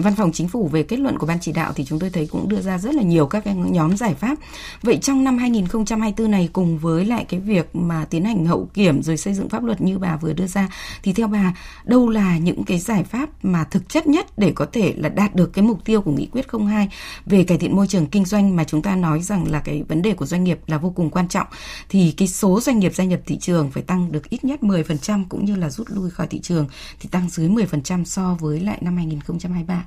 Văn 0.00 0.14
phòng 0.16 0.32
Chính 0.32 0.48
phủ 0.48 0.68
về 0.68 0.82
kết 0.82 0.98
luận 0.98 1.18
của 1.18 1.26
ban 1.26 1.40
chỉ 1.40 1.52
đạo 1.52 1.72
thì 1.76 1.84
chúng 1.84 1.98
tôi 1.98 2.10
thấy 2.10 2.26
cũng 2.26 2.48
đưa 2.48 2.60
ra 2.60 2.78
rất 2.78 2.94
là 2.94 3.02
nhiều 3.02 3.26
các 3.26 3.44
cái 3.44 3.54
nhóm 3.54 3.96
giải 3.96 4.14
pháp. 4.14 4.38
Vậy 4.82 4.98
trong 5.02 5.24
năm 5.24 5.38
2024 5.38 6.30
này 6.30 6.48
cùng 6.52 6.78
với 6.78 7.04
lại 7.04 7.24
cái 7.28 7.40
việc 7.40 7.76
mà 7.76 8.04
tiến 8.04 8.24
hành 8.24 8.46
hậu 8.46 8.68
kiểm 8.74 9.02
rồi 9.02 9.16
xây 9.16 9.34
dựng 9.34 9.48
pháp 9.48 9.64
luật 9.64 9.80
như 9.80 9.98
bà 9.98 10.16
vừa 10.16 10.32
đưa 10.32 10.46
ra, 10.46 10.68
thì 11.02 11.12
theo 11.12 11.26
bà, 11.26 11.54
đâu 11.84 12.08
là 12.08 12.38
những 12.38 12.64
cái 12.64 12.78
giải 12.78 13.04
pháp 13.04 13.44
mà 13.44 13.64
thực 13.64 13.88
chất 13.88 14.06
nhất 14.06 14.38
để 14.38 14.52
có 14.54 14.66
thể 14.72 14.94
là 14.96 15.08
đạt 15.08 15.34
được 15.34 15.52
cái 15.52 15.64
mục 15.64 15.84
tiêu 15.84 16.00
của 16.00 16.12
nghị 16.12 16.26
quyết 16.26 16.46
02 16.66 16.88
về 17.26 17.44
cải 17.44 17.58
thiện 17.58 17.76
môi 17.76 17.86
trường 17.86 18.06
kinh 18.06 18.24
doanh 18.24 18.56
mà 18.56 18.64
chúng 18.64 18.82
ta 18.82 18.96
nói 18.96 19.22
rằng 19.22 19.50
là 19.50 19.60
cái 19.60 19.82
vấn 19.88 20.02
đề 20.02 20.14
của 20.14 20.26
doanh 20.26 20.44
nghiệp 20.44 20.60
là 20.66 20.78
vô 20.78 20.90
cùng 20.90 21.10
quan 21.10 21.28
trọng, 21.28 21.46
thì 21.88 22.14
cái 22.16 22.28
số 22.28 22.60
doanh 22.60 22.78
nghiệp 22.78 22.94
gia 22.94 23.04
nhập 23.04 23.20
thị 23.26 23.38
trường 23.38 23.70
phải 23.70 23.82
tăng 23.82 24.12
được 24.12 24.30
ít 24.30 24.44
nhất 24.44 24.60
10% 24.62 25.24
cũng 25.28 25.44
như 25.44 25.56
là 25.56 25.70
rút 25.70 25.86
lui 25.90 26.10
khỏi 26.10 26.26
thị 26.26 26.40
trường 26.40 26.66
thì 27.00 27.08
tăng 27.08 27.28
dưới 27.28 27.48
10% 27.48 28.04
so 28.04 28.36
với 28.40 28.60
lại 28.60 28.78
năm 28.80 28.96
2023. 28.96 29.84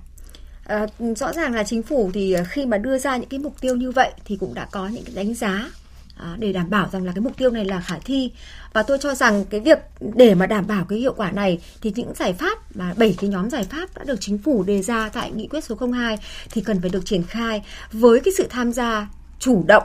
À, 0.63 0.87
rõ 1.15 1.33
ràng 1.33 1.53
là 1.53 1.63
chính 1.63 1.83
phủ 1.83 2.11
thì 2.13 2.35
khi 2.49 2.65
mà 2.65 2.77
đưa 2.77 2.97
ra 2.97 3.17
những 3.17 3.29
cái 3.29 3.39
mục 3.39 3.61
tiêu 3.61 3.75
như 3.75 3.91
vậy 3.91 4.11
thì 4.25 4.37
cũng 4.39 4.53
đã 4.53 4.67
có 4.71 4.87
những 4.87 5.03
cái 5.03 5.15
đánh 5.15 5.33
giá 5.33 5.69
à, 6.17 6.35
để 6.39 6.53
đảm 6.53 6.69
bảo 6.69 6.89
rằng 6.91 7.05
là 7.05 7.11
cái 7.11 7.21
mục 7.21 7.37
tiêu 7.37 7.51
này 7.51 7.65
là 7.65 7.81
khả 7.81 7.99
thi. 8.05 8.31
Và 8.73 8.83
tôi 8.83 8.97
cho 9.01 9.15
rằng 9.15 9.45
cái 9.45 9.59
việc 9.59 9.79
để 10.15 10.35
mà 10.35 10.45
đảm 10.45 10.67
bảo 10.67 10.85
cái 10.85 10.99
hiệu 10.99 11.13
quả 11.17 11.31
này 11.31 11.59
thì 11.81 11.93
những 11.95 12.13
giải 12.15 12.33
pháp 12.33 12.75
mà 12.75 12.93
bảy 12.97 13.15
cái 13.19 13.29
nhóm 13.29 13.49
giải 13.49 13.63
pháp 13.63 13.95
đã 13.95 14.03
được 14.03 14.17
chính 14.19 14.37
phủ 14.37 14.63
đề 14.63 14.81
ra 14.81 15.09
tại 15.09 15.31
nghị 15.31 15.47
quyết 15.47 15.63
số 15.63 15.75
02 15.91 16.17
thì 16.51 16.61
cần 16.61 16.81
phải 16.81 16.89
được 16.89 17.05
triển 17.05 17.23
khai 17.23 17.63
với 17.91 18.19
cái 18.19 18.33
sự 18.37 18.47
tham 18.49 18.73
gia 18.73 19.07
chủ 19.39 19.63
động 19.67 19.83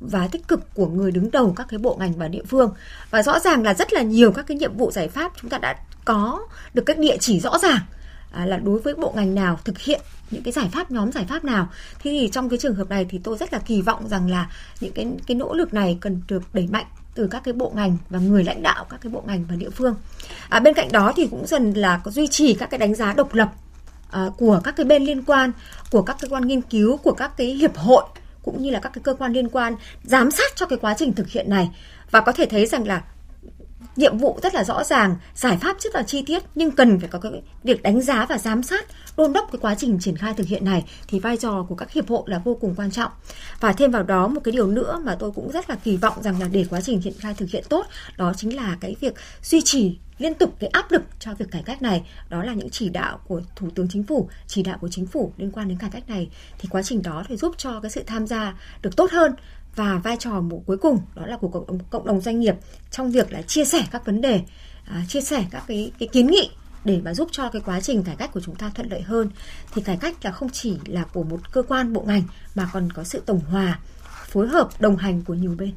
và 0.00 0.28
tích 0.32 0.48
cực 0.48 0.74
của 0.74 0.86
người 0.86 1.10
đứng 1.10 1.30
đầu 1.30 1.52
các 1.56 1.66
cái 1.70 1.78
bộ 1.78 1.96
ngành 2.00 2.12
và 2.12 2.28
địa 2.28 2.44
phương. 2.48 2.74
Và 3.10 3.22
rõ 3.22 3.38
ràng 3.38 3.62
là 3.62 3.74
rất 3.74 3.92
là 3.92 4.02
nhiều 4.02 4.32
các 4.32 4.46
cái 4.46 4.56
nhiệm 4.56 4.76
vụ 4.76 4.90
giải 4.90 5.08
pháp 5.08 5.32
chúng 5.40 5.50
ta 5.50 5.58
đã 5.58 5.76
có 6.04 6.40
được 6.74 6.82
các 6.86 6.98
địa 6.98 7.16
chỉ 7.20 7.40
rõ 7.40 7.58
ràng 7.58 7.80
à, 8.32 8.46
là 8.46 8.56
đối 8.56 8.78
với 8.78 8.94
bộ 8.94 9.12
ngành 9.16 9.34
nào 9.34 9.58
thực 9.64 9.78
hiện 9.78 10.00
những 10.30 10.42
cái 10.42 10.52
giải 10.52 10.68
pháp 10.72 10.90
nhóm 10.90 11.12
giải 11.12 11.24
pháp 11.28 11.44
nào. 11.44 11.68
Thế 11.98 12.10
thì 12.10 12.28
trong 12.32 12.48
cái 12.48 12.58
trường 12.58 12.74
hợp 12.74 12.90
này 12.90 13.06
thì 13.08 13.20
tôi 13.24 13.38
rất 13.38 13.52
là 13.52 13.58
kỳ 13.58 13.82
vọng 13.82 14.08
rằng 14.08 14.30
là 14.30 14.50
những 14.80 14.92
cái 14.92 15.06
cái 15.26 15.34
nỗ 15.34 15.54
lực 15.54 15.74
này 15.74 15.98
cần 16.00 16.20
được 16.28 16.42
đẩy 16.52 16.66
mạnh 16.66 16.86
từ 17.14 17.26
các 17.26 17.44
cái 17.44 17.54
bộ 17.54 17.72
ngành 17.76 17.96
và 18.10 18.18
người 18.18 18.44
lãnh 18.44 18.62
đạo 18.62 18.86
các 18.90 19.00
cái 19.00 19.12
bộ 19.12 19.22
ngành 19.26 19.44
và 19.48 19.56
địa 19.56 19.70
phương. 19.70 19.94
À, 20.48 20.60
bên 20.60 20.74
cạnh 20.74 20.92
đó 20.92 21.12
thì 21.16 21.26
cũng 21.26 21.46
dần 21.46 21.72
là 21.72 22.00
có 22.04 22.10
duy 22.10 22.26
trì 22.26 22.54
các 22.54 22.70
cái 22.70 22.78
đánh 22.78 22.94
giá 22.94 23.12
độc 23.12 23.34
lập 23.34 23.52
à, 24.10 24.26
của 24.36 24.60
các 24.64 24.76
cái 24.76 24.86
bên 24.86 25.04
liên 25.04 25.22
quan 25.22 25.52
của 25.90 26.02
các 26.02 26.16
cơ 26.20 26.28
quan 26.28 26.46
nghiên 26.46 26.60
cứu 26.60 26.96
của 26.96 27.12
các 27.12 27.36
cái 27.36 27.46
hiệp 27.46 27.76
hội 27.76 28.04
cũng 28.42 28.62
như 28.62 28.70
là 28.70 28.80
các 28.80 28.92
cái 28.92 29.02
cơ 29.02 29.14
quan 29.14 29.32
liên 29.32 29.48
quan 29.48 29.76
giám 30.02 30.30
sát 30.30 30.52
cho 30.56 30.66
cái 30.66 30.78
quá 30.82 30.94
trình 30.98 31.12
thực 31.12 31.28
hiện 31.28 31.50
này. 31.50 31.70
Và 32.10 32.20
có 32.20 32.32
thể 32.32 32.46
thấy 32.46 32.66
rằng 32.66 32.86
là 32.86 33.02
nhiệm 33.98 34.18
vụ 34.18 34.38
rất 34.42 34.54
là 34.54 34.64
rõ 34.64 34.84
ràng, 34.84 35.16
giải 35.34 35.58
pháp 35.60 35.76
rất 35.80 35.94
là 35.94 36.02
chi 36.02 36.22
tiết 36.26 36.42
nhưng 36.54 36.70
cần 36.70 37.00
phải 37.00 37.08
có 37.08 37.18
cái 37.18 37.32
việc 37.64 37.82
đánh 37.82 38.02
giá 38.02 38.26
và 38.26 38.38
giám 38.38 38.62
sát, 38.62 38.86
đôn 39.16 39.32
đốc 39.32 39.48
cái 39.52 39.58
quá 39.62 39.74
trình 39.74 39.98
triển 40.00 40.16
khai 40.16 40.34
thực 40.34 40.46
hiện 40.46 40.64
này 40.64 40.84
thì 41.08 41.18
vai 41.18 41.36
trò 41.36 41.66
của 41.68 41.74
các 41.74 41.92
hiệp 41.92 42.08
hội 42.08 42.22
là 42.26 42.38
vô 42.38 42.54
cùng 42.60 42.74
quan 42.76 42.90
trọng. 42.90 43.12
Và 43.60 43.72
thêm 43.72 43.90
vào 43.90 44.02
đó 44.02 44.28
một 44.28 44.40
cái 44.44 44.52
điều 44.52 44.66
nữa 44.66 45.00
mà 45.04 45.16
tôi 45.18 45.30
cũng 45.30 45.50
rất 45.50 45.70
là 45.70 45.76
kỳ 45.76 45.96
vọng 45.96 46.22
rằng 46.22 46.40
là 46.40 46.48
để 46.48 46.66
quá 46.70 46.80
trình 46.80 47.00
triển 47.02 47.14
khai 47.18 47.34
thực 47.34 47.50
hiện 47.50 47.64
tốt 47.68 47.86
đó 48.16 48.32
chính 48.36 48.56
là 48.56 48.76
cái 48.80 48.96
việc 49.00 49.14
duy 49.42 49.60
trì 49.64 49.98
liên 50.18 50.34
tục 50.34 50.54
cái 50.58 50.70
áp 50.70 50.92
lực 50.92 51.02
cho 51.18 51.34
việc 51.34 51.50
cải 51.50 51.62
cách 51.62 51.82
này 51.82 52.02
đó 52.28 52.42
là 52.42 52.52
những 52.52 52.70
chỉ 52.70 52.88
đạo 52.88 53.20
của 53.28 53.40
thủ 53.56 53.68
tướng 53.74 53.88
chính 53.90 54.02
phủ 54.02 54.28
chỉ 54.46 54.62
đạo 54.62 54.78
của 54.80 54.88
chính 54.88 55.06
phủ 55.06 55.32
liên 55.36 55.50
quan 55.50 55.68
đến 55.68 55.78
cải 55.78 55.90
cách 55.90 56.08
này 56.08 56.28
thì 56.58 56.68
quá 56.68 56.82
trình 56.82 57.02
đó 57.02 57.24
thì 57.28 57.36
giúp 57.36 57.54
cho 57.58 57.80
cái 57.80 57.90
sự 57.90 58.02
tham 58.06 58.26
gia 58.26 58.54
được 58.82 58.96
tốt 58.96 59.10
hơn 59.10 59.34
và 59.78 59.98
vai 59.98 60.16
trò 60.18 60.40
một 60.40 60.62
cuối 60.66 60.76
cùng 60.76 61.00
đó 61.14 61.26
là 61.26 61.36
của 61.36 61.48
cộng 61.48 61.66
đồng, 61.66 61.78
cộng 61.90 62.06
đồng 62.06 62.20
doanh 62.20 62.40
nghiệp 62.40 62.54
trong 62.90 63.10
việc 63.10 63.32
là 63.32 63.42
chia 63.42 63.64
sẻ 63.64 63.84
các 63.90 64.06
vấn 64.06 64.20
đề 64.20 64.40
à, 64.84 65.04
chia 65.08 65.20
sẻ 65.20 65.44
các 65.50 65.64
cái, 65.68 65.92
cái 65.98 66.08
kiến 66.12 66.26
nghị 66.26 66.50
để 66.84 67.00
mà 67.04 67.14
giúp 67.14 67.28
cho 67.32 67.48
cái 67.48 67.62
quá 67.64 67.80
trình 67.80 68.02
cải 68.02 68.16
cách 68.16 68.32
của 68.32 68.40
chúng 68.40 68.54
ta 68.54 68.70
thuận 68.74 68.90
lợi 68.90 69.02
hơn. 69.02 69.30
Thì 69.74 69.82
cải 69.82 69.96
cách 69.96 70.24
là 70.24 70.30
không 70.30 70.50
chỉ 70.50 70.76
là 70.86 71.04
của 71.04 71.22
một 71.22 71.52
cơ 71.52 71.62
quan 71.62 71.92
bộ 71.92 72.04
ngành 72.06 72.22
mà 72.54 72.70
còn 72.72 72.92
có 72.92 73.04
sự 73.04 73.22
tổng 73.26 73.40
hòa 73.50 73.78
phối 74.26 74.48
hợp 74.48 74.68
đồng 74.80 74.96
hành 74.96 75.22
của 75.24 75.34
nhiều 75.34 75.54
bên. 75.58 75.72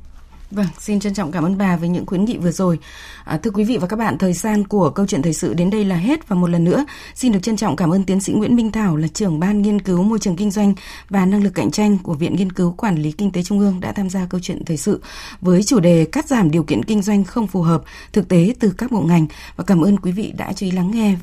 Vâng, 0.52 0.68
xin 0.80 1.00
trân 1.00 1.14
trọng 1.14 1.32
cảm 1.32 1.46
ơn 1.46 1.58
bà 1.58 1.76
với 1.76 1.90
những 1.90 2.06
khuyến 2.06 2.26
nghị 2.26 2.38
vừa 2.38 2.52
rồi. 2.52 2.80
À, 3.24 3.38
thưa 3.38 3.52
quý 3.52 3.64
vị 3.64 3.78
và 3.78 3.88
các 3.88 3.96
bạn, 3.96 4.18
thời 4.18 4.34
gian 4.34 4.68
của 4.68 4.90
câu 4.90 5.06
chuyện 5.08 5.22
thời 5.22 5.34
sự 5.34 5.54
đến 5.54 5.70
đây 5.70 5.86
là 5.86 5.96
hết 5.96 6.28
và 6.28 6.36
một 6.36 6.50
lần 6.50 6.64
nữa 6.64 6.86
xin 7.16 7.32
được 7.32 7.40
trân 7.44 7.58
trọng 7.58 7.76
cảm 7.76 7.94
ơn 7.94 8.04
tiến 8.04 8.22
sĩ 8.22 8.34
Nguyễn 8.34 8.56
Minh 8.56 8.72
Thảo 8.72 8.98
là 8.98 9.08
trưởng 9.08 9.40
ban 9.40 9.62
nghiên 9.62 9.82
cứu 9.82 10.04
môi 10.04 10.20
trường 10.20 10.36
kinh 10.36 10.52
doanh 10.52 10.74
và 11.10 11.26
năng 11.26 11.44
lực 11.44 11.56
cạnh 11.56 11.72
tranh 11.72 11.98
của 12.04 12.14
Viện 12.14 12.36
Nghiên 12.36 12.52
cứu 12.52 12.72
Quản 12.78 12.96
lý 12.96 13.12
Kinh 13.12 13.32
tế 13.32 13.44
Trung 13.44 13.60
ương 13.60 13.80
đã 13.80 13.92
tham 13.92 14.10
gia 14.10 14.26
câu 14.26 14.42
chuyện 14.44 14.66
thời 14.66 14.78
sự 14.78 15.02
với 15.42 15.64
chủ 15.64 15.80
đề 15.80 16.06
cắt 16.12 16.28
giảm 16.28 16.52
điều 16.52 16.64
kiện 16.64 16.86
kinh 16.86 17.02
doanh 17.02 17.24
không 17.24 17.48
phù 17.48 17.62
hợp 17.62 17.84
thực 18.14 18.28
tế 18.28 18.56
từ 18.60 18.74
các 18.78 18.92
bộ 18.92 19.02
ngành 19.02 19.28
và 19.56 19.64
cảm 19.64 19.82
ơn 19.82 19.98
quý 19.98 20.12
vị 20.12 20.34
đã 20.38 20.54
chú 20.54 20.66
ý 20.66 20.72
lắng 20.72 20.92
nghe. 20.92 21.16